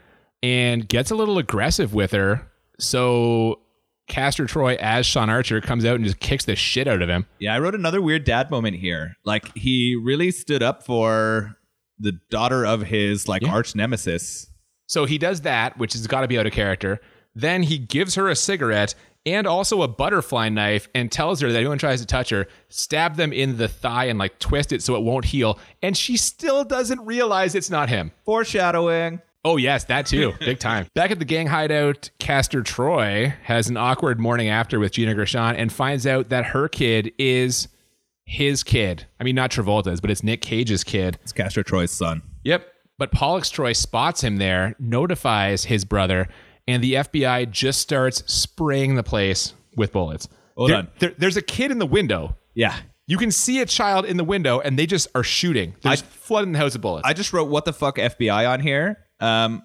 and 0.41 0.87
gets 0.87 1.11
a 1.11 1.15
little 1.15 1.37
aggressive 1.37 1.93
with 1.93 2.11
her. 2.11 2.49
So 2.79 3.59
Castor 4.07 4.45
Troy 4.45 4.75
as 4.79 5.05
Sean 5.05 5.29
Archer 5.29 5.61
comes 5.61 5.83
out 5.85 5.95
and 5.95 6.05
just 6.05 6.19
kicks 6.19 6.45
the 6.45 6.55
shit 6.55 6.87
out 6.87 7.01
of 7.01 7.09
him. 7.09 7.25
Yeah, 7.39 7.55
I 7.55 7.59
wrote 7.59 7.75
another 7.75 8.01
weird 8.01 8.23
dad 8.23 8.51
moment 8.51 8.77
here. 8.77 9.15
Like 9.25 9.55
he 9.57 9.95
really 9.95 10.31
stood 10.31 10.61
up 10.61 10.83
for 10.83 11.55
the 11.99 12.13
daughter 12.29 12.65
of 12.65 12.81
his 12.83 13.27
like 13.27 13.41
Yeah. 13.41 13.51
arch 13.53 13.75
nemesis. 13.75 14.47
So 14.87 15.05
he 15.05 15.17
does 15.17 15.41
that, 15.41 15.77
which 15.77 15.93
has 15.93 16.05
got 16.07 16.21
to 16.21 16.27
be 16.27 16.37
out 16.37 16.45
of 16.45 16.53
character. 16.53 16.99
Then 17.33 17.63
he 17.63 17.77
gives 17.79 18.15
her 18.15 18.29
a 18.29 18.35
cigarette 18.35 18.93
and 19.25 19.47
also 19.47 19.81
a 19.81 19.87
butterfly 19.87 20.49
knife 20.49 20.87
and 20.93 21.11
tells 21.11 21.41
her 21.41 21.51
that 21.51 21.57
anyone 21.57 21.79
tries 21.79 21.99
to 21.99 22.05
touch 22.05 22.29
her, 22.29 22.47
stab 22.69 23.15
them 23.15 23.33
in 23.33 23.57
the 23.57 23.67
thigh 23.67 24.05
and 24.05 24.19
like 24.19 24.37
twist 24.37 24.71
it 24.71 24.83
so 24.83 24.95
it 24.95 25.01
won't 25.01 25.25
heal. 25.25 25.57
And 25.81 25.97
she 25.97 26.15
still 26.15 26.63
doesn't 26.63 27.03
realize 27.03 27.55
it's 27.55 27.71
not 27.71 27.89
him. 27.89 28.11
Foreshadowing. 28.23 29.21
Oh, 29.45 29.57
yes, 29.57 29.83
that 29.85 30.07
too. 30.07 30.33
Big 30.39 30.59
time. 30.59 30.87
Back 30.95 31.11
at 31.11 31.19
the 31.19 31.25
gang 31.25 31.47
hideout, 31.47 32.09
Castor 32.19 32.63
Troy 32.63 33.33
has 33.43 33.69
an 33.69 33.77
awkward 33.77 34.19
morning 34.19 34.49
after 34.49 34.79
with 34.79 34.91
Gina 34.91 35.13
Gershon 35.13 35.55
and 35.55 35.71
finds 35.71 36.05
out 36.07 36.29
that 36.29 36.45
her 36.47 36.67
kid 36.67 37.11
is 37.19 37.67
his 38.25 38.63
kid. 38.63 39.05
I 39.19 39.23
mean, 39.23 39.35
not 39.35 39.51
Travolta's, 39.51 40.01
but 40.01 40.09
it's 40.09 40.23
Nick 40.23 40.41
Cage's 40.41 40.83
kid. 40.83 41.19
It's 41.21 41.31
Castor 41.31 41.61
Troy's 41.63 41.91
son. 41.91 42.23
Yep. 42.43 42.67
But 42.97 43.11
Pollux 43.11 43.49
Troy 43.51 43.73
spots 43.73 44.21
him 44.21 44.37
there, 44.37 44.75
notifies 44.79 45.65
his 45.65 45.85
brother, 45.85 46.27
and 46.67 46.83
the 46.83 46.93
FBI 46.95 47.51
just 47.51 47.79
starts 47.81 48.23
spraying 48.25 48.95
the 48.95 49.03
place 49.03 49.53
with 49.77 49.91
bullets. 49.91 50.27
Hold 50.57 50.71
There- 50.71 50.77
on. 50.77 50.87
there- 50.99 51.13
there's 51.17 51.37
a 51.37 51.41
kid 51.41 51.69
in 51.69 51.77
the 51.77 51.85
window. 51.85 52.35
Yeah. 52.55 52.75
You 53.05 53.17
can 53.19 53.29
see 53.29 53.59
a 53.61 53.65
child 53.67 54.05
in 54.05 54.17
the 54.17 54.23
window, 54.23 54.59
and 54.61 54.79
they 54.79 54.87
just 54.87 55.07
are 55.13 55.21
shooting. 55.23 55.75
They're 55.83 55.91
I- 55.91 55.95
just 55.95 56.05
flooding 56.07 56.53
the 56.53 56.57
house 56.57 56.73
with 56.73 56.81
bullets. 56.81 57.07
I 57.07 57.13
just 57.13 57.31
wrote 57.33 57.49
what 57.49 57.65
the 57.65 57.73
fuck 57.73 57.97
FBI 57.99 58.49
on 58.51 58.61
here. 58.61 58.97
Um, 59.19 59.61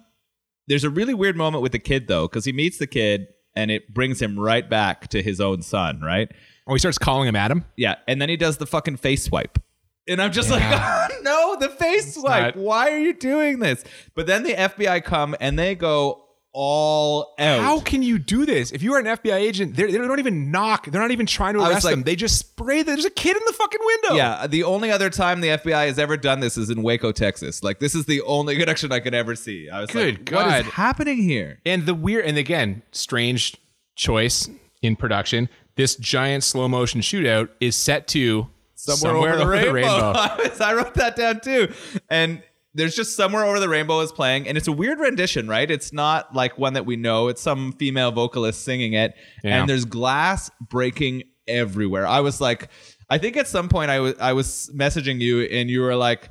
there's 0.67 0.83
a 0.83 0.89
really 0.89 1.13
weird 1.13 1.35
moment 1.35 1.61
with 1.63 1.71
the 1.71 1.79
kid 1.79 2.07
though, 2.07 2.27
because 2.27 2.45
he 2.45 2.51
meets 2.53 2.77
the 2.77 2.87
kid 2.87 3.27
and 3.55 3.69
it 3.71 3.93
brings 3.93 4.21
him 4.21 4.39
right 4.39 4.69
back 4.69 5.09
to 5.09 5.21
his 5.21 5.41
own 5.41 5.61
son, 5.61 5.99
right? 6.01 6.31
oh, 6.67 6.73
he 6.73 6.79
starts 6.79 6.97
calling 6.97 7.27
him 7.27 7.35
Adam. 7.35 7.65
Yeah, 7.75 7.95
and 8.07 8.21
then 8.21 8.29
he 8.29 8.37
does 8.37 8.57
the 8.57 8.67
fucking 8.67 8.95
face 8.97 9.23
swipe. 9.25 9.59
And 10.07 10.21
I'm 10.21 10.31
just 10.31 10.49
like, 10.49 10.63
oh, 10.63 11.07
no, 11.21 11.57
the 11.59 11.67
face 11.69 12.15
swipe. 12.15 12.55
not- 12.55 12.63
Why 12.63 12.91
are 12.91 12.97
you 12.99 13.13
doing 13.13 13.59
this? 13.59 13.83
But 14.15 14.25
then 14.27 14.43
the 14.43 14.53
FBI 14.53 15.03
come 15.03 15.35
and 15.41 15.59
they 15.59 15.75
go 15.75 16.20
all 16.53 17.33
out. 17.39 17.61
How 17.61 17.79
can 17.79 18.03
you 18.03 18.19
do 18.19 18.45
this? 18.45 18.71
If 18.71 18.81
you 18.83 18.93
are 18.93 18.99
an 18.99 19.05
FBI 19.05 19.35
agent, 19.35 19.75
they 19.75 19.91
don't 19.91 20.19
even 20.19 20.51
knock. 20.51 20.85
They're 20.87 21.01
not 21.01 21.11
even 21.11 21.25
trying 21.25 21.53
to 21.53 21.61
arrest 21.61 21.85
like- 21.85 21.93
them. 21.93 22.03
They 22.03 22.15
just 22.15 22.37
spray. 22.37 22.83
There's 22.83 23.05
a 23.05 23.09
kid 23.09 23.37
in 23.37 23.43
the 23.45 23.53
fucking 23.53 23.79
window. 23.83 24.15
Yeah, 24.15 24.47
the 24.47 24.63
only 24.63 24.91
other 24.91 25.09
time 25.09 25.41
the 25.41 25.49
FBI 25.49 25.87
has 25.87 25.97
ever 25.97 26.17
done 26.17 26.39
this 26.41 26.57
is 26.57 26.69
in 26.69 26.83
Waco, 26.83 27.11
Texas. 27.11 27.63
Like 27.63 27.79
this 27.79 27.95
is 27.95 28.05
the 28.05 28.21
only 28.21 28.55
connection 28.59 28.91
I 28.91 28.99
could 28.99 29.13
ever 29.13 29.35
see. 29.35 29.69
I 29.69 29.81
was 29.81 29.91
Good 29.91 30.31
like, 30.31 30.45
what 30.47 30.59
is 30.65 30.71
happening 30.73 31.17
here? 31.23 31.59
And 31.65 31.85
the 31.85 31.93
weird, 31.95 32.25
and 32.25 32.37
again, 32.37 32.81
strange 32.91 33.55
choice 33.95 34.49
in 34.81 34.95
production. 34.95 35.47
this 35.75 35.95
giant 35.95 36.43
slow 36.43 36.67
motion 36.67 37.01
shootout 37.01 37.49
is 37.59 37.75
set 37.75 38.07
to 38.09 38.47
somewhere, 38.75 39.33
over, 39.33 39.37
the, 39.37 39.71
rainbow. 39.71 40.13
I, 40.15 40.35
was- 40.37 40.59
I 40.61 40.73
wrote 40.73 40.95
that 40.95 41.15
down 41.15 41.39
too. 41.39 41.71
And 42.09 42.41
there's 42.73 42.95
just 42.95 43.15
somewhere 43.17 43.45
over 43.45 43.59
the 43.59 43.67
rainbow 43.69 43.99
is 44.01 44.11
playing, 44.11 44.47
and 44.47 44.57
it's 44.57 44.67
a 44.67 44.71
weird 44.71 44.99
rendition, 44.99 45.47
right? 45.47 45.69
It's 45.69 45.91
not 45.91 46.33
like 46.33 46.57
one 46.57 46.73
that 46.73 46.85
we 46.85 46.95
know. 46.95 47.27
It's 47.27 47.41
some 47.41 47.73
female 47.73 48.11
vocalist 48.11 48.63
singing 48.63 48.93
it, 48.93 49.13
Yeah. 49.43 49.59
and 49.59 49.69
there's 49.69 49.85
glass 49.85 50.49
breaking 50.69 51.23
everywhere. 51.47 52.07
I 52.07 52.21
was 52.21 52.39
like, 52.39 52.69
I 53.09 53.17
think 53.17 53.35
at 53.35 53.47
some 53.47 53.67
point 53.67 53.91
I 53.91 53.99
was 53.99 54.15
I 54.19 54.33
was 54.33 54.71
messaging 54.73 55.19
you, 55.19 55.41
and 55.41 55.69
you 55.69 55.81
were 55.81 55.95
like, 55.95 56.29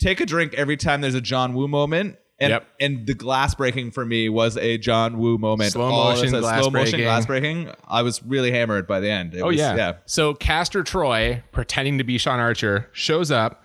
take 0.00 0.20
a 0.20 0.26
drink 0.26 0.54
every 0.54 0.76
time 0.76 1.00
there's 1.00 1.14
a 1.14 1.20
John 1.20 1.54
Woo 1.54 1.68
moment. 1.68 2.16
And, 2.40 2.50
Yep. 2.52 2.66
and 2.80 3.04
the 3.04 3.14
glass 3.14 3.56
breaking 3.56 3.90
for 3.90 4.06
me 4.06 4.28
was 4.28 4.56
a 4.56 4.78
John 4.78 5.18
Woo 5.18 5.38
moment. 5.38 5.72
Slow 5.72 5.90
motion 5.90 6.30
glass 6.30 6.60
slow 6.62 6.70
motion 6.70 6.92
breaking. 6.92 7.00
glass 7.00 7.26
breaking. 7.26 7.70
I 7.88 8.02
was 8.02 8.22
really 8.22 8.52
hammered 8.52 8.86
by 8.86 9.00
the 9.00 9.10
end. 9.10 9.34
It 9.34 9.40
Oh 9.40 9.48
was- 9.48 9.56
yeah. 9.56 9.74
yeah. 9.74 9.92
So 10.06 10.34
Castor 10.34 10.84
Troy, 10.84 11.42
pretending 11.50 11.98
to 11.98 12.04
be 12.04 12.16
Sean 12.16 12.38
Archer, 12.38 12.88
shows 12.92 13.32
up, 13.32 13.64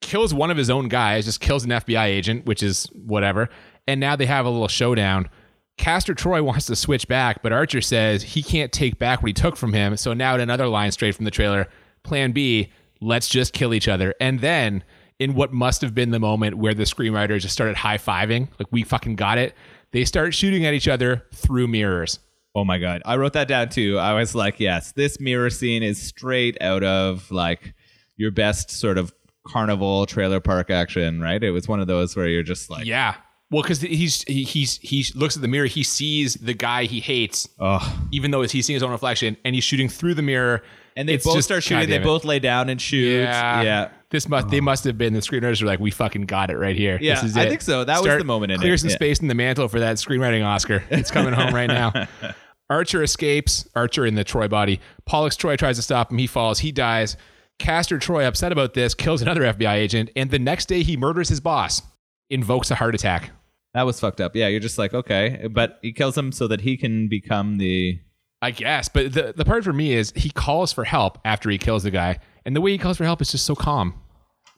kills 0.00 0.32
one 0.32 0.50
of 0.50 0.56
his 0.56 0.70
own 0.70 0.88
guys, 0.88 1.24
just 1.24 1.40
kills 1.40 1.64
an 1.64 1.70
FBI 1.70 2.04
agent, 2.04 2.46
which 2.46 2.62
is 2.62 2.86
whatever. 2.92 3.48
And 3.86 4.00
now 4.00 4.16
they 4.16 4.26
have 4.26 4.46
a 4.46 4.50
little 4.50 4.68
showdown. 4.68 5.28
Castor 5.76 6.14
Troy 6.14 6.42
wants 6.44 6.66
to 6.66 6.76
switch 6.76 7.08
back, 7.08 7.42
but 7.42 7.52
Archer 7.52 7.80
says 7.80 8.22
he 8.22 8.42
can't 8.42 8.72
take 8.72 8.98
back 8.98 9.22
what 9.22 9.28
he 9.28 9.32
took 9.34 9.56
from 9.56 9.72
him. 9.72 9.96
So 9.96 10.12
now 10.12 10.34
at 10.34 10.40
another 10.40 10.68
line 10.68 10.92
straight 10.92 11.14
from 11.14 11.24
the 11.24 11.30
trailer, 11.30 11.68
plan 12.02 12.32
B, 12.32 12.72
let's 13.00 13.28
just 13.28 13.52
kill 13.52 13.74
each 13.74 13.88
other. 13.88 14.14
And 14.20 14.40
then 14.40 14.84
in 15.18 15.34
what 15.34 15.52
must 15.52 15.80
have 15.80 15.94
been 15.94 16.10
the 16.10 16.20
moment 16.20 16.58
where 16.58 16.74
the 16.74 16.84
screenwriters 16.84 17.40
just 17.40 17.54
started 17.54 17.76
high-fiving, 17.76 18.48
like 18.58 18.68
we 18.70 18.84
fucking 18.84 19.16
got 19.16 19.38
it, 19.38 19.54
they 19.90 20.04
start 20.04 20.34
shooting 20.34 20.66
at 20.66 20.74
each 20.74 20.88
other 20.88 21.24
through 21.34 21.68
mirrors. 21.68 22.18
Oh 22.54 22.64
my 22.64 22.78
god, 22.78 23.02
I 23.04 23.16
wrote 23.16 23.34
that 23.34 23.48
down 23.48 23.68
too. 23.68 23.98
I 23.98 24.14
was 24.14 24.34
like, 24.34 24.58
yes, 24.58 24.92
this 24.92 25.20
mirror 25.20 25.50
scene 25.50 25.82
is 25.82 26.00
straight 26.00 26.60
out 26.60 26.82
of 26.82 27.30
like 27.30 27.74
your 28.16 28.30
best 28.30 28.70
sort 28.70 28.98
of 28.98 29.12
carnival 29.52 30.06
trailer 30.06 30.40
park 30.40 30.70
action, 30.70 31.20
right? 31.20 31.42
It 31.42 31.50
was 31.50 31.68
one 31.68 31.80
of 31.80 31.86
those 31.86 32.16
where 32.16 32.28
you're 32.28 32.42
just 32.42 32.70
like, 32.70 32.86
Yeah. 32.86 33.14
Well, 33.50 33.62
because 33.62 33.80
he's 33.80 34.22
he, 34.24 34.42
he's 34.44 34.76
he 34.82 35.06
looks 35.14 35.34
at 35.36 35.40
the 35.40 35.48
mirror, 35.48 35.64
he 35.66 35.82
sees 35.82 36.34
the 36.34 36.52
guy 36.52 36.84
he 36.84 37.00
hates, 37.00 37.48
oh. 37.58 37.98
even 38.12 38.30
though 38.30 38.42
he's 38.42 38.66
seeing 38.66 38.74
his 38.74 38.82
own 38.82 38.90
reflection, 38.90 39.38
and 39.42 39.54
he's 39.54 39.64
shooting 39.64 39.88
through 39.88 40.14
the 40.14 40.22
mirror. 40.22 40.62
And 40.96 41.08
they 41.08 41.14
It's 41.14 41.24
both 41.24 41.36
just- 41.36 41.48
start 41.48 41.62
shooting. 41.62 41.88
They 41.88 41.98
both 41.98 42.24
lay 42.26 42.40
down 42.40 42.68
and 42.68 42.78
shoot. 42.78 43.22
Yeah, 43.22 43.62
yeah. 43.62 43.88
This 44.10 44.28
must 44.28 44.48
they 44.48 44.60
must 44.60 44.84
have 44.84 44.98
been 44.98 45.14
the 45.14 45.20
screenwriters 45.20 45.62
were 45.62 45.66
like, 45.68 45.80
we 45.80 45.90
fucking 45.90 46.22
got 46.26 46.50
it 46.50 46.58
right 46.58 46.76
here. 46.76 46.98
Yeah, 47.00 47.14
this 47.14 47.24
is 47.30 47.36
I 47.38 47.48
think 47.48 47.62
so. 47.62 47.84
That 47.84 48.02
was 48.02 48.18
the 48.18 48.24
moment 48.24 48.52
in 48.52 48.58
clear 48.60 48.74
it. 48.74 48.78
some 48.80 48.90
Yeah. 48.90 48.96
space 48.96 49.20
in 49.20 49.28
the 49.28 49.34
mantle 49.34 49.68
for 49.68 49.80
that 49.80 49.96
screenwriting 49.96 50.44
Oscar. 50.44 50.82
It's 50.90 51.10
coming 51.10 51.32
home 51.32 51.54
right 51.54 51.68
now. 51.68 51.92
Archer 52.70 53.02
escapes. 53.02 53.66
Archer 53.74 54.04
in 54.04 54.14
the 54.14 54.24
Troy 54.24 54.48
body. 54.48 54.80
Pollux 55.06 55.36
Troy 55.36 55.56
tries 55.56 55.76
to 55.76 55.82
stop 55.82 56.10
him. 56.10 56.18
He 56.18 56.26
falls. 56.26 56.58
He 56.58 56.70
dies. 56.72 57.16
Castor 57.58 57.98
Troy, 57.98 58.26
upset 58.26 58.52
about 58.52 58.74
this, 58.74 58.94
kills 58.94 59.20
another 59.22 59.42
FBI 59.42 59.74
agent, 59.74 60.10
and 60.16 60.30
the 60.30 60.38
next 60.38 60.66
day 60.66 60.82
he 60.82 60.96
murders 60.96 61.28
his 61.28 61.40
boss. 61.40 61.82
Invokes 62.30 62.70
a 62.70 62.74
heart 62.74 62.94
attack. 62.94 63.30
That 63.74 63.84
was 63.86 64.00
fucked 64.00 64.20
up. 64.20 64.34
Yeah, 64.36 64.48
you're 64.48 64.60
just 64.60 64.78
like, 64.78 64.94
okay, 64.94 65.48
but 65.50 65.78
he 65.82 65.92
kills 65.92 66.16
him 66.16 66.32
so 66.32 66.46
that 66.48 66.60
he 66.60 66.76
can 66.76 67.08
become 67.08 67.58
the. 67.58 68.00
I 68.40 68.52
guess. 68.52 68.88
But 68.88 69.12
the, 69.12 69.34
the 69.36 69.44
part 69.44 69.64
for 69.64 69.72
me 69.72 69.92
is 69.94 70.12
he 70.14 70.30
calls 70.30 70.72
for 70.72 70.84
help 70.84 71.18
after 71.24 71.50
he 71.50 71.58
kills 71.58 71.82
the 71.82 71.90
guy. 71.90 72.18
And 72.44 72.54
the 72.54 72.60
way 72.60 72.70
he 72.70 72.78
calls 72.78 72.96
for 72.96 73.04
help 73.04 73.20
is 73.20 73.32
just 73.32 73.44
so 73.44 73.54
calm. 73.56 73.94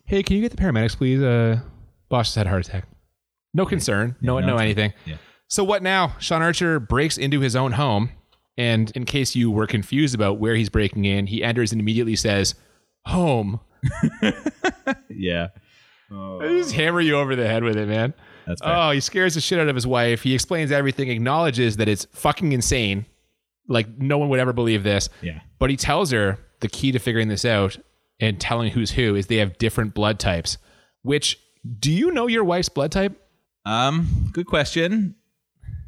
Hey, 0.05 0.23
can 0.23 0.37
you 0.37 0.43
get 0.43 0.51
the 0.51 0.59
paramedics, 0.63 0.97
please? 0.97 1.23
Uh, 1.23 1.61
boss 2.11 2.27
just 2.27 2.37
had 2.37 2.47
a 2.47 2.51
heart 2.51 2.67
attack. 2.67 2.87
No 3.55 3.65
concern. 3.65 4.17
No, 4.21 4.39
no, 4.39 4.47
no, 4.49 4.57
anything. 4.59 4.93
yeah. 5.07 5.17
So 5.49 5.65
what 5.65 5.83
now? 5.83 6.15
Sean 6.19 6.43
Archer 6.43 6.79
breaks 6.79 7.17
into 7.17 7.41
his 7.41 7.57
own 7.57 7.73
home. 7.73 8.11
And 8.59 8.91
in 8.93 9.05
case 9.07 9.35
you 9.35 9.51
were 9.51 9.67
confused 9.67 10.15
about 10.15 10.39
where 10.39 10.55
he's 10.55 10.69
breaking 10.69 11.07
in, 11.07 11.27
he 11.27 11.43
enters 11.43 11.73
and 11.73 11.81
immediately 11.81 12.17
says, 12.17 12.55
home. 13.07 13.61
Yeah, 15.11 15.49
I 16.11 16.39
just 16.59 16.73
hammer 16.73 17.01
you 17.01 17.17
over 17.17 17.37
the 17.37 17.47
head 17.47 17.63
with 17.63 17.77
it, 17.77 17.87
man. 17.87 18.15
that's 18.47 18.61
fair. 18.63 18.75
Oh, 18.75 18.91
he 18.91 19.01
scares 19.01 19.35
the 19.35 19.41
shit 19.41 19.59
out 19.61 19.69
of 19.69 19.75
his 19.75 19.87
wife. 19.87 20.23
He 20.23 20.35
explains 20.35 20.73
everything, 20.73 21.09
acknowledges 21.11 21.77
that 21.77 21.89
it's 21.89 22.07
fucking 22.13 22.53
insane. 22.53 23.05
Like 23.69 23.87
no 23.99 24.19
one 24.19 24.29
would 24.31 24.41
ever 24.41 24.53
believe 24.53 24.83
this. 24.83 25.09
Yeah. 25.23 25.41
But 25.59 25.71
he 25.71 25.77
tells 25.77 26.11
her 26.11 26.39
the 26.61 26.69
key 26.69 26.91
to 26.93 26.99
figuring 26.99 27.29
this 27.29 27.45
out 27.45 27.77
and 28.19 28.41
telling 28.41 28.73
who's 28.73 28.91
who 28.93 29.15
is 29.15 29.27
they 29.27 29.37
have 29.37 29.59
different 29.59 29.95
blood 29.95 30.19
types. 30.19 30.57
Which 31.03 31.39
do 31.79 31.93
you 31.93 32.11
know 32.11 32.27
your 32.27 32.45
wife's 32.45 32.69
blood 32.71 32.91
type? 32.93 33.21
Um, 33.67 34.31
good 34.33 34.47
question. 34.47 35.15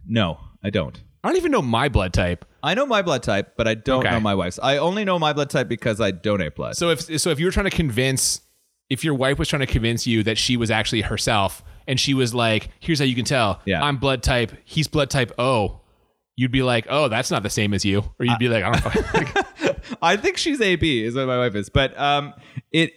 No, 0.07 0.39
I 0.63 0.71
don't. 0.71 1.01
I 1.25 1.29
don't 1.29 1.37
even 1.39 1.53
know 1.53 1.63
my 1.63 1.89
blood 1.89 2.13
type. 2.13 2.45
I 2.63 2.75
know 2.75 2.87
my 2.87 3.03
blood 3.03 3.23
type, 3.23 3.55
but 3.57 3.67
I 3.67 3.75
don't 3.75 4.01
Okay. 4.07 4.11
know 4.15 4.21
my 4.21 4.35
wife's. 4.35 4.59
I 4.63 4.77
only 4.79 5.05
know 5.05 5.19
my 5.19 5.33
blood 5.33 5.51
type 5.51 5.69
because 5.69 6.01
I 6.01 6.11
donate 6.13 6.55
blood. 6.55 6.77
So 6.77 6.91
if 6.91 7.21
so 7.21 7.31
if 7.31 7.41
you 7.41 7.47
were 7.47 7.53
trying 7.53 7.71
to 7.71 7.77
convince 7.77 8.41
if 8.91 9.03
your 9.05 9.15
wife 9.15 9.39
was 9.39 9.49
trying 9.49 9.61
to 9.61 9.67
convince 9.67 10.07
you 10.07 10.23
that 10.25 10.37
she 10.39 10.57
was 10.57 10.71
actually 10.71 11.01
herself 11.01 11.65
and 11.89 11.99
she 11.99 12.13
was 12.15 12.35
like, 12.35 12.69
here's 12.79 12.99
how 12.99 13.05
you 13.07 13.15
can 13.15 13.25
tell. 13.25 13.61
Yeah. 13.65 13.83
I'm 13.83 13.97
blood 13.97 14.23
type, 14.23 14.53
he's 14.65 14.87
blood 14.87 15.09
type 15.11 15.33
O. 15.39 15.81
You'd 16.37 16.53
be 16.53 16.63
like, 16.63 16.87
oh, 16.89 17.09
that's 17.09 17.31
not 17.31 17.43
the 17.43 17.51
same 17.51 17.73
as 17.75 17.85
you. 17.85 18.01
Or 18.19 18.27
you'd 18.27 18.39
be 18.39 18.49
like, 18.49 18.65
I 18.65 18.71
don't 18.73 18.81
fucking 18.83 19.75
I 20.03 20.17
think 20.17 20.37
she's 20.37 20.61
AB 20.61 21.05
is 21.05 21.15
what 21.15 21.27
my 21.27 21.39
wife 21.39 21.55
is, 21.55 21.69
but 21.71 21.99
um, 21.99 22.35
it. 22.71 22.93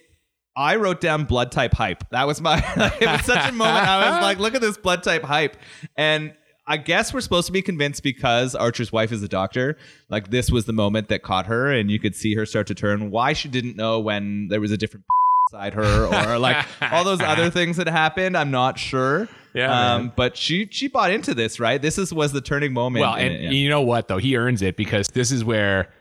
I 0.57 0.77
wrote 0.77 1.01
down 1.01 1.25
blood 1.25 1.51
type 1.51 1.73
hype. 1.73 2.09
That 2.11 2.27
was 2.27 2.39
my. 2.39 2.57
it 3.01 3.05
was 3.05 3.25
such 3.25 3.49
a 3.49 3.51
moment. 3.51 3.85
I 3.87 4.11
was 4.11 4.21
like, 4.21 4.39
look 4.39 4.55
at 4.55 4.61
this 4.61 4.77
blood 4.77 5.03
type 5.03 5.21
hype, 5.23 5.57
and 5.97 6.33
I 6.67 6.77
guess 6.77 7.13
we're 7.13 7.21
supposed 7.21 7.45
to 7.47 7.51
be 7.53 7.61
convinced 7.61 8.01
because 8.01 8.55
Archer's 8.55 8.91
wife 8.91 9.11
is 9.11 9.21
a 9.21 9.27
doctor. 9.27 9.77
Like 10.09 10.31
this 10.31 10.49
was 10.49 10.65
the 10.65 10.73
moment 10.73 11.09
that 11.09 11.21
caught 11.21 11.45
her, 11.45 11.71
and 11.71 11.91
you 11.91 11.99
could 11.99 12.15
see 12.15 12.33
her 12.35 12.45
start 12.45 12.67
to 12.67 12.75
turn. 12.75 13.11
Why 13.11 13.33
she 13.33 13.49
didn't 13.49 13.75
know 13.75 13.99
when 13.99 14.47
there 14.47 14.59
was 14.59 14.71
a 14.71 14.77
different 14.77 15.05
side 15.51 15.73
her, 15.75 16.05
or 16.05 16.39
like 16.39 16.65
all 16.91 17.03
those 17.03 17.21
other 17.21 17.51
things 17.51 17.77
that 17.77 17.87
happened. 17.87 18.35
I'm 18.35 18.51
not 18.51 18.79
sure. 18.79 19.29
Yeah, 19.53 19.95
Um, 19.95 20.11
but 20.15 20.35
she 20.35 20.67
she 20.71 20.87
bought 20.87 21.11
into 21.11 21.33
this, 21.33 21.59
right? 21.59 21.81
This 21.81 21.97
is 21.97 22.11
was 22.11 22.31
the 22.31 22.41
turning 22.41 22.73
moment. 22.73 23.01
Well, 23.01 23.15
and 23.15 23.33
it, 23.33 23.41
yeah. 23.41 23.49
you 23.51 23.69
know 23.69 23.81
what 23.81 24.07
though? 24.07 24.17
He 24.17 24.35
earns 24.35 24.61
it 24.61 24.75
because 24.75 25.07
this 25.09 25.31
is 25.31 25.45
where 25.45 25.93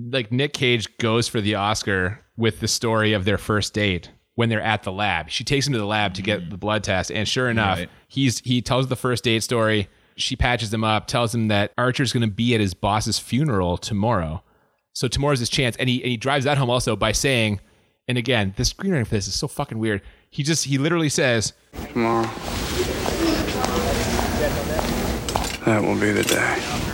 like 0.00 0.32
Nick 0.32 0.54
Cage 0.54 0.88
goes 0.98 1.28
for 1.28 1.40
the 1.40 1.54
Oscar 1.56 2.20
with 2.36 2.60
the 2.60 2.68
story 2.68 3.12
of 3.12 3.24
their 3.24 3.38
first 3.38 3.74
date 3.74 4.10
when 4.34 4.48
they're 4.48 4.60
at 4.62 4.82
the 4.82 4.92
lab. 4.92 5.30
She 5.30 5.44
takes 5.44 5.66
him 5.66 5.72
to 5.72 5.78
the 5.78 5.86
lab 5.86 6.14
to 6.14 6.22
get 6.22 6.40
mm. 6.42 6.50
the 6.50 6.56
blood 6.56 6.82
test, 6.84 7.10
and 7.10 7.26
sure 7.28 7.48
enough, 7.48 7.78
Right. 7.78 7.88
he's 8.08 8.40
he 8.40 8.60
tells 8.62 8.88
the 8.88 8.96
first 8.96 9.24
date 9.24 9.42
story. 9.42 9.88
She 10.16 10.36
patches 10.36 10.72
him 10.72 10.84
up, 10.84 11.06
tells 11.06 11.34
him 11.34 11.48
that 11.48 11.72
Archer's 11.76 12.12
going 12.12 12.28
to 12.28 12.32
be 12.32 12.54
at 12.54 12.60
his 12.60 12.74
boss's 12.74 13.18
funeral 13.18 13.76
tomorrow. 13.76 14.42
So 14.92 15.08
tomorrow's 15.08 15.40
his 15.40 15.48
chance, 15.48 15.76
and 15.76 15.88
he 15.88 16.00
and 16.02 16.10
he 16.10 16.16
drives 16.16 16.44
that 16.44 16.56
home 16.58 16.70
also 16.70 16.94
by 16.94 17.12
saying, 17.12 17.60
and 18.06 18.16
again, 18.18 18.54
the 18.56 18.62
screenwriting 18.62 19.06
for 19.06 19.14
this 19.14 19.26
is 19.26 19.34
so 19.34 19.48
fucking 19.48 19.78
weird. 19.78 20.02
He 20.30 20.42
just 20.42 20.64
he 20.66 20.78
literally 20.78 21.08
says, 21.08 21.52
Tomorrow. 21.92 22.28
That 25.64 25.82
will 25.82 25.98
be 25.98 26.12
the 26.12 26.22
day. 26.24 26.93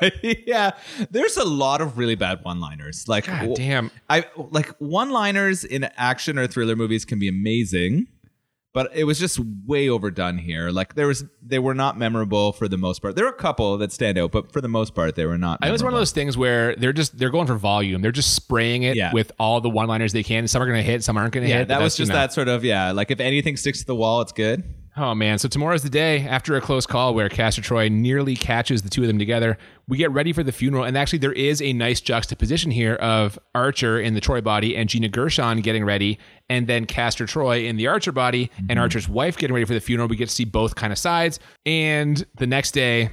yeah, 0.46 0.72
there's 1.10 1.36
a 1.36 1.44
lot 1.44 1.80
of 1.80 1.98
really 1.98 2.14
bad 2.14 2.44
one-liners. 2.44 3.06
Like, 3.08 3.26
God 3.26 3.54
damn. 3.56 3.90
I 4.08 4.26
like 4.36 4.68
one-liners 4.78 5.64
in 5.64 5.84
action 5.96 6.38
or 6.38 6.46
thriller 6.46 6.76
movies 6.76 7.04
can 7.04 7.18
be 7.18 7.28
amazing, 7.28 8.06
but 8.74 8.90
it 8.94 9.04
was 9.04 9.18
just 9.18 9.40
way 9.66 9.88
overdone 9.88 10.38
here. 10.38 10.70
Like, 10.70 10.94
there 10.94 11.06
was 11.06 11.24
they 11.42 11.58
were 11.58 11.74
not 11.74 11.98
memorable 11.98 12.52
for 12.52 12.68
the 12.68 12.76
most 12.76 13.00
part. 13.02 13.16
There 13.16 13.24
are 13.26 13.30
a 13.30 13.32
couple 13.32 13.76
that 13.78 13.92
stand 13.92 14.18
out, 14.18 14.30
but 14.30 14.52
for 14.52 14.60
the 14.60 14.68
most 14.68 14.94
part, 14.94 15.14
they 15.16 15.26
were 15.26 15.38
not. 15.38 15.58
I 15.62 15.66
think 15.66 15.74
it's 15.74 15.82
one 15.82 15.92
of 15.94 15.98
those 15.98 16.12
things 16.12 16.36
where 16.36 16.76
they're 16.76 16.92
just 16.92 17.18
they're 17.18 17.30
going 17.30 17.46
for 17.46 17.56
volume. 17.56 18.02
They're 18.02 18.12
just 18.12 18.34
spraying 18.34 18.82
it 18.84 18.96
Yeah. 18.96 19.12
with 19.12 19.32
all 19.38 19.60
the 19.60 19.70
one-liners 19.70 20.12
they 20.12 20.22
can. 20.22 20.46
Some 20.46 20.62
are 20.62 20.66
going 20.66 20.76
to 20.78 20.82
hit, 20.82 21.02
some 21.02 21.16
aren't 21.16 21.32
going 21.32 21.44
to 21.44 21.50
Yeah, 21.50 21.58
hit. 21.60 21.68
that 21.68 21.80
was 21.80 21.94
that's, 21.94 21.98
you 21.98 22.02
just 22.04 22.10
know. 22.10 22.16
that 22.16 22.32
sort 22.32 22.48
of 22.48 22.64
yeah. 22.64 22.92
Like, 22.92 23.10
if 23.10 23.20
anything 23.20 23.56
sticks 23.56 23.80
to 23.80 23.86
the 23.86 23.96
wall, 23.96 24.20
it's 24.20 24.32
good. 24.32 24.62
Oh 25.00 25.14
man! 25.14 25.38
So 25.38 25.46
tomorrow's 25.46 25.84
the 25.84 25.90
day 25.90 26.26
after 26.26 26.56
a 26.56 26.60
close 26.60 26.84
call 26.84 27.14
where 27.14 27.28
Castor 27.28 27.62
Troy 27.62 27.88
nearly 27.88 28.34
catches 28.34 28.82
the 28.82 28.90
two 28.90 29.02
of 29.02 29.06
them 29.06 29.18
together. 29.20 29.56
We 29.86 29.96
get 29.96 30.10
ready 30.10 30.32
for 30.32 30.42
the 30.42 30.50
funeral, 30.50 30.82
and 30.82 30.98
actually 30.98 31.20
there 31.20 31.32
is 31.32 31.62
a 31.62 31.72
nice 31.72 32.00
juxtaposition 32.00 32.72
here 32.72 32.94
of 32.96 33.38
Archer 33.54 34.00
in 34.00 34.14
the 34.14 34.20
Troy 34.20 34.40
body 34.40 34.76
and 34.76 34.88
Gina 34.88 35.08
Gershon 35.08 35.60
getting 35.60 35.84
ready, 35.84 36.18
and 36.50 36.66
then 36.66 36.84
Castor 36.84 37.26
Troy 37.26 37.66
in 37.66 37.76
the 37.76 37.86
Archer 37.86 38.10
body 38.10 38.50
and 38.58 38.70
mm-hmm. 38.70 38.80
Archer's 38.80 39.08
wife 39.08 39.38
getting 39.38 39.54
ready 39.54 39.66
for 39.66 39.74
the 39.74 39.80
funeral. 39.80 40.08
We 40.08 40.16
get 40.16 40.30
to 40.30 40.34
see 40.34 40.44
both 40.44 40.74
kind 40.74 40.92
of 40.92 40.98
sides, 40.98 41.38
and 41.64 42.26
the 42.36 42.48
next 42.48 42.72
day, 42.72 43.10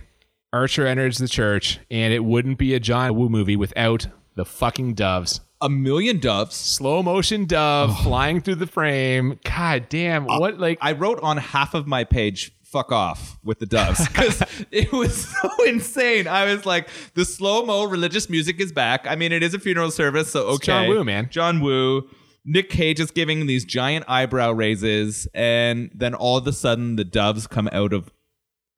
Archer 0.51 0.87
enters 0.87 1.19
the 1.19 1.27
church, 1.27 1.79
and 1.91 2.11
it 2.11 2.25
wouldn't 2.25 2.57
be 2.57 2.73
a 2.73 2.79
John 2.79 3.15
Woo 3.15 3.29
movie 3.29 3.55
without 3.55 4.07
the 4.33 4.45
fucking 4.45 4.95
doves. 4.95 5.39
A 5.65 5.69
million 5.69 6.19
doves. 6.19 6.55
Slow 6.55 7.01
motion 7.01 7.45
dove 7.45 7.89
oh. 7.91 8.03
flying 8.03 8.39
through 8.39 8.55
the 8.55 8.67
frame. 8.67 9.39
God 9.43 9.89
damn! 9.89 10.29
Uh, 10.29 10.39
what 10.39 10.59
like 10.59 10.77
I 10.79 10.91
wrote 10.91 11.19
on 11.23 11.37
half 11.37 11.73
of 11.73 11.87
my 11.87 12.03
page 12.03 12.51
fuck 12.61 12.91
off 12.91 13.39
with 13.43 13.57
the 13.57 13.65
doves 13.65 14.07
because 14.07 14.43
it 14.69 14.91
was 14.91 15.27
so 15.41 15.49
insane. 15.65 16.27
I 16.27 16.53
was 16.53 16.67
like, 16.67 16.87
the 17.15 17.25
slow 17.25 17.65
mo 17.65 17.85
religious 17.85 18.29
music 18.29 18.59
is 18.59 18.71
back. 18.71 19.07
I 19.07 19.15
mean, 19.15 19.31
it 19.31 19.41
is 19.41 19.55
a 19.55 19.59
funeral 19.59 19.89
service, 19.89 20.31
so 20.31 20.41
okay. 20.49 20.67
John 20.67 20.87
Woo, 20.87 21.03
man. 21.03 21.29
John 21.31 21.61
Woo. 21.61 22.09
Nick 22.45 22.69
Cage 22.69 22.99
is 22.99 23.09
giving 23.09 23.47
these 23.47 23.65
giant 23.65 24.05
eyebrow 24.07 24.51
raises, 24.51 25.27
and 25.33 25.89
then 25.95 26.13
all 26.13 26.37
of 26.37 26.45
a 26.45 26.53
sudden 26.53 26.95
the 26.95 27.03
doves 27.03 27.47
come 27.47 27.67
out 27.71 27.91
of 27.91 28.11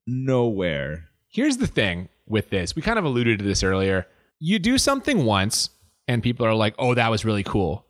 nowhere. 0.06 1.10
Here's 1.28 1.58
the 1.58 1.66
thing. 1.66 2.08
with 2.26 2.48
this. 2.48 2.74
We 2.74 2.80
kind 2.80 2.98
of 2.98 3.04
alluded 3.04 3.40
to 3.40 3.44
this 3.44 3.62
earlier. 3.62 4.06
You 4.38 4.58
do 4.58 4.78
something 4.78 5.24
once, 5.24 5.70
and 6.08 6.22
people 6.22 6.44
are 6.46 6.54
like, 6.54 6.74
"Oh, 6.78 6.94
that 6.94 7.10
was 7.10 7.24
really 7.24 7.44
cool," 7.44 7.86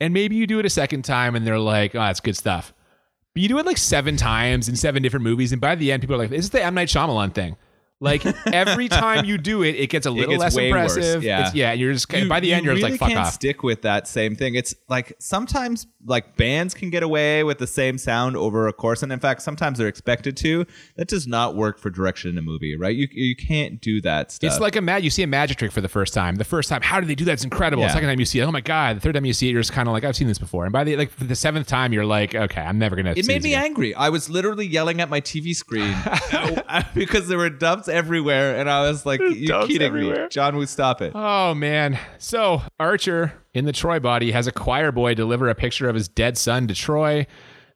and 0.00 0.14
maybe 0.14 0.36
you 0.36 0.46
do 0.46 0.60
it 0.60 0.66
a 0.66 0.70
second 0.70 1.02
time, 1.02 1.34
and 1.34 1.44
they're 1.46 1.58
like, 1.58 1.94
"Oh, 1.94 2.00
that's 2.00 2.20
good 2.20 2.36
stuff." 2.36 2.72
But 3.34 3.42
you 3.42 3.48
do 3.48 3.58
it 3.58 3.66
like 3.66 3.78
seven 3.78 4.16
times 4.16 4.68
in 4.68 4.76
seven 4.76 5.02
different 5.02 5.24
movies, 5.24 5.52
and 5.52 5.60
by 5.60 5.74
the 5.74 5.90
end, 5.90 6.02
people 6.02 6.14
are 6.14 6.18
like, 6.18 6.30
"This 6.30 6.44
is 6.44 6.50
the 6.50 6.62
M 6.62 6.74
Night 6.74 6.88
Shyamalan 6.88 7.34
thing." 7.34 7.56
Like 8.02 8.26
every 8.52 8.88
time 9.04 9.24
you 9.24 9.38
do 9.38 9.62
it, 9.62 9.76
it 9.76 9.88
gets 9.88 10.06
a 10.06 10.10
little 10.10 10.30
gets 10.32 10.40
less 10.40 10.56
way 10.56 10.70
worse, 10.72 10.96
impressive. 10.96 11.22
yeah. 11.22 11.38
It's- 11.38 11.54
yeah, 11.54 11.72
you're 11.72 11.92
just 11.92 12.12
You- 12.12 12.28
by 12.28 12.40
the 12.40 12.48
you 12.48 12.54
end, 12.54 12.64
you're 12.64 12.74
really 12.74 12.90
just 12.90 12.92
like, 12.92 12.98
"Fuck 13.00 13.08
can't 13.10 13.26
off." 13.28 13.32
stick 13.32 13.62
with 13.62 13.82
that 13.82 14.08
same 14.08 14.34
thing. 14.36 14.56
It's 14.56 14.74
like 14.88 15.14
sometimes 15.20 15.86
like 16.04 16.36
bands 16.36 16.74
can 16.74 16.90
get 16.90 17.04
away 17.04 17.44
with 17.44 17.58
the 17.58 17.66
same 17.66 17.96
sound 17.96 18.36
over 18.36 18.66
a 18.66 18.72
course, 18.72 19.02
and 19.04 19.12
in 19.12 19.20
fact, 19.20 19.40
sometimes 19.42 19.78
they're 19.78 19.86
expected 19.88 20.36
to. 20.38 20.66
That 20.96 21.06
does 21.06 21.26
not 21.28 21.54
work 21.54 21.78
for 21.78 21.90
direction 21.90 22.30
in 22.30 22.38
a 22.38 22.42
movie, 22.42 22.76
right? 22.76 22.94
You 22.94 23.06
you 23.12 23.36
can't 23.36 23.80
do 23.80 24.00
that 24.02 24.32
stuff. 24.32 24.50
It's 24.50 24.60
like 24.60 24.74
a 24.74 24.80
mag. 24.80 25.04
You 25.04 25.10
see 25.10 25.22
a 25.22 25.26
magic 25.28 25.58
trick 25.58 25.70
for 25.70 25.80
the 25.80 25.88
first 25.88 26.12
time. 26.12 26.34
The 26.36 26.44
first 26.44 26.68
time, 26.68 26.82
how 26.82 26.98
did 26.98 27.08
they 27.08 27.14
do 27.14 27.24
that? 27.26 27.32
It's 27.34 27.44
incredible. 27.44 27.84
Yeah. 27.84 27.92
Second 27.92 28.08
time 28.08 28.18
you 28.18 28.26
see 28.26 28.40
it, 28.40 28.44
oh 28.44 28.50
my 28.52 28.60
god. 28.60 28.96
The 28.96 29.00
third 29.00 29.14
time 29.14 29.24
you 29.24 29.32
see 29.32 29.48
it, 29.48 29.52
you're 29.52 29.60
just 29.62 29.72
kind 29.72 29.86
of 29.88 29.92
like, 29.92 30.02
I've 30.02 30.16
seen 30.16 30.26
this 30.26 30.38
before. 30.38 30.64
And 30.64 30.72
by 30.72 30.82
the 30.82 30.96
like 30.96 31.14
the 31.16 31.36
seventh 31.36 31.68
time, 31.68 31.92
you're 31.92 32.04
like, 32.06 32.34
okay, 32.34 32.62
I'm 32.62 32.78
never 32.80 32.96
gonna. 32.96 33.12
it 33.16 33.24
see 33.24 33.32
made 33.32 33.42
me 33.44 33.52
again. 33.54 33.64
angry. 33.66 33.94
I 33.94 34.08
was 34.08 34.28
literally 34.28 34.66
yelling 34.66 35.00
at 35.00 35.08
my 35.08 35.20
TV 35.20 35.54
screen 35.54 35.94
because 36.94 37.28
there 37.28 37.38
were 37.38 37.50
dumps 37.50 37.88
everywhere, 37.92 38.58
and 38.58 38.68
I 38.68 38.82
was 38.88 39.06
like, 39.06 39.20
"You're 39.20 39.46
dumps 39.46 39.66
kidding 39.68 39.92
me, 39.92 40.00
everywhere. 40.00 40.28
John 40.28 40.56
Woo, 40.56 40.66
stop 40.66 41.00
it." 41.02 41.12
Oh 41.14 41.54
man. 41.54 41.98
So 42.18 42.62
Archer 42.80 43.34
in 43.54 43.64
the 43.64 43.72
Troy 43.72 44.00
body 44.00 44.32
has 44.32 44.46
a 44.46 44.52
choir 44.52 44.90
boy 44.90 45.14
deliver 45.14 45.48
a 45.48 45.54
picture 45.54 45.88
of 45.88 45.94
his 45.94 46.08
dead 46.08 46.36
son 46.38 46.66
to 46.68 46.74
Troy. 46.74 47.26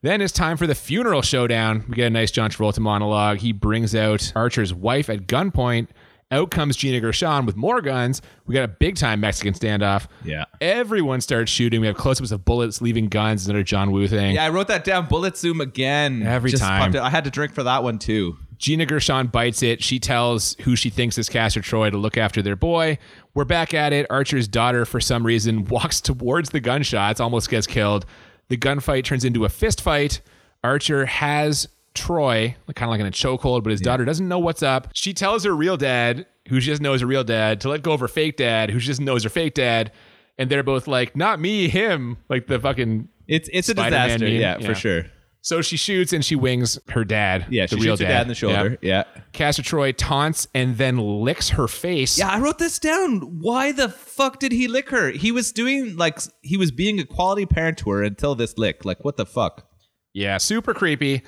Then 0.01 0.21
it's 0.21 0.33
time 0.33 0.57
for 0.57 0.67
the 0.67 0.75
funeral 0.75 1.21
showdown. 1.21 1.85
We 1.87 1.95
get 1.95 2.07
a 2.07 2.09
nice 2.09 2.31
John 2.31 2.49
Travolta 2.49 2.79
monologue. 2.79 3.39
He 3.39 3.51
brings 3.51 3.95
out 3.95 4.31
Archer's 4.35 4.73
wife 4.73 5.09
at 5.09 5.27
gunpoint. 5.27 5.87
Out 6.29 6.51
comes 6.51 6.75
Gina 6.75 6.99
Gershon 6.99 7.45
with 7.45 7.55
more 7.55 7.81
guns. 7.81 8.21
We 8.45 8.53
got 8.53 8.63
a 8.63 8.67
big 8.67 8.97
time 8.97 9.21
Mexican 9.21 9.53
standoff. 9.53 10.07
Yeah. 10.25 10.43
Everyone 10.59 11.21
starts 11.21 11.49
shooting. 11.49 11.79
We 11.79 11.87
have 11.87 11.95
close 11.95 12.19
ups 12.19 12.31
of 12.31 12.43
bullets 12.43 12.81
leaving 12.81 13.07
guns. 13.07 13.47
Another 13.47 13.63
John 13.63 13.91
Woo 13.91 14.07
thing. 14.07 14.35
Yeah, 14.35 14.43
I 14.45 14.49
wrote 14.49 14.67
that 14.67 14.83
down. 14.83 15.05
Bullet 15.05 15.37
zoom 15.37 15.61
again. 15.61 16.23
Every 16.23 16.51
Just 16.51 16.61
time. 16.61 16.93
I 16.97 17.09
had 17.09 17.23
to 17.23 17.31
drink 17.31 17.53
for 17.53 17.63
that 17.63 17.81
one 17.81 17.97
too. 17.97 18.37
Gina 18.57 18.85
Gershon 18.85 19.27
bites 19.27 19.61
it. 19.63 19.83
She 19.83 19.99
tells 19.99 20.55
who 20.61 20.75
she 20.75 20.89
thinks 20.89 21.17
is 21.17 21.29
Castor 21.29 21.61
Troy 21.61 21.89
to 21.89 21.97
look 21.97 22.17
after 22.17 22.41
their 22.41 22.55
boy. 22.55 22.97
We're 23.33 23.45
back 23.45 23.73
at 23.73 23.93
it. 23.93 24.07
Archer's 24.09 24.47
daughter, 24.47 24.85
for 24.85 24.99
some 24.99 25.25
reason, 25.25 25.65
walks 25.69 26.01
towards 26.01 26.49
the 26.49 26.59
gunshots, 26.59 27.19
almost 27.19 27.49
gets 27.49 27.67
killed. 27.67 28.05
The 28.49 28.57
gunfight 28.57 29.03
turns 29.03 29.25
into 29.25 29.45
a 29.45 29.49
fist 29.49 29.81
fight. 29.81 30.21
Archer 30.63 31.05
has 31.05 31.67
Troy, 31.93 32.55
kind 32.75 32.87
of 32.87 32.91
like 32.91 32.99
in 32.99 33.05
a 33.07 33.11
chokehold, 33.11 33.63
but 33.63 33.71
his 33.71 33.81
daughter 33.81 34.05
doesn't 34.05 34.27
know 34.27 34.39
what's 34.39 34.63
up. 34.63 34.89
She 34.93 35.13
tells 35.13 35.43
her 35.43 35.55
real 35.55 35.77
dad, 35.77 36.25
who 36.47 36.59
she 36.59 36.69
doesn't 36.69 36.83
know 36.83 36.93
is 36.93 37.01
her 37.01 37.07
real 37.07 37.23
dad, 37.23 37.61
to 37.61 37.69
let 37.69 37.81
go 37.83 37.91
of 37.93 37.99
her 37.99 38.07
fake 38.07 38.37
dad, 38.37 38.69
who 38.71 38.79
she 38.79 38.87
doesn't 38.87 39.03
know 39.05 39.15
is 39.15 39.23
her 39.23 39.29
fake 39.29 39.53
dad. 39.53 39.91
And 40.37 40.49
they're 40.49 40.63
both 40.63 40.87
like, 40.87 41.15
not 41.15 41.39
me, 41.39 41.67
him. 41.67 42.17
Like 42.29 42.47
the 42.47 42.59
fucking. 42.59 43.09
It's 43.27 43.49
it's 43.51 43.69
a 43.69 43.73
disaster. 43.73 44.27
Yeah, 44.27 44.57
Yeah. 44.59 44.67
for 44.67 44.75
sure. 44.75 45.05
So 45.47 45.61
she 45.61 45.77
shoots 45.77 46.11
and 46.11 46.25
she 46.25 46.35
wings 46.35 46.77
her 46.89 47.05
dad. 47.05 47.45
Yeah, 47.49 47.67
the 47.67 47.77
she 47.77 47.85
real 47.85 47.95
shoots 47.95 48.01
her 48.01 48.07
dad 48.09 48.23
in 48.23 48.27
the 48.27 48.35
shoulder. 48.35 48.77
Yeah. 48.81 49.05
Yeah. 49.15 49.21
Castor 49.31 49.63
Troy 49.63 49.93
taunts 49.93 50.45
and 50.53 50.77
then 50.77 50.97
licks 50.97 51.51
her 51.51 51.69
face. 51.69 52.17
Yeah, 52.17 52.27
I 52.27 52.39
wrote 52.39 52.57
this 52.57 52.79
down. 52.79 53.39
Why 53.39 53.71
the 53.71 53.87
fuck 53.87 54.39
did 54.39 54.51
he 54.51 54.67
lick 54.67 54.89
her? 54.89 55.09
He 55.11 55.31
was 55.31 55.53
doing 55.53 55.95
like 55.95 56.19
he 56.41 56.57
was 56.57 56.71
being 56.71 56.99
a 56.99 57.05
quality 57.05 57.45
parent 57.45 57.77
to 57.77 57.91
her 57.91 58.03
until 58.03 58.35
this 58.35 58.57
lick. 58.57 58.83
Like 58.83 59.05
what 59.05 59.15
the 59.15 59.25
fuck? 59.25 59.69
Yeah, 60.13 60.37
super 60.37 60.73
creepy. 60.73 61.23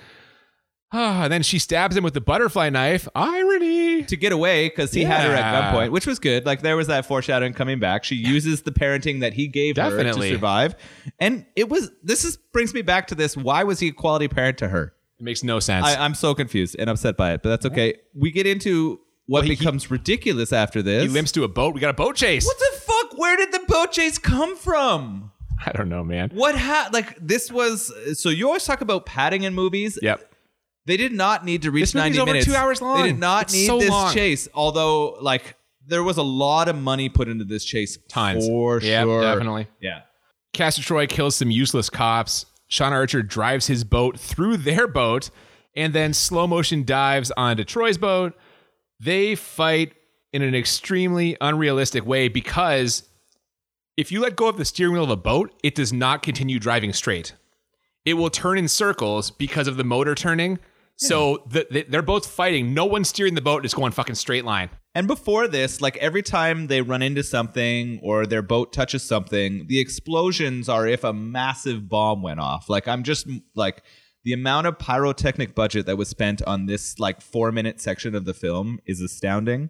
Ah, 0.92 1.24
and 1.24 1.32
then 1.32 1.42
she 1.42 1.58
stabs 1.58 1.96
him 1.96 2.04
with 2.04 2.14
the 2.14 2.20
butterfly 2.20 2.70
knife. 2.70 3.08
Irony. 3.16 3.89
To 4.08 4.18
get 4.18 4.32
away 4.32 4.70
because 4.70 4.92
he 4.92 5.04
had 5.04 5.22
her 5.28 5.34
at 5.36 5.40
Yeah. 5.40 5.72
gunpoint, 5.74 5.92
which 5.92 6.08
was 6.08 6.20
good. 6.20 6.46
Like 6.46 6.62
there 6.62 6.76
was 6.78 6.88
that 6.88 7.06
foreshadowing 7.06 7.54
coming 7.54 7.80
back. 7.80 8.04
She 8.04 8.16
uses 8.16 8.62
the 8.64 8.72
parenting 8.72 9.20
that 9.22 9.34
he 9.34 9.48
gave 9.48 9.78
her 9.78 10.04
to 10.04 10.14
survive, 10.14 10.76
and 11.20 11.46
it 11.56 11.70
was. 11.70 11.92
This 12.04 12.24
is 12.26 12.38
brings 12.54 12.74
me 12.74 12.82
back 12.82 13.08
to 13.08 13.16
this. 13.16 13.36
Why 13.38 13.64
was 13.64 13.80
he 13.80 13.90
a 13.90 13.94
quality 13.94 14.28
parent 14.28 14.58
to 14.60 14.70
her? 14.70 14.94
It 15.20 15.24
makes 15.24 15.44
no 15.44 15.60
sense. 15.60 15.86
I, 15.86 15.96
I'm 15.98 16.16
so 16.16 16.34
confused 16.34 16.76
and 16.80 16.90
upset 16.90 17.18
by 17.18 17.34
it, 17.34 17.44
but 17.44 17.50
that's 17.50 17.66
okay. 17.66 17.96
We 18.16 18.32
get 18.32 18.48
into 18.48 19.00
what 19.26 19.46
becomes 19.46 19.92
ridiculous 19.92 20.52
after 20.54 20.82
this. 20.82 21.04
he 21.04 21.10
limps 21.10 21.32
to 21.34 21.44
a 21.44 21.48
boat. 21.48 21.74
We 21.76 21.82
got 21.82 21.90
a 21.90 21.94
boat 21.94 22.16
chase. 22.16 22.46
What 22.46 22.58
the 22.58 22.80
fuck? 22.80 23.18
Where 23.20 23.36
did 23.38 23.52
the 23.52 23.60
boat 23.68 23.92
chase 23.92 24.18
come 24.18 24.56
from? 24.56 25.32
I 25.66 25.72
don't 25.74 25.90
know, 25.90 26.04
man. 26.06 26.32
What 26.34 26.56
ha 26.58 26.90
like 26.94 27.18
this 27.20 27.52
was 27.52 27.92
so 28.20 28.30
you 28.30 28.48
always 28.48 28.64
talk 28.64 28.80
about 28.82 29.06
padding 29.06 29.44
in 29.44 29.54
movies. 29.54 30.00
Yep. 30.02 30.26
They 30.86 30.98
did 30.98 31.12
not 31.12 31.46
need 31.46 31.62
to 31.64 31.72
reach 31.72 31.84
This 31.84 31.96
movie's 31.96 32.16
90 32.18 32.20
over 32.20 32.32
minutes. 32.32 32.46
two 32.48 32.56
hours 32.56 32.82
long. 32.82 33.02
They 33.02 33.10
did 33.10 33.20
not 33.20 33.44
It's 33.44 33.54
need 33.54 33.66
so 33.68 33.80
this 33.80 33.90
long. 33.90 34.14
chase. 34.14 34.48
Although 34.54 35.18
like 35.22 35.56
there 35.86 36.04
was 36.04 36.18
a 36.18 36.24
lot 36.24 36.68
of 36.68 36.76
money 36.78 37.10
put 37.10 37.28
into 37.28 37.44
this 37.46 37.64
chase. 37.66 37.98
Tons. 38.10 38.46
For 38.48 38.80
Yep, 38.82 39.04
sure. 39.06 39.22
definitely. 39.22 39.68
Yeah. 39.82 40.02
Castor 40.54 40.82
Troy 40.82 41.06
kills 41.08 41.36
some 41.36 41.52
useless 41.52 41.90
cops. 41.90 42.46
Sean 42.68 42.94
Archer 42.94 43.22
drives 43.24 43.68
his 43.68 43.84
boat 43.84 44.20
through 44.20 44.58
their 44.58 44.88
boat 44.88 45.30
and 45.76 45.94
then 45.94 46.14
slow 46.14 46.48
motion 46.48 46.84
dives 46.84 47.32
onto 47.38 47.64
Troy's 47.64 47.98
boat. 47.98 48.34
They 49.00 49.36
fight 49.36 49.94
in 50.34 50.42
an 50.42 50.54
extremely 50.56 51.36
unrealistic 51.42 52.06
way 52.06 52.28
because 52.28 53.04
if 53.98 54.12
you 54.12 54.22
let 54.22 54.36
go 54.36 54.48
of 54.48 54.58
the 54.58 54.66
steering 54.66 54.94
wheel 54.94 55.04
of 55.04 55.10
a 55.10 55.16
boat, 55.18 55.54
it 55.64 55.76
does 55.76 55.92
not 55.92 56.22
continue 56.24 56.60
driving 56.60 56.94
straight. 56.94 57.34
It 58.06 58.14
will 58.14 58.30
turn 58.30 58.58
in 58.58 58.68
circles 58.68 59.32
because 59.32 59.68
of 59.68 59.78
the 59.78 59.84
motor 59.84 60.16
turning. 60.16 60.60
So 61.02 61.44
the, 61.48 61.66
the, 61.72 61.86
they're 61.88 62.02
both 62.02 62.28
fighting. 62.28 62.74
No 62.74 62.86
one's 62.86 63.08
steering 63.08 63.34
the 63.34 63.42
boat. 63.42 63.58
And 63.58 63.66
it's 63.66 63.74
going 63.74 63.94
fucking 63.94 64.16
straight 64.16 64.44
line. 64.44 64.70
And 64.94 65.08
before 65.08 65.48
this, 65.48 65.80
like 65.80 65.96
every 65.98 66.22
time 66.22 66.68
they 66.68 66.82
run 66.82 67.02
into 67.02 67.24
something 67.24 68.00
or 68.04 68.26
their 68.26 68.42
boat 68.42 68.74
touches 68.74 69.04
something, 69.04 69.66
the 69.68 69.80
explosions 69.80 70.68
are 70.68 70.86
if 70.86 71.06
a 71.06 71.14
massive 71.14 71.88
bomb 71.88 72.22
went 72.22 72.42
off. 72.42 72.70
Like 72.70 72.88
I'm 72.88 73.04
just 73.04 73.28
like 73.56 73.84
the 74.26 74.34
amount 74.34 74.68
of 74.68 74.78
pyrotechnic 74.78 75.56
budget 75.56 75.86
that 75.86 75.98
was 75.98 76.10
spent 76.10 76.42
on 76.42 76.66
this 76.66 77.00
like 77.00 77.22
4 77.22 77.52
minute 77.54 77.80
section 77.80 78.14
of 78.14 78.26
the 78.26 78.34
film 78.34 78.80
is 78.86 79.00
astounding. 79.00 79.70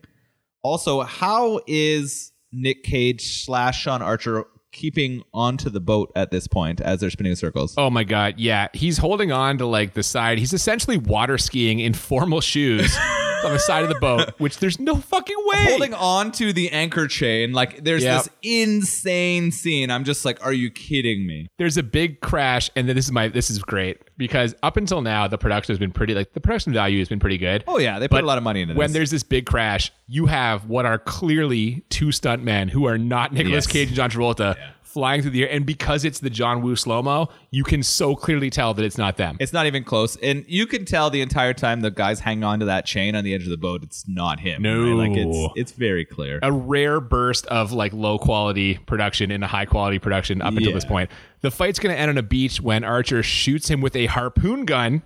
Also, 0.63 1.01
how 1.01 1.59
is 1.67 2.31
Nick 2.51 2.83
Cage 2.83 3.43
slash 3.43 3.83
Sean 3.83 4.01
Archer 4.01 4.45
keeping 4.71 5.23
onto 5.33 5.69
the 5.69 5.79
boat 5.79 6.11
at 6.15 6.31
this 6.31 6.47
point 6.47 6.81
as 6.81 6.99
they're 6.99 7.09
spinning 7.09 7.31
in 7.31 7.35
circles? 7.35 7.73
Oh 7.77 7.89
my 7.89 8.03
god, 8.03 8.35
yeah. 8.37 8.67
He's 8.73 8.97
holding 8.97 9.31
on 9.31 9.57
to 9.59 9.65
like 9.65 9.93
the 9.93 10.03
side. 10.03 10.37
He's 10.37 10.53
essentially 10.53 10.97
water 10.97 11.37
skiing 11.37 11.79
in 11.79 11.93
formal 11.93 12.41
shoes 12.41 12.95
on 13.45 13.51
the 13.53 13.59
side 13.59 13.83
of 13.83 13.89
the 13.89 13.99
boat, 13.99 14.31
which 14.39 14.57
there's 14.59 14.79
no 14.79 14.95
fucking 14.95 15.37
way. 15.45 15.65
Holding 15.69 15.93
on 15.93 16.31
to 16.33 16.51
the 16.53 16.69
anchor 16.71 17.07
chain, 17.07 17.53
like 17.53 17.83
there's 17.83 18.03
Yep. 18.03 18.23
this 18.23 18.29
insane 18.41 19.51
scene. 19.51 19.91
I'm 19.91 20.03
just 20.03 20.25
like, 20.25 20.43
are 20.45 20.53
you 20.53 20.69
kidding 20.69 21.25
me? 21.25 21.47
There's 21.57 21.77
a 21.77 21.83
big 21.83 22.21
crash, 22.21 22.69
and 22.75 22.87
then 22.87 22.95
this 22.95 23.05
is 23.05 23.11
my 23.11 23.27
this 23.27 23.49
is 23.49 23.59
great 23.59 24.01
because 24.17 24.55
up 24.63 24.77
until 24.77 25.01
now 25.01 25.27
the 25.27 25.37
production 25.37 25.73
has 25.73 25.79
been 25.79 25.91
pretty 25.91 26.13
like 26.13 26.33
the 26.33 26.41
production 26.41 26.73
value 26.73 26.99
has 26.99 27.09
been 27.09 27.19
pretty 27.19 27.37
good. 27.37 27.63
Oh 27.67 27.77
yeah, 27.79 27.99
they 27.99 28.07
put 28.07 28.17
But 28.17 28.23
a 28.23 28.27
lot 28.27 28.37
of 28.37 28.43
money 28.43 28.61
into 28.61 28.73
this. 28.73 28.79
When 28.79 28.91
there's 28.93 29.11
this 29.11 29.23
big 29.23 29.45
crash, 29.45 29.91
you 30.07 30.25
have 30.27 30.65
what 30.65 30.85
are 30.85 30.97
clearly 30.97 31.83
two 31.89 32.07
stuntmen 32.07 32.69
who 32.69 32.85
are 32.85 32.97
not 32.97 33.33
Nicolas 33.33 33.65
Yes. 33.65 33.67
Cage 33.67 33.87
and 33.89 33.95
John 33.95 34.09
Travolta 34.09 34.55
flying 34.89 35.21
through 35.21 35.31
the 35.31 35.43
air, 35.43 35.51
and 35.51 35.65
because 35.65 36.03
it's 36.03 36.19
the 36.19 36.29
John 36.29 36.61
Woo 36.61 36.75
slow 36.75 37.01
mo, 37.01 37.29
you 37.51 37.63
can 37.63 37.83
so 37.83 38.15
clearly 38.15 38.49
tell 38.49 38.73
that 38.73 38.83
it's 38.83 38.97
not 38.97 39.17
them. 39.17 39.37
It's 39.39 39.53
not 39.53 39.65
even 39.67 39.83
close, 39.83 40.15
and 40.17 40.43
you 40.47 40.65
can 40.65 40.83
tell 40.85 41.09
the 41.09 41.21
entire 41.21 41.53
time 41.53 41.81
the 41.81 41.91
guys 41.91 42.19
hang 42.19 42.43
on 42.43 42.59
to 42.59 42.65
that 42.65 42.85
chain 42.85 43.15
on 43.15 43.23
the 43.23 43.33
edge 43.33 43.43
of 43.43 43.49
the 43.49 43.57
boat. 43.57 43.83
It's 43.83 44.07
not 44.07 44.39
him. 44.39 44.61
No. 44.61 44.83
right? 44.83 45.09
like 45.09 45.17
it's 45.17 45.53
it's 45.55 45.71
very 45.73 46.05
clear. 46.05 46.39
a 46.41 46.51
rare 46.51 46.99
burst 46.99 47.45
of 47.47 47.71
like 47.71 47.93
low 47.93 48.17
quality 48.17 48.77
production 48.85 49.31
in 49.31 49.43
a 49.43 49.47
high 49.47 49.65
quality 49.65 49.99
production 49.99 50.41
up 50.41 50.53
until 50.53 50.69
Yeah. 50.69 50.73
this 50.73 50.85
point. 50.85 51.09
The 51.41 51.51
fight's 51.51 51.79
going 51.79 51.93
to 51.95 51.99
end 51.99 52.09
on 52.09 52.17
a 52.17 52.23
beach 52.23 52.59
when 52.59 52.83
Archer 52.83 53.23
shoots 53.23 53.69
him 53.69 53.79
with 53.81 53.95
a 53.95 54.07
harpoon 54.07 54.65
gun, 54.65 55.03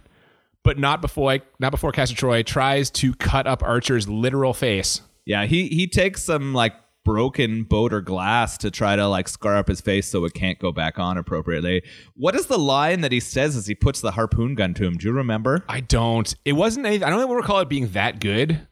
but 0.64 0.80
not 0.80 1.02
before 1.02 1.40
not 1.60 1.72
before 1.72 1.92
Castor 1.92 2.16
Troy 2.16 2.42
tries 2.42 2.90
to 2.92 3.14
cut 3.16 3.46
up 3.48 3.62
Archer's 3.62 4.08
literal 4.08 4.54
face. 4.54 5.02
Yeah, 5.26 5.46
he 5.46 5.68
he 5.68 5.88
takes 5.88 6.24
some 6.24 6.54
like 6.54 6.74
broken 7.04 7.64
boat 7.64 7.94
or 7.94 8.02
glass 8.02 8.58
to 8.60 8.72
try 8.72 8.96
to 8.96 9.08
like 9.08 9.28
scar 9.28 9.58
up 9.58 9.68
his 9.68 9.82
face 9.82 10.08
so 10.08 10.24
it 10.26 10.34
can't 10.34 10.60
go 10.60 10.72
back 10.72 10.98
on 11.00 11.18
appropriately. 11.18 11.84
What 12.16 12.36
is 12.36 12.48
the 12.48 12.58
line 12.58 13.02
that 13.02 13.12
he 13.12 13.20
says 13.20 13.56
as 13.56 13.68
he 13.68 13.76
puts 13.76 14.02
the 14.02 14.12
harpoon 14.12 14.56
gun 14.56 14.74
to 14.76 14.86
him? 14.86 14.98
Do 14.98 15.08
you 15.08 15.14
remember? 15.14 15.64
I 15.68 15.82
don't. 15.82 16.34
It 16.46 16.54
wasn't. 16.54 16.86
Any, 16.86 17.04
I 17.04 17.10
don't 17.10 17.22
even 17.22 17.36
recall 17.36 17.60
it 17.60 17.70
being 17.70 17.90
that 17.90 18.20
good. 18.20 18.68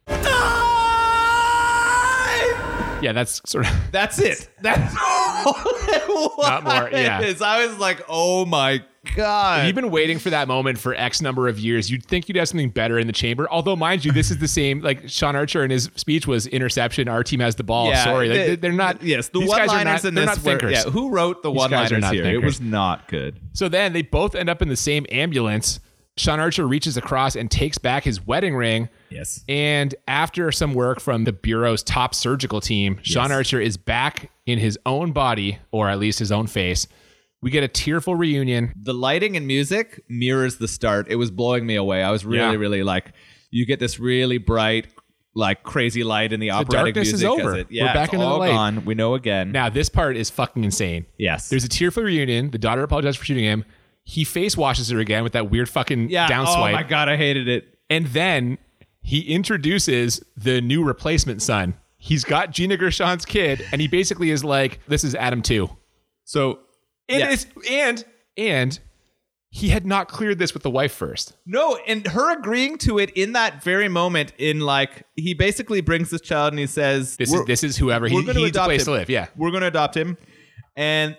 Yeah, 3.02 3.14
that's 3.14 3.42
sort 3.50 3.68
of. 3.68 3.76
That's 3.92 4.20
it. 4.20 4.48
That's 4.62 4.96
all 5.04 5.56
it 5.66 6.08
was. 6.08 6.48
Not 6.48 6.64
more, 6.64 6.90
yeah. 6.92 7.34
I 7.42 7.66
was 7.66 7.80
like, 7.80 8.06
oh 8.08 8.46
my 8.46 8.84
god. 9.16 9.66
You've 9.66 9.76
been 9.76 9.90
waiting 9.92 10.20
for 10.20 10.30
that 10.30 10.48
moment 10.48 10.78
for 10.78 10.94
X 10.96 11.22
number 11.22 11.48
of 11.48 11.60
years. 11.60 11.90
You'd 11.90 12.06
think 12.06 12.28
you'd 12.30 12.36
have 12.38 12.48
something 12.48 12.70
better 12.70 13.00
in 13.00 13.08
the 13.08 13.14
chamber. 13.14 13.48
Although, 13.50 13.76
mind 13.76 14.06
you, 14.06 14.12
this 14.12 14.32
is 14.32 14.38
the 14.38 14.48
same. 14.48 14.82
Like 14.82 15.10
Sean 15.10 15.36
Archer 15.36 15.64
in 15.64 15.72
his 15.72 15.90
speech 15.96 16.28
was 16.28 16.48
interception. 16.48 17.08
Our 17.08 17.24
team 17.24 17.40
has 17.40 17.56
the 17.56 17.64
ball. 17.64 17.94
Sorry, 17.96 18.30
like, 18.30 18.38
they- 18.38 18.56
they're 18.56 18.72
not. 18.72 19.02
Yes, 19.02 19.30
the 19.30 19.40
are 19.40 19.48
one-liners 19.48 19.86
not- 19.86 20.06
in 20.06 20.14
they're 20.16 20.26
this 20.26 20.38
not 20.38 20.44
were- 20.46 20.60
thinkers. 20.60 20.72
Yeah, 20.86 20.92
who 20.92 21.10
wrote 21.10 21.44
the 21.44 21.50
are 21.50 21.54
one-liners 21.56 22.02
not 22.02 22.14
here? 22.14 22.26
It 22.26 22.44
was 22.44 22.62
not 22.62 23.08
good. 23.08 23.40
So 23.54 23.68
then 23.70 23.94
they 23.94 24.02
both 24.04 24.36
end 24.36 24.50
up 24.50 24.62
in 24.62 24.70
the 24.70 24.76
same 24.76 25.06
ambulance. 25.12 25.80
Sean 26.18 26.42
Archer 26.42 26.68
reaches 26.68 26.98
across 26.98 27.38
and 27.38 27.50
takes 27.50 27.78
back 27.78 28.04
his 28.04 28.28
wedding 28.28 28.54
ring. 28.54 28.90
Yes. 29.10 29.44
And 29.48 29.96
after 30.08 30.52
some 30.52 30.74
work 30.74 31.00
from 31.00 31.24
the 31.24 31.32
Bureau's 31.32 31.82
top 31.84 32.14
surgical 32.14 32.60
team, 32.60 33.00
Sean 33.02 33.32
Archer 33.32 33.62
is 33.62 33.78
back 33.78 34.30
in 34.46 34.60
his 34.60 34.78
own 34.86 35.14
body, 35.14 35.60
or 35.72 35.90
at 35.90 36.00
least 36.00 36.20
his 36.20 36.32
own 36.32 36.48
face. 36.48 36.86
We 37.42 37.50
get 37.52 37.64
a 37.64 37.68
tearful 37.68 38.16
reunion. 38.16 38.74
The 38.82 38.94
lighting 38.94 39.36
and 39.36 39.48
music 39.48 40.04
mirrors 40.08 40.58
the 40.58 40.68
start. 40.68 41.08
It 41.10 41.16
was 41.16 41.32
blowing 41.32 41.66
me 41.66 41.76
away. 41.76 42.04
I 42.04 42.12
was 42.12 42.24
really, 42.26 42.54
Yeah. 42.54 42.60
really 42.60 42.84
like, 42.84 43.14
you 43.50 43.66
get 43.66 43.80
this 43.80 44.00
really 44.00 44.38
bright, 44.38 44.88
like 45.34 45.64
crazy 45.64 46.04
light 46.04 46.34
in 46.34 46.40
the 46.40 46.52
operatic 46.52 46.94
darkness 46.96 47.14
is 47.14 47.22
music. 47.24 47.40
as 47.40 47.46
over. 47.46 47.56
It, 47.58 47.68
We're 47.70 47.76
yeah, 47.78 47.94
back 47.94 48.06
it's 48.06 48.14
into 48.14 48.26
the 48.26 48.32
light. 48.32 48.50
gone. 48.50 48.86
We 48.86 48.94
know 48.96 49.16
again. 49.16 49.52
Now, 49.52 49.70
this 49.70 49.90
part 49.90 50.18
is 50.18 50.30
fucking 50.30 50.64
insane. 50.64 51.06
yes. 51.18 51.50
There's 51.50 51.64
a 51.64 51.70
tearful 51.70 52.04
reunion. 52.04 52.52
The 52.52 52.58
daughter 52.60 52.84
apologizes 52.84 53.18
for 53.18 53.26
shooting 53.26 53.44
him. 53.46 53.66
He 54.04 54.24
face 54.24 54.56
washes 54.58 54.90
her 54.90 55.00
again 55.00 55.24
with 55.24 55.34
that 55.34 55.50
weird 55.50 55.70
fucking 55.70 56.10
yeah. 56.10 56.28
down 56.28 56.46
oh 56.48 56.54
swipe. 56.56 56.74
my 56.76 56.84
god, 56.84 57.08
I 57.10 57.18
hated 57.18 57.48
it. 57.48 57.78
And 57.90 58.08
then 58.08 58.58
he 59.02 59.22
introduces 59.34 60.24
the 60.38 60.60
new 60.62 60.84
replacement 60.84 61.42
son. 61.42 61.74
He's 61.98 62.24
got 62.24 62.52
Gina 62.52 62.78
Gershon's 62.78 63.26
kid, 63.26 63.64
and 63.72 63.80
he 63.80 63.88
basically 63.88 64.32
is 64.32 64.44
like, 64.44 64.80
"This 64.88 65.04
is 65.04 65.14
Adam 65.14 65.42
too." 65.44 65.70
So 66.24 66.60
And 67.12 67.20
Yeah. 67.20 67.32
it's, 67.32 67.46
and 67.70 68.06
and 68.38 68.80
he 69.50 69.68
had 69.68 69.86
not 69.86 70.08
cleared 70.08 70.40
this 70.40 70.54
with 70.54 70.64
the 70.64 70.70
wife 70.70 70.94
first. 70.94 71.36
No, 71.46 71.78
and 71.86 72.08
her 72.08 72.38
agreeing 72.40 72.78
to 72.80 73.00
it 73.00 73.10
in 73.12 73.34
that 73.34 73.62
very 73.62 73.90
moment, 73.90 74.32
in 74.38 74.62
like 74.62 75.04
he 75.18 75.34
basically 75.34 75.82
brings 75.82 76.10
this 76.10 76.22
child 76.22 76.54
and 76.54 76.60
he 76.60 76.68
says, 76.68 77.18
This 77.18 77.34
is 77.34 77.46
this 77.46 77.64
is 77.64 77.76
whoever 77.78 78.08
he, 78.08 78.16
we're 78.16 78.22
needs 78.22 78.38
a 78.40 78.44
adopt 78.46 78.68
place 78.68 78.82
him. 78.82 78.86
to 78.86 78.92
live. 78.92 79.10
Yeah, 79.10 79.28
we're 79.36 79.52
going 79.52 79.62
to 79.62 79.68
adopt 79.68 79.96
him. 79.98 80.18
And 80.78 81.18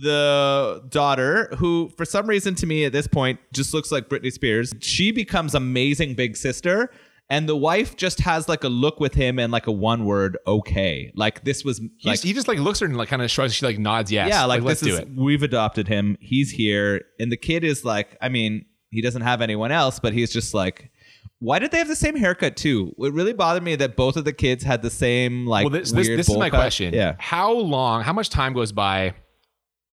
the 0.00 0.82
daughter, 0.88 1.48
who 1.58 1.90
for 1.96 2.04
some 2.04 2.26
reason 2.26 2.54
to 2.56 2.66
me 2.66 2.84
at 2.84 2.92
this 2.92 3.06
point 3.08 3.40
just 3.52 3.74
looks 3.74 3.90
like 3.90 4.08
Britney 4.08 4.32
Spears, 4.32 4.72
she 4.80 5.10
becomes 5.12 5.54
amazing 5.54 6.14
big 6.14 6.36
sister. 6.36 6.90
And 7.32 7.48
the 7.48 7.56
wife 7.56 7.96
just 7.96 8.20
has 8.20 8.46
like 8.46 8.62
a 8.62 8.68
look 8.68 9.00
with 9.00 9.14
him 9.14 9.38
and 9.38 9.50
like 9.50 9.66
a 9.66 9.72
one 9.72 10.04
word 10.04 10.36
okay. 10.46 11.10
Like 11.16 11.44
this 11.44 11.64
was 11.64 11.78
He's- 11.78 12.04
like 12.04 12.20
he 12.20 12.34
just 12.34 12.46
like 12.46 12.58
looks 12.58 12.82
at 12.82 12.86
her 12.86 12.90
and 12.90 12.98
like 12.98 13.08
kind 13.08 13.22
of 13.22 13.30
shrugs. 13.30 13.54
She 13.54 13.64
like 13.64 13.78
nods 13.78 14.12
yes. 14.12 14.28
yeah, 14.28 14.44
like, 14.44 14.60
let's 14.60 14.80
this 14.82 14.96
do 14.96 15.02
it. 15.02 15.08
we've 15.16 15.42
adopted 15.42 15.88
him. 15.88 16.18
He's 16.20 16.50
here, 16.50 17.06
and 17.18 17.32
the 17.32 17.38
kid 17.38 17.64
is 17.64 17.86
like, 17.86 18.18
I 18.20 18.28
mean, 18.28 18.66
he 18.90 19.00
doesn't 19.00 19.22
have 19.22 19.40
anyone 19.40 19.72
else, 19.72 19.98
but 19.98 20.12
he's 20.12 20.30
just 20.30 20.52
like, 20.52 20.90
why 21.38 21.58
did 21.58 21.70
they 21.70 21.78
have 21.78 21.88
the 21.88 21.96
same 21.96 22.16
haircut 22.16 22.54
too? 22.54 22.94
It 22.98 23.14
really 23.14 23.32
bothered 23.32 23.62
me 23.62 23.76
that 23.76 23.96
both 23.96 24.18
of 24.18 24.26
the 24.26 24.34
kids 24.34 24.62
had 24.62 24.82
the 24.82 24.90
same 24.90 25.46
like. 25.46 25.64
Well, 25.64 25.70
this 25.72 25.90
this, 25.90 26.06
weird 26.06 26.18
this 26.18 26.28
is 26.28 26.36
my 26.36 26.50
cut. 26.50 26.58
question. 26.58 26.92
Yeah, 26.92 27.16
how 27.18 27.50
long? 27.54 28.02
How 28.02 28.12
much 28.12 28.28
time 28.28 28.52
goes 28.52 28.72
by 28.72 29.14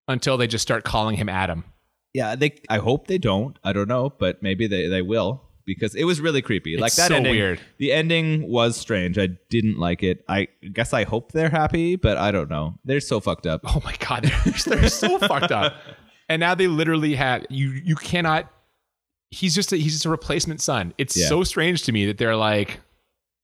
until 0.09 0.35
they 0.35 0.47
just 0.47 0.61
start 0.61 0.83
calling 0.83 1.15
him 1.15 1.29
Adam? 1.29 1.63
yeah. 2.13 2.35
They. 2.35 2.59
I 2.67 2.79
hope 2.79 3.07
they 3.07 3.17
don't. 3.17 3.57
I 3.63 3.71
don't 3.71 3.87
know, 3.87 4.09
but 4.09 4.43
maybe 4.43 4.67
they 4.67 4.89
they 4.89 5.01
will 5.01 5.48
because 5.75 5.95
it 5.95 6.03
was 6.03 6.19
really 6.21 6.41
creepy. 6.41 6.77
like 6.77 6.87
It's 6.89 6.95
that 6.97 7.09
so 7.09 7.15
ending. 7.15 7.31
weird. 7.35 7.59
The 7.77 7.91
ending 7.93 8.49
was 8.49 8.75
strange. 8.77 9.17
I 9.17 9.27
didn't 9.49 9.77
like 9.79 10.03
it. 10.03 10.23
I 10.27 10.47
guess 10.73 10.93
I 10.93 11.03
hope 11.05 11.31
they're 11.31 11.49
happy, 11.49 11.95
but 11.95 12.17
I 12.17 12.31
don't 12.31 12.49
know. 12.49 12.75
They're 12.85 12.99
so 12.99 13.19
fucked 13.19 13.45
up. 13.47 13.61
Oh 13.65 13.81
my 13.85 13.95
god, 13.99 14.23
they're, 14.23 14.53
they're 14.77 14.89
so 14.89 15.17
fucked 15.27 15.51
up. 15.51 15.75
And 16.27 16.39
now 16.39 16.53
they 16.55 16.67
literally 16.67 17.15
have 17.15 17.45
you. 17.49 17.69
You 17.69 17.95
cannot. 17.95 18.51
He's 19.31 19.53
just 19.55 19.71
a, 19.73 19.77
he's 19.77 19.93
just 19.93 20.05
a 20.05 20.09
replacement 20.09 20.59
son. 20.61 20.93
It's 20.97 21.15
Yeah. 21.15 21.27
so 21.27 21.43
strange 21.43 21.83
to 21.83 21.91
me 21.91 22.05
that 22.07 22.17
they're 22.17 22.35
like 22.35 22.79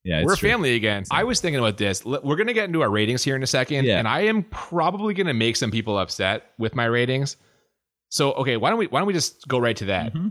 Yeah, 0.04 0.18
it's 0.20 0.26
we're 0.26 0.34
a 0.34 0.38
true. 0.38 0.50
family 0.50 0.76
again. 0.76 1.04
I 1.12 1.24
was 1.24 1.40
thinking 1.42 1.60
about 1.60 1.78
this. 1.78 2.04
We're 2.04 2.36
gonna 2.36 2.54
get 2.54 2.66
into 2.66 2.82
our 2.82 2.90
ratings 2.90 3.24
here 3.24 3.36
in 3.36 3.44
a 3.44 3.48
second, 3.48 3.86
Yeah. 3.86 4.00
and 4.00 4.08
I 4.08 4.22
am 4.22 4.44
probably 4.44 5.14
gonna 5.14 5.34
make 5.34 5.56
some 5.56 5.72
people 5.72 5.98
upset 5.98 6.44
with 6.58 6.76
my 6.76 6.86
ratings. 6.86 7.38
So 8.10 8.34
okay, 8.34 8.56
why 8.58 8.70
don't 8.70 8.80
we 8.80 8.88
why 8.88 9.00
don't 9.00 9.08
we 9.08 9.14
just 9.14 9.48
go 9.48 9.58
right 9.60 9.76
to 9.78 9.86
that? 9.86 10.14
Mm-hmm. 10.14 10.28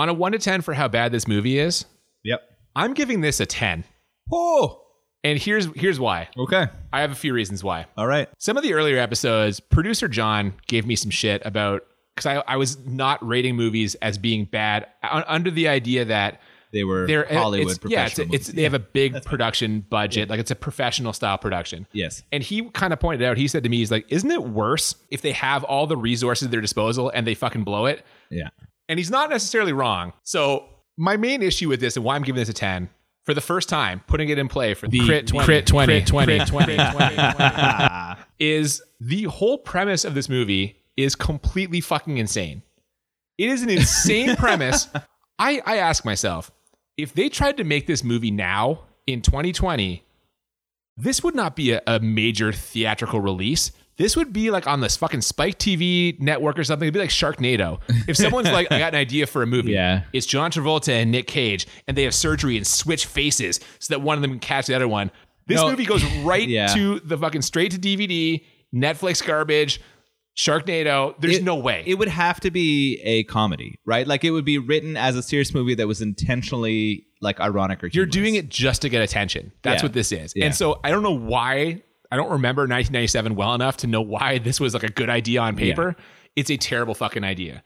On 0.00 0.08
a 0.08 0.14
one 0.14 0.32
to 0.32 0.38
ten 0.38 0.62
for 0.62 0.72
how 0.72 0.88
bad 0.88 1.12
this 1.12 1.28
movie 1.28 1.58
is, 1.58 1.84
Yep. 2.24 2.40
I'm 2.74 2.94
giving 2.94 3.20
this 3.20 3.38
a 3.40 3.44
ten. 3.46 3.84
Oh. 4.32 4.80
And 5.22 5.38
here's 5.38 5.66
here's 5.76 6.00
why. 6.00 6.28
Okay. 6.38 6.68
I 6.92 7.02
have 7.02 7.12
a 7.12 7.14
few 7.14 7.34
reasons 7.34 7.62
why. 7.62 7.84
All 7.98 8.06
right. 8.06 8.26
Some 8.38 8.56
of 8.56 8.62
the 8.62 8.72
earlier 8.72 8.96
episodes, 8.98 9.60
producer 9.60 10.08
John 10.08 10.54
gave 10.66 10.86
me 10.86 10.96
some 10.96 11.10
shit 11.10 11.42
about 11.44 11.82
because 12.14 12.24
I, 12.24 12.42
I 12.46 12.56
was 12.56 12.78
not 12.86 13.26
rating 13.26 13.56
movies 13.56 13.94
as 13.96 14.16
being 14.16 14.46
bad 14.46 14.86
un- 15.02 15.24
under 15.26 15.50
the 15.50 15.68
idea 15.68 16.06
that 16.06 16.40
They 16.72 16.84
were 16.84 17.06
they're 17.06 17.26
Hollywood 17.30 17.72
it's, 17.72 17.80
yeah, 17.84 18.06
it's, 18.06 18.14
professional. 18.14 18.34
it's 18.34 18.48
movies. 18.48 18.56
they 18.56 18.62
have 18.62 18.74
a 18.74 18.78
big 18.78 19.22
production 19.24 19.80
budget, 19.80 20.30
like 20.30 20.40
it's 20.40 20.50
a 20.50 20.56
professional 20.56 21.12
style 21.12 21.36
production. 21.36 21.86
Yes. 21.92 22.22
And 22.32 22.42
he 22.42 22.62
kind 22.70 22.94
of 22.94 23.00
pointed 23.00 23.22
out, 23.26 23.36
he 23.36 23.46
said 23.48 23.62
to 23.64 23.68
me, 23.68 23.76
he's 23.76 23.90
like, 23.90 24.06
isn't 24.08 24.30
it 24.30 24.42
worse 24.44 24.94
if 25.10 25.20
they 25.20 25.32
have 25.32 25.62
all 25.64 25.86
the 25.86 25.96
resources 25.98 26.46
at 26.46 26.50
their 26.50 26.62
disposal 26.62 27.10
and 27.14 27.26
they 27.26 27.34
fucking 27.34 27.64
blow 27.64 27.84
it? 27.84 28.02
Yeah. 28.30 28.48
And 28.90 28.98
he's 28.98 29.10
not 29.10 29.30
necessarily 29.30 29.72
wrong. 29.72 30.12
So 30.24 30.64
my 30.98 31.16
main 31.16 31.42
issue 31.42 31.68
with 31.68 31.80
this 31.80 31.94
and 31.96 32.04
why 32.04 32.16
I'm 32.16 32.24
giving 32.24 32.40
this 32.40 32.48
a 32.48 32.52
10 32.52 32.90
for 33.24 33.34
the 33.34 33.40
first 33.40 33.68
time, 33.68 34.02
putting 34.08 34.30
it 34.30 34.36
in 34.36 34.48
play 34.48 34.74
for 34.74 34.88
the 34.88 34.98
crit 35.06 35.28
20, 35.28 35.46
crit 35.46 35.66
20, 35.66 35.86
crit 35.86 36.06
20, 36.08 36.36
crit 36.36 36.48
20, 36.48 36.76
20, 36.76 38.16
is 38.40 38.82
the 38.98 39.22
whole 39.24 39.58
premise 39.58 40.04
of 40.04 40.14
this 40.14 40.28
movie 40.28 40.82
is 40.96 41.14
completely 41.14 41.80
fucking 41.80 42.18
insane. 42.18 42.64
It 43.38 43.48
is 43.48 43.62
an 43.62 43.70
insane 43.70 44.34
premise. 44.36 44.88
I, 45.38 45.62
I 45.64 45.76
ask 45.76 46.04
myself, 46.04 46.50
if 46.96 47.14
they 47.14 47.28
tried 47.28 47.58
to 47.58 47.64
make 47.64 47.86
this 47.86 48.02
movie 48.02 48.32
now 48.32 48.86
in 49.06 49.22
2020, 49.22 50.04
this 50.96 51.22
would 51.22 51.36
not 51.36 51.54
be 51.54 51.70
a, 51.70 51.80
a 51.86 52.00
major 52.00 52.52
theatrical 52.52 53.20
release. 53.20 53.70
This 53.96 54.16
would 54.16 54.32
be 54.32 54.50
like 54.50 54.66
on 54.66 54.80
this 54.80 54.96
fucking 54.96 55.20
Spike 55.20 55.58
TV 55.58 56.18
network 56.18 56.58
or 56.58 56.64
something. 56.64 56.86
It'd 56.86 56.94
be 56.94 57.00
like 57.00 57.10
Sharknado. 57.10 57.80
If 58.08 58.16
someone's 58.16 58.50
like, 58.50 58.72
I 58.72 58.78
got 58.78 58.94
an 58.94 58.98
idea 59.00 59.26
for 59.26 59.42
a 59.42 59.46
movie. 59.46 59.72
Yeah. 59.72 60.04
It's 60.14 60.24
John 60.26 60.50
Travolta 60.50 60.88
and 60.92 61.10
Nick 61.10 61.26
Cage, 61.26 61.66
and 61.86 61.96
they 61.96 62.04
have 62.04 62.14
surgery 62.14 62.56
and 62.56 62.66
switch 62.66 63.04
faces 63.04 63.60
so 63.78 63.92
that 63.94 64.00
one 64.00 64.16
of 64.16 64.22
them 64.22 64.30
can 64.30 64.40
catch 64.40 64.66
the 64.68 64.74
other 64.74 64.88
one. 64.88 65.10
This 65.46 65.60
No. 65.60 65.68
movie 65.70 65.84
goes 65.84 66.02
right 66.22 66.48
Yeah. 66.48 66.68
to 66.68 67.00
the 67.00 67.18
fucking 67.18 67.42
straight 67.42 67.72
to 67.72 67.78
DVD, 67.78 68.42
Netflix 68.74 69.22
garbage, 69.26 69.80
Sharknado. 70.36 71.14
There's 71.20 71.38
It- 71.38 71.44
no 71.44 71.56
way. 71.56 71.82
It 71.86 71.96
would 71.96 72.08
have 72.08 72.40
to 72.40 72.50
be 72.50 73.00
a 73.04 73.24
comedy, 73.24 73.78
right? 73.84 74.06
Like 74.06 74.24
it 74.24 74.30
would 74.30 74.44
be 74.44 74.58
written 74.58 74.96
as 74.96 75.16
a 75.16 75.22
serious 75.22 75.52
movie 75.52 75.74
that 75.74 75.86
was 75.86 76.00
intentionally 76.00 77.06
like 77.20 77.38
ironic 77.40 77.84
or 77.84 77.88
You're 77.88 78.06
doing 78.06 78.34
it 78.36 78.48
just 78.48 78.80
to 78.82 78.88
get 78.88 79.02
attention. 79.02 79.52
That's 79.62 79.82
Yeah. 79.82 79.86
what 79.86 79.92
this 79.92 80.10
is. 80.12 80.32
Yeah. 80.34 80.46
And 80.46 80.54
so 80.54 80.80
I 80.82 80.90
don't 80.90 81.02
know 81.02 81.10
why. 81.10 81.82
I 82.12 82.16
don't 82.16 82.30
remember 82.30 82.62
1997 82.62 83.34
well 83.36 83.54
enough 83.54 83.76
to 83.78 83.86
know 83.86 84.00
why 84.02 84.38
this 84.38 84.58
was 84.60 84.74
like 84.74 84.82
a 84.82 84.90
good 84.90 85.08
idea 85.10 85.40
on 85.40 85.56
paper. 85.56 85.94
It's 86.36 86.50
a 86.50 86.56
terrible 86.56 86.94
fucking 86.94 87.24
idea. 87.24 87.62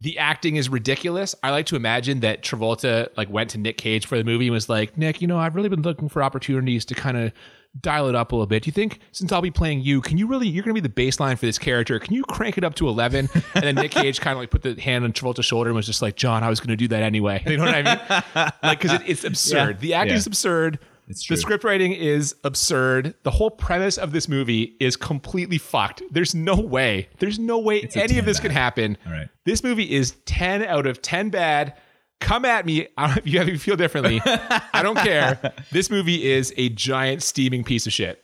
The 0.00 0.18
acting 0.18 0.56
is 0.56 0.68
ridiculous. 0.68 1.34
I 1.42 1.50
like 1.50 1.66
to 1.66 1.76
imagine 1.76 2.20
that 2.20 2.42
Travolta 2.42 3.08
like 3.16 3.28
went 3.30 3.50
to 3.50 3.58
Nick 3.58 3.78
Cage 3.78 4.06
for 4.06 4.16
the 4.16 4.22
movie 4.24 4.46
and 4.46 4.52
was 4.54 4.68
like, 4.68 4.96
"Nick, 4.96 5.20
you 5.20 5.26
know, 5.26 5.38
I've 5.38 5.56
really 5.56 5.68
been 5.68 5.82
looking 5.82 6.08
for 6.08 6.22
opportunities 6.22 6.84
to 6.84 6.94
kind 6.94 7.16
of 7.16 7.32
dial 7.80 8.08
it 8.08 8.14
up 8.14 8.30
a 8.32 8.34
little 8.36 8.46
bit. 8.46 8.62
Do 8.62 8.68
you 8.68 8.72
think 8.72 9.00
since 9.12 9.32
I'll 9.32 9.42
be 9.42 9.50
playing 9.50 9.80
you, 9.80 10.00
can 10.00 10.16
you 10.16 10.26
really 10.28 10.46
you're 10.48 10.62
going 10.62 10.74
to 10.74 10.80
be 10.80 10.86
the 10.88 10.94
baseline 10.94 11.36
for 11.36 11.46
this 11.46 11.58
character? 11.58 11.98
Can 11.98 12.14
you 12.14 12.22
crank 12.24 12.56
it 12.56 12.62
up 12.64 12.74
to 12.76 12.86
11?" 12.88 13.28
And 13.54 13.64
then 13.64 13.74
Nick 13.74 13.90
Cage 13.90 14.20
kind 14.20 14.34
of 14.34 14.38
like 14.38 14.50
put 14.50 14.62
the 14.62 14.80
hand 14.80 15.04
on 15.04 15.12
Travolta's 15.12 15.46
shoulder 15.46 15.70
and 15.70 15.74
was 15.76 15.86
just 15.86 16.00
like, 16.00 16.14
"John, 16.14 16.44
I 16.44 16.48
was 16.48 16.60
going 16.60 16.68
to 16.70 16.76
do 16.76 16.86
that 16.88 17.02
anyway." 17.02 17.42
You 17.48 17.56
know 17.56 17.64
what 17.64 17.74
I 17.74 17.82
mean? 17.82 18.52
like 18.62 18.78
cuz 18.80 18.92
it, 18.92 19.02
it's 19.04 19.24
absurd. 19.24 19.80
The 19.80 19.94
acting 19.94 20.16
Yeah. 20.16 20.22
absurd. 20.26 20.78
It's 21.08 21.22
the 21.22 21.34
true. 21.34 21.36
script 21.36 21.64
writing 21.64 21.92
is 21.92 22.34
absurd. 22.44 23.14
The 23.22 23.30
whole 23.30 23.50
premise 23.50 23.96
of 23.98 24.12
this 24.12 24.28
movie 24.28 24.76
is 24.80 24.96
completely 24.96 25.58
fucked. 25.58 26.02
There's 26.10 26.34
no 26.34 26.54
way. 26.60 27.08
There's 27.18 27.38
no 27.38 27.58
way 27.58 27.82
a 27.94 27.98
any 28.02 28.18
of 28.18 28.24
this 28.24 28.38
bad. 28.38 28.42
can 28.42 28.50
happen. 28.50 28.98
All 29.06 29.12
right. 29.12 29.28
This 29.44 29.62
movie 29.64 29.90
is 29.94 30.12
10 30.26 30.62
out 30.64 30.86
of 30.86 31.00
10 31.02 31.30
bad. 31.30 31.74
Come 32.20 32.44
at 32.44 32.66
me. 32.66 32.88
I 32.98 33.06
don't, 33.06 33.18
if 33.18 33.26
you 33.26 33.38
have- 33.38 33.48
you 33.48 33.58
feel 33.58 33.76
differently. 33.76 34.20
I 34.26 34.80
don't 34.82 34.98
care. 34.98 35.54
This 35.70 35.88
movie 35.90 36.30
is 36.30 36.52
a 36.56 36.68
giant 36.70 37.22
steaming 37.22 37.64
piece 37.64 37.86
of 37.86 37.92
shit. 37.92 38.22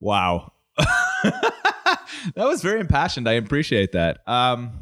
Wow. 0.00 0.52
that 1.24 1.54
was 2.36 2.62
very 2.62 2.80
impassioned. 2.80 3.28
I 3.28 3.32
appreciate 3.32 3.92
that. 3.92 4.26
Um, 4.26 4.72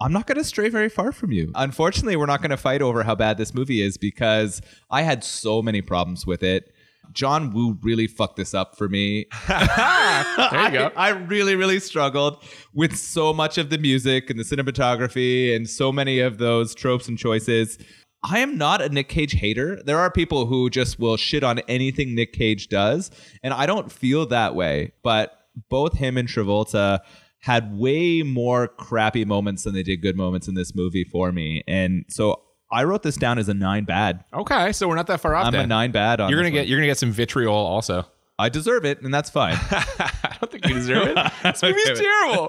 I'm 0.00 0.12
not 0.12 0.26
going 0.26 0.38
to 0.38 0.44
stray 0.44 0.68
very 0.68 0.88
far 0.88 1.12
from 1.12 1.32
you. 1.32 1.50
Unfortunately, 1.54 2.16
we're 2.16 2.26
not 2.26 2.40
going 2.40 2.50
to 2.50 2.56
fight 2.56 2.82
over 2.82 3.02
how 3.04 3.14
bad 3.14 3.38
this 3.38 3.54
movie 3.54 3.80
is 3.80 3.96
because 3.96 4.60
I 4.90 5.02
had 5.02 5.24
so 5.24 5.62
many 5.62 5.80
problems 5.82 6.26
with 6.26 6.42
it. 6.42 6.73
John 7.12 7.50
Woo 7.50 7.78
really 7.82 8.06
fucked 8.06 8.36
this 8.36 8.54
up 8.54 8.76
for 8.76 8.88
me. 8.88 9.26
There 9.48 10.64
you 10.64 10.70
go. 10.70 10.92
I, 10.96 11.08
I 11.08 11.08
really, 11.10 11.56
really 11.56 11.80
struggled 11.80 12.42
with 12.72 12.96
so 12.96 13.32
much 13.32 13.58
of 13.58 13.70
the 13.70 13.78
music 13.78 14.30
and 14.30 14.38
the 14.38 14.44
cinematography 14.44 15.54
and 15.54 15.68
so 15.68 15.90
many 15.90 16.20
of 16.20 16.38
those 16.38 16.74
tropes 16.74 17.08
and 17.08 17.18
choices. 17.18 17.78
I 18.22 18.38
am 18.38 18.56
not 18.56 18.80
a 18.80 18.88
Nick 18.88 19.08
Cage 19.08 19.32
hater. 19.32 19.82
There 19.84 19.98
are 19.98 20.10
people 20.10 20.46
who 20.46 20.70
just 20.70 20.98
will 20.98 21.16
shit 21.16 21.44
on 21.44 21.58
anything 21.60 22.14
Nick 22.14 22.32
Cage 22.32 22.68
does, 22.68 23.10
and 23.42 23.52
I 23.52 23.66
don't 23.66 23.92
feel 23.92 24.26
that 24.26 24.54
way. 24.54 24.92
But 25.02 25.38
both 25.68 25.96
him 25.98 26.16
and 26.16 26.28
Travolta 26.28 27.00
had 27.40 27.76
way 27.76 28.22
more 28.22 28.68
crappy 28.68 29.26
moments 29.26 29.64
than 29.64 29.74
they 29.74 29.82
did 29.82 30.00
good 30.00 30.16
moments 30.16 30.48
in 30.48 30.54
this 30.54 30.74
movie 30.74 31.04
for 31.04 31.30
me. 31.30 31.62
And 31.68 32.06
so 32.08 32.40
I 32.74 32.84
wrote 32.84 33.02
this 33.04 33.16
down 33.16 33.38
as 33.38 33.48
a 33.48 33.54
nine 33.54 33.84
bad. 33.84 34.24
Okay, 34.34 34.72
so 34.72 34.88
we're 34.88 34.96
not 34.96 35.06
that 35.06 35.20
far 35.20 35.34
off. 35.36 35.46
I'm 35.46 35.54
a 35.54 35.66
nine 35.66 35.92
bad 35.92 36.20
on 36.20 36.28
You're 36.28 36.40
gonna 36.40 36.50
get 36.50 36.60
one. 36.62 36.68
you're 36.68 36.78
gonna 36.78 36.88
get 36.88 36.98
some 36.98 37.12
vitriol 37.12 37.54
also. 37.54 38.06
I 38.36 38.48
deserve 38.48 38.84
it, 38.84 39.00
and 39.02 39.14
that's 39.14 39.30
fine. 39.30 39.54
I 39.70 40.36
don't 40.40 40.50
think 40.50 40.66
you 40.66 40.74
deserve 40.74 41.06
it. 41.06 41.16
This 41.44 41.62
movie's 41.62 42.00
terrible. 42.00 42.48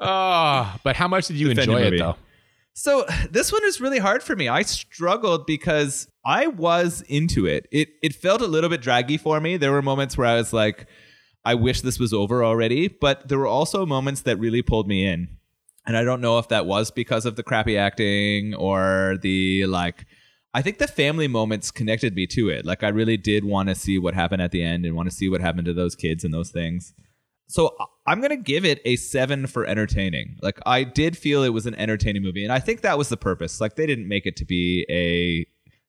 Oh, 0.00 0.76
but 0.84 0.96
how 0.96 1.06
much 1.06 1.28
did 1.28 1.36
you 1.36 1.48
Defend 1.48 1.70
enjoy 1.70 1.82
it 1.82 1.98
though? 1.98 2.16
So 2.72 3.06
this 3.30 3.52
one 3.52 3.64
is 3.64 3.80
really 3.80 3.98
hard 3.98 4.22
for 4.22 4.34
me. 4.34 4.48
I 4.48 4.62
struggled 4.62 5.46
because 5.46 6.08
I 6.24 6.48
was 6.48 7.02
into 7.02 7.46
it. 7.46 7.68
It 7.70 7.90
it 8.02 8.14
felt 8.14 8.40
a 8.40 8.46
little 8.46 8.68
bit 8.68 8.82
draggy 8.82 9.18
for 9.18 9.40
me. 9.40 9.56
There 9.56 9.70
were 9.70 9.82
moments 9.82 10.18
where 10.18 10.26
I 10.26 10.34
was 10.34 10.52
like, 10.52 10.88
I 11.44 11.54
wish 11.54 11.82
this 11.82 12.00
was 12.00 12.12
over 12.12 12.44
already, 12.44 12.88
but 12.88 13.28
there 13.28 13.38
were 13.38 13.46
also 13.46 13.86
moments 13.86 14.22
that 14.22 14.36
really 14.38 14.62
pulled 14.62 14.88
me 14.88 15.06
in. 15.06 15.28
And 15.86 15.96
I 15.96 16.04
don't 16.04 16.20
know 16.20 16.38
if 16.38 16.48
that 16.48 16.66
was 16.66 16.90
because 16.90 17.26
of 17.26 17.36
the 17.36 17.42
crappy 17.42 17.78
acting 17.78 18.54
or 18.54 19.18
the 19.22 19.66
like 19.66 20.06
I 20.52 20.62
think 20.62 20.78
the 20.78 20.88
family 20.88 21.28
moments 21.28 21.70
connected 21.70 22.14
me 22.14 22.26
to 22.28 22.48
it. 22.48 22.64
Like 22.64 22.82
I 22.82 22.88
really 22.88 23.16
did 23.16 23.44
want 23.44 23.68
to 23.68 23.74
see 23.74 23.98
what 23.98 24.14
happened 24.14 24.42
at 24.42 24.52
the 24.52 24.62
end 24.62 24.86
and 24.86 24.96
want 24.96 25.08
to 25.08 25.14
see 25.14 25.28
what 25.28 25.40
happened 25.40 25.66
to 25.66 25.74
those 25.74 25.94
kids 25.94 26.24
and 26.24 26.32
those 26.32 26.50
things. 26.50 26.94
So 27.48 27.76
I'm 28.06 28.20
gonna 28.20 28.36
give 28.36 28.64
it 28.64 28.80
a 28.84 28.96
seven 28.96 29.46
for 29.46 29.66
entertaining. 29.66 30.38
Like 30.42 30.58
I 30.66 30.82
did 30.82 31.16
feel 31.16 31.42
it 31.42 31.50
was 31.50 31.66
an 31.66 31.74
entertaining 31.76 32.22
movie, 32.22 32.42
and 32.42 32.52
I 32.52 32.58
think 32.58 32.80
that 32.80 32.98
was 32.98 33.08
the 33.08 33.16
purpose. 33.16 33.60
Like 33.60 33.76
they 33.76 33.86
didn't 33.86 34.08
make 34.08 34.26
it 34.26 34.36
to 34.36 34.44
be 34.44 34.84
a 34.90 35.46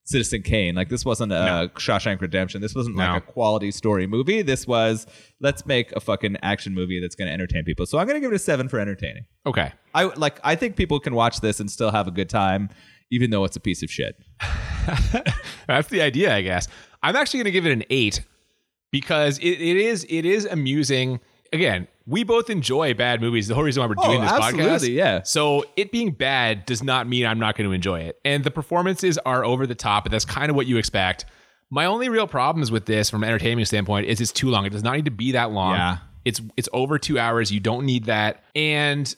Citizen 0.07 0.41
Kane. 0.41 0.73
Like 0.73 0.89
this 0.89 1.03
wasn't 1.03 1.31
a 1.33 1.45
No. 1.45 1.67
Shawshank 1.75 2.21
Redemption. 2.21 2.61
This 2.61 2.73
wasn't 2.73 2.95
like 2.95 3.09
No. 3.09 3.17
a 3.17 3.21
quality 3.21 3.71
story 3.71 4.07
movie. 4.07 4.41
This 4.41 4.65
was 4.65 5.05
let's 5.41 5.65
make 5.65 5.91
a 5.91 5.99
fucking 5.99 6.37
action 6.41 6.73
movie 6.73 6.99
that's 7.01 7.15
gonna 7.15 7.31
entertain 7.31 7.63
people. 7.65 7.85
So 7.85 7.97
I'm 7.97 8.07
gonna 8.07 8.19
give 8.21 8.31
it 8.31 8.35
a 8.35 8.39
seven 8.39 8.69
for 8.69 8.79
entertaining. 8.79 9.25
Okay. 9.45 9.71
I 9.93 10.05
like. 10.05 10.39
I 10.43 10.55
think 10.55 10.75
people 10.77 10.99
can 10.99 11.13
watch 11.13 11.41
this 11.41 11.59
and 11.59 11.69
still 11.69 11.91
have 11.91 12.07
a 12.07 12.11
good 12.11 12.29
time, 12.29 12.69
even 13.11 13.31
though 13.31 13.43
it's 13.43 13.57
a 13.57 13.59
piece 13.59 13.83
of 13.83 13.89
shit. 13.91 14.15
That's 15.67 15.89
the 15.89 16.01
idea, 16.01 16.33
I 16.33 16.41
guess. 16.41 16.67
I'm 17.03 17.15
actually 17.15 17.39
going 17.39 17.45
to 17.45 17.51
give 17.51 17.65
it 17.65 17.71
an 17.71 17.83
eight 17.89 18.21
because 18.91 19.37
it, 19.39 19.61
it 19.61 19.77
is 19.77 20.05
it 20.09 20.25
is 20.25 20.45
amusing. 20.45 21.19
Again, 21.53 21.87
we 22.05 22.23
both 22.23 22.49
enjoy 22.49 22.93
bad 22.93 23.21
movies. 23.21 23.47
The 23.47 23.55
whole 23.55 23.63
reason 23.63 23.81
why 23.81 23.87
we're 23.87 23.95
Oh, 23.97 24.07
doing 24.07 24.21
this 24.21 24.31
podcast. 24.31 24.93
yeah. 24.93 25.23
So 25.23 25.65
it 25.75 25.91
being 25.91 26.11
bad 26.11 26.65
does 26.65 26.83
not 26.83 27.07
mean 27.07 27.25
I'm 27.25 27.39
not 27.39 27.55
going 27.57 27.69
to 27.69 27.73
enjoy 27.73 28.01
it. 28.01 28.19
And 28.23 28.43
the 28.43 28.51
performances 28.51 29.17
are 29.19 29.43
over 29.43 29.67
the 29.67 29.75
top, 29.75 30.03
but 30.05 30.11
that's 30.11 30.25
kind 30.25 30.49
of 30.49 30.55
what 30.55 30.67
you 30.67 30.77
expect. 30.77 31.25
My 31.69 31.85
only 31.85 32.07
real 32.07 32.27
problems 32.27 32.71
with 32.71 32.85
this 32.85 33.09
from 33.09 33.23
an 33.23 33.29
entertainment 33.29 33.67
standpoint 33.67 34.07
is 34.07 34.21
it's 34.21 34.31
too 34.31 34.49
long. 34.49 34.65
It 34.65 34.69
does 34.71 34.83
not 34.83 34.95
need 34.95 35.05
to 35.05 35.11
be 35.11 35.33
that 35.33 35.51
long. 35.51 35.75
Yeah. 35.75 35.97
It's 36.23 36.41
it's 36.55 36.69
over 36.71 36.97
two 36.97 37.19
hours. 37.19 37.51
You 37.51 37.59
don't 37.59 37.85
need 37.85 38.05
that. 38.05 38.43
And 38.55 39.13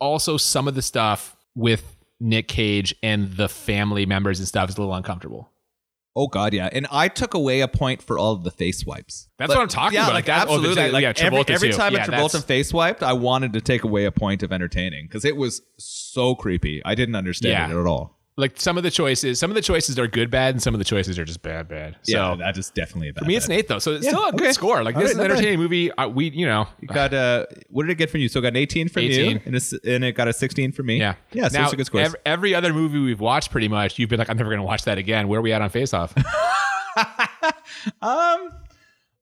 also 0.00 0.36
some 0.36 0.66
of 0.66 0.74
the 0.74 0.82
stuff 0.82 1.36
with 1.54 1.96
Nick 2.18 2.48
Cage 2.48 2.94
and 3.04 3.32
the 3.36 3.48
family 3.48 4.04
members 4.06 4.38
and 4.40 4.48
stuff 4.48 4.68
is 4.68 4.76
a 4.76 4.80
little 4.80 4.94
uncomfortable. 4.94 5.51
Oh 6.14 6.26
god, 6.26 6.52
yeah. 6.52 6.68
And 6.70 6.86
I 6.90 7.08
took 7.08 7.32
away 7.34 7.60
a 7.60 7.68
point 7.68 8.02
for 8.02 8.18
all 8.18 8.32
of 8.32 8.44
the 8.44 8.50
face 8.50 8.84
wipes. 8.84 9.28
That's 9.38 9.48
what 9.48 9.62
I'm 9.62 9.68
talking 9.68 9.94
yeah, 9.96 10.04
about. 10.04 10.14
Like 10.14 10.26
That- 10.26 10.48
oh, 10.48 10.54
absolutely. 10.56 10.90
Like 10.90 11.02
Yeah, 11.02 11.12
every, 11.16 11.38
Travolta 11.38 11.50
every 11.50 11.70
too. 11.70 11.76
time 11.76 11.94
Yeah, 11.94 12.04
a 12.04 12.06
Travolta 12.06 12.32
that's- 12.32 12.44
face 12.44 12.72
wiped, 12.72 13.02
I 13.02 13.14
wanted 13.14 13.54
to 13.54 13.60
take 13.62 13.84
away 13.84 14.04
a 14.04 14.12
point 14.12 14.42
of 14.42 14.52
entertaining 14.52 15.06
because 15.06 15.24
it 15.24 15.36
was 15.36 15.62
so 15.78 16.34
creepy. 16.34 16.82
I 16.84 16.94
didn't 16.94 17.14
understand 17.16 17.52
Yeah. 17.70 17.76
it 17.76 17.80
at 17.80 17.86
all. 17.86 18.18
Like 18.38 18.58
some 18.58 18.78
of 18.78 18.82
the 18.82 18.90
choices, 18.90 19.38
some 19.38 19.50
of 19.50 19.54
the 19.56 19.60
choices 19.60 19.98
are 19.98 20.06
good 20.06 20.30
bad, 20.30 20.54
and 20.54 20.62
some 20.62 20.72
of 20.74 20.78
the 20.78 20.84
choices 20.84 21.18
are 21.18 21.24
just 21.24 21.42
bad 21.42 21.68
bad. 21.68 21.96
So 22.02 22.12
yeah, 22.16 22.34
that 22.36 22.56
is 22.56 22.70
definitely 22.70 23.10
a 23.10 23.12
bad. 23.12 23.20
for 23.24 23.26
me, 23.26 23.36
it's 23.36 23.44
an 23.44 23.52
eight 23.52 23.68
though. 23.68 23.78
So 23.78 23.92
it's 23.92 24.04
Yeah, 24.06 24.12
still 24.12 24.26
a 24.28 24.32
good 24.32 24.54
score. 24.54 24.82
Like 24.82 24.94
All 24.96 25.02
this 25.02 25.08
right, 25.08 25.16
is 25.16 25.18
an 25.18 25.24
bad. 25.24 25.30
entertaining 25.32 25.58
movie. 25.58 25.92
Uh, 25.92 26.08
we, 26.08 26.30
you 26.30 26.46
know, 26.46 26.66
You 26.80 26.88
got 26.88 27.12
uh, 27.12 27.44
what 27.68 27.82
did 27.82 27.92
it 27.92 27.96
get 27.98 28.08
from 28.08 28.20
you? 28.20 28.28
So 28.30 28.38
it 28.38 28.42
got 28.42 28.48
an 28.48 28.56
18 28.56 28.88
from 28.88 29.02
18. 29.02 29.30
you, 29.32 29.40
and, 29.44 29.54
it's, 29.54 29.72
and 29.74 30.02
it 30.02 30.12
got 30.12 30.28
a 30.28 30.32
16 30.32 30.72
from 30.72 30.86
me. 30.86 30.98
yeah, 30.98 31.16
yeah. 31.32 31.48
So 31.48 31.58
now, 31.58 31.64
it's 31.64 31.74
a 31.74 31.76
good 31.76 31.84
score. 31.86 32.00
ev- 32.00 32.16
every 32.24 32.54
other 32.54 32.72
movie 32.72 32.98
we've 33.00 33.20
watched, 33.20 33.50
pretty 33.50 33.68
much, 33.68 33.98
you've 33.98 34.08
been 34.08 34.18
like, 34.18 34.30
I'm 34.30 34.38
never 34.38 34.48
going 34.48 34.60
to 34.60 34.66
watch 34.66 34.84
that 34.84 34.96
again. 34.96 35.28
Where 35.28 35.38
are 35.40 35.42
we 35.42 35.52
at 35.52 35.60
on 35.60 35.68
Face 35.68 35.92
Off? 35.92 36.14
um, 38.02 38.52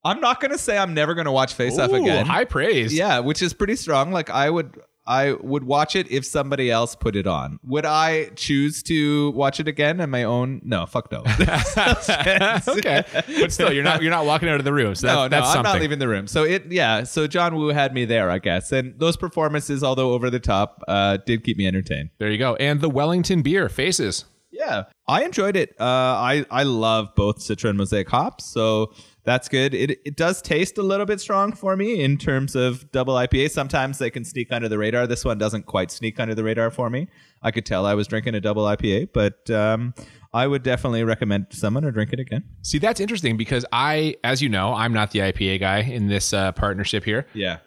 I'm 0.05 0.21
not 0.21 0.41
gonna 0.41 0.59
say 0.59 0.79
I'm 0.79 0.95
never 0.95 1.15
gonna 1.15 1.33
watch 1.33 1.55
Face 1.55 1.79
Off 1.79 1.93
again. 1.93 2.27
High 2.27 2.45
praise. 2.45 2.93
Yeah, 2.95 3.19
which 3.21 3.43
is 3.43 3.53
pretty 3.53 3.77
strong. 3.77 4.13
Like 4.13 4.31
I 4.31 4.49
would 4.51 4.81
I 5.07 5.33
would 5.33 5.65
watch 5.65 5.97
it 5.97 6.11
if 6.11 6.25
somebody 6.25 6.71
else 6.71 6.95
put 6.95 7.17
it 7.17 7.27
on. 7.27 7.59
Would 7.65 7.87
I 7.87 8.27
choose 8.37 8.83
to 8.85 9.31
watch 9.33 9.59
it 9.59 9.67
again 9.67 10.01
on 10.01 10.11
my 10.11 10.25
own? 10.25 10.61
No, 10.65 10.87
fuck 10.87 11.11
no. 11.11 11.19
okay, 12.69 13.05
but 13.41 13.53
still, 13.53 13.73
you're 13.73 13.83
not 13.83 14.03
you're 14.03 14.11
not 14.11 14.27
walking 14.27 14.49
out 14.49 14.59
of 14.59 14.65
the 14.65 14.73
room. 14.73 14.95
So 14.95 15.07
that's, 15.07 15.17
no, 15.17 15.23
no, 15.23 15.29
that's 15.29 15.47
I'm 15.49 15.53
something. 15.55 15.73
not 15.73 15.81
leaving 15.81 15.99
the 15.99 16.09
room. 16.09 16.27
So 16.27 16.45
it, 16.45 16.71
yeah. 16.71 17.05
So 17.05 17.27
John 17.27 17.57
Woo 17.57 17.69
had 17.69 17.95
me 17.95 18.05
there, 18.05 18.31
I 18.31 18.39
guess, 18.39 18.73
and 18.73 18.99
those 18.99 19.17
performances, 19.17 19.83
although 19.83 20.13
over 20.13 20.31
the 20.31 20.41
top, 20.41 20.83
uh, 20.87 21.19
did 21.27 21.45
keep 21.45 21.57
me 21.57 21.67
entertained. 21.67 22.11
There 22.19 22.31
you 22.31 22.39
go. 22.39 22.57
And 22.57 22.81
the 22.81 22.91
Wellington 22.91 23.43
beer 23.43 23.69
faces. 23.69 24.27
Yeah, 24.53 24.85
I 25.09 25.25
enjoyed 25.25 25.57
it. 25.57 25.75
Uh, 25.81 25.85
I 25.85 26.45
I 26.51 26.65
love 26.65 27.15
both 27.15 27.39
Citra 27.39 27.71
and 27.71 27.79
Mosaic 27.79 28.09
hops, 28.09 28.45
so 28.45 28.93
that's 29.25 29.49
good. 29.49 29.75
It 29.75 30.01
it 30.05 30.17
does 30.17 30.41
taste 30.41 30.79
a 30.79 30.83
little 30.83 31.07
bit 31.07 31.21
strong 31.21 31.53
for 31.53 31.77
me 31.77 32.03
in 32.03 32.17
terms 32.17 32.55
of 32.55 32.91
double 32.93 33.15
IPA. 33.15 33.51
Sometimes 33.51 33.99
they 33.99 34.11
can 34.11 34.25
sneak 34.25 34.53
under 34.53 34.69
the 34.69 34.79
radar. 34.79 35.07
This 35.07 35.25
one 35.25 35.39
doesn't 35.39 35.67
quite 35.67 35.91
sneak 35.91 36.19
under 36.19 36.35
the 36.35 36.45
radar 36.45 36.71
for 36.71 36.91
me. 36.91 37.09
I 37.43 37.51
could 37.51 37.67
tell 37.67 37.87
I 37.87 37.95
was 37.95 38.07
drinking 38.07 38.35
a 38.35 38.41
double 38.41 38.65
IPA, 38.65 39.11
but 39.13 39.51
um, 39.51 39.95
I 40.33 40.47
would 40.47 40.63
definitely 40.63 41.05
recommend 41.05 41.47
someone 41.51 41.83
to 41.83 41.93
drink 41.93 42.13
it 42.13 42.21
again. 42.21 42.45
See, 42.63 42.79
that's 42.79 43.01
interesting 43.01 43.37
because 43.37 43.65
I, 43.73 44.17
as 44.25 44.41
you 44.43 44.49
know, 44.49 44.75
I'm 44.75 44.93
not 44.93 45.11
the 45.11 45.21
IPA 45.21 45.61
guy 45.61 45.79
in 45.81 46.07
this 46.09 46.33
uh, 46.33 46.53
partnership 46.53 47.05
here. 47.05 47.27
Yeah. 47.35 47.59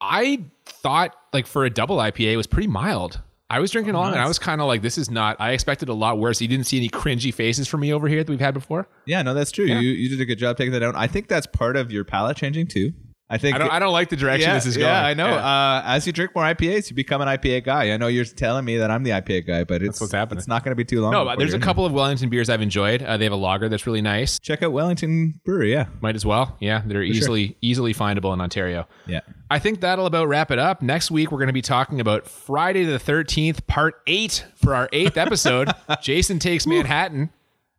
I 0.00 0.44
thought 0.64 1.14
like 1.32 1.46
for 1.46 1.64
a 1.64 1.70
double 1.70 1.98
IPA 1.98 2.32
it 2.32 2.36
was 2.36 2.46
pretty 2.46 2.68
mild. 2.68 3.20
I 3.50 3.60
was 3.60 3.70
drinking 3.70 3.94
along 3.94 4.12
and 4.12 4.20
I 4.20 4.28
was 4.28 4.38
kind 4.38 4.60
of 4.60 4.66
like, 4.66 4.82
this 4.82 4.98
is 4.98 5.10
not. 5.10 5.36
I 5.40 5.52
expected 5.52 5.88
a 5.88 5.94
lot 5.94 6.18
worse. 6.18 6.40
You 6.40 6.48
didn't 6.48 6.66
see 6.66 6.76
any 6.76 6.90
cringy 6.90 7.32
faces 7.32 7.66
from 7.66 7.80
me 7.80 7.94
over 7.94 8.06
here 8.06 8.22
that 8.22 8.30
we've 8.30 8.40
had 8.40 8.52
before. 8.52 8.86
Yeah, 9.06 9.22
no, 9.22 9.32
that's 9.32 9.50
true. 9.50 9.64
You 9.64 9.78
you 9.78 10.10
did 10.10 10.20
a 10.20 10.26
good 10.26 10.38
job 10.38 10.58
taking 10.58 10.72
that 10.72 10.80
down. 10.80 10.94
I 10.96 11.06
think 11.06 11.28
that's 11.28 11.46
part 11.46 11.76
of 11.76 11.90
your 11.90 12.04
palate 12.04 12.36
changing 12.36 12.66
too. 12.66 12.92
I 13.30 13.36
think 13.36 13.54
I 13.56 13.58
don't. 13.58 13.70
I 13.70 13.78
don't 13.78 13.92
like 13.92 14.08
the 14.08 14.16
direction 14.16 14.48
yeah, 14.48 14.54
this 14.54 14.64
is 14.64 14.76
going. 14.78 14.88
Yeah, 14.88 15.04
I 15.04 15.12
know. 15.12 15.26
Yeah. 15.28 15.36
Uh, 15.36 15.82
as 15.84 16.06
you 16.06 16.14
drink 16.14 16.34
more 16.34 16.44
IPAs, 16.44 16.88
you 16.88 16.96
become 16.96 17.20
an 17.20 17.28
IPA 17.28 17.64
guy. 17.64 17.92
I 17.92 17.98
know 17.98 18.06
you're 18.06 18.24
telling 18.24 18.64
me 18.64 18.78
that 18.78 18.90
I'm 18.90 19.02
the 19.02 19.10
IPA 19.10 19.46
guy, 19.46 19.64
but 19.64 19.82
it's 19.82 20.00
what's 20.00 20.14
happening. 20.14 20.38
It's 20.38 20.48
not 20.48 20.64
going 20.64 20.72
to 20.72 20.76
be 20.76 20.84
too 20.84 21.02
long. 21.02 21.12
no, 21.12 21.26
but 21.26 21.38
there's 21.38 21.50
you're 21.50 21.56
a 21.56 21.60
in 21.60 21.62
couple 21.62 21.84
of 21.84 21.92
Wellington 21.92 22.30
beers 22.30 22.48
I've 22.48 22.62
enjoyed. 22.62 23.02
Uh, 23.02 23.18
they 23.18 23.24
have 23.24 23.34
a 23.34 23.36
lager 23.36 23.68
that's 23.68 23.86
really 23.86 24.00
nice. 24.00 24.38
Check 24.38 24.62
out 24.62 24.72
Wellington 24.72 25.40
Brewery. 25.44 25.72
Yeah, 25.72 25.86
Might 26.00 26.16
as 26.16 26.24
well. 26.24 26.56
Yeah, 26.58 26.82
they're 26.86 27.02
easily 27.02 27.58
easily 27.60 27.92
findable 27.92 28.32
in 28.32 28.40
Ontario. 28.40 28.88
yeah. 29.06 29.20
I 29.50 29.58
think 29.58 29.80
that'll 29.80 30.04
about 30.06 30.28
wrap 30.28 30.50
it 30.50 30.58
up. 30.58 30.82
Next 30.82 31.10
week, 31.10 31.30
we're 31.32 31.38
going 31.38 31.46
to 31.48 31.54
be 31.54 31.62
talking 31.62 32.00
about 32.00 32.28
Friday 32.28 32.84
the 32.84 32.98
13th, 32.98 33.66
part 33.66 34.00
eight 34.06 34.44
for 34.54 34.74
our 34.74 34.88
eighth 34.92 35.16
episode. 35.16 35.70
Jason 36.02 36.38
Takes 36.38 36.66
Manhattan. 36.66 37.30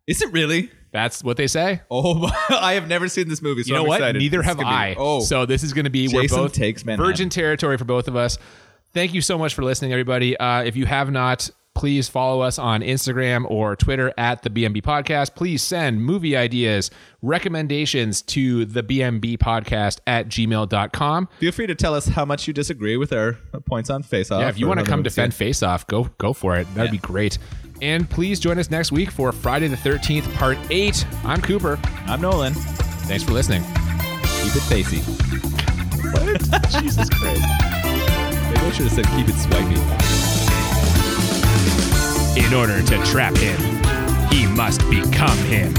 Is 0.08 0.22
it 0.24 0.32
really? 0.32 0.72
That's 0.92 1.24
what 1.24 1.38
they 1.38 1.48
say. 1.48 1.82
Oh, 1.92 2.16
my, 2.16 2.36
I 2.50 2.74
have 2.74 2.88
never 2.88 3.08
seen 3.08 3.30
this 3.30 3.42
movie. 3.42 3.64
So 3.64 3.68
you 3.70 3.74
know 3.76 3.82
I'm 3.82 3.88
what? 3.88 4.00
excited. 4.00 4.20
Neither 4.20 4.38
This 4.40 4.46
have 4.48 4.58
gonna 4.58 4.70
be- 4.70 4.76
I. 4.76 4.96
oh, 4.98 5.20
so 5.22 5.46
this 5.46 5.64
is 5.64 5.74
going 5.74 5.86
to 5.86 5.92
be 5.92 6.08
we're 6.08 6.28
both 6.28 6.54
Takes 6.54 6.84
Manhattan. 6.86 7.06
virgin 7.12 7.30
territory 7.30 7.78
for 7.78 7.86
both 7.86 8.08
of 8.08 8.16
us. 8.16 8.38
Thank 8.94 9.14
you 9.14 9.22
so 9.22 9.38
much 9.38 9.54
for 9.54 9.64
listening, 9.64 9.92
everybody. 9.94 10.36
Uh, 10.38 10.64
if 10.64 10.76
you 10.76 10.88
have 10.88 11.12
not, 11.12 11.48
please 11.76 12.10
follow 12.10 12.42
us 12.42 12.58
on 12.58 12.82
Instagram 12.82 13.46
or 13.50 13.76
Twitter 13.76 14.12
at 14.18 14.42
the 14.42 14.50
BMB 14.50 14.82
Podcast. 14.82 15.36
Please 15.36 15.62
send 15.62 16.04
movie 16.04 16.36
ideas, 16.36 16.90
recommendations 17.22 18.22
to 18.24 18.66
the 18.66 18.82
BMB 18.84 19.38
Podcast 19.38 20.00
at 20.08 20.28
gmail.com. 20.28 21.30
feel 21.40 21.52
free 21.52 21.68
to 21.68 21.76
tell 21.76 21.94
us 21.94 22.08
how 22.08 22.26
much 22.26 22.48
you 22.48 22.54
disagree 22.54 22.98
with 22.98 23.14
our 23.14 23.34
points 23.66 23.90
on 23.90 24.04
Face 24.04 24.32
Off. 24.32 24.42
Yeah, 24.42 24.50
if 24.50 24.58
you 24.60 24.68
want 24.68 24.80
to 24.80 24.86
come 24.86 25.04
defend. 25.04 25.34
Face 25.34 25.62
Off, 25.64 25.86
go 25.88 26.10
go 26.18 26.34
for 26.34 26.58
it. 26.58 26.66
That'd 26.74 26.92
Yeah. 26.94 27.00
be 27.00 27.08
great. 27.08 27.38
And 27.82 28.10
please 28.10 28.40
join 28.40 28.60
us 28.60 28.70
next 28.70 28.92
week 28.92 29.10
for 29.12 29.32
Friday 29.32 29.68
the 29.68 29.78
13th, 29.78 30.34
part 30.36 30.58
8. 30.70 31.06
I'm 31.24 31.42
Cooper. 31.42 31.80
I'm 32.06 32.22
Nolan. 32.22 32.54
Thanks 32.54 33.24
for 33.24 33.32
listening. 33.32 33.64
Keep 33.64 34.56
it 34.56 34.64
facey. 34.64 34.98
Jesus 36.80 37.10
Christ. 37.10 37.42
Maybe 37.42 38.60
I 38.60 38.72
should 38.72 38.88
have 38.88 38.92
said 38.92 39.06
keep 39.16 39.28
it 39.30 39.36
swipey. 39.36 39.80
In 42.46 42.54
order 42.54 42.82
to 42.82 43.04
trap 43.06 43.36
him, 43.38 43.60
he 44.30 44.46
must 44.48 44.82
become 44.90 45.38
him. 45.40 45.74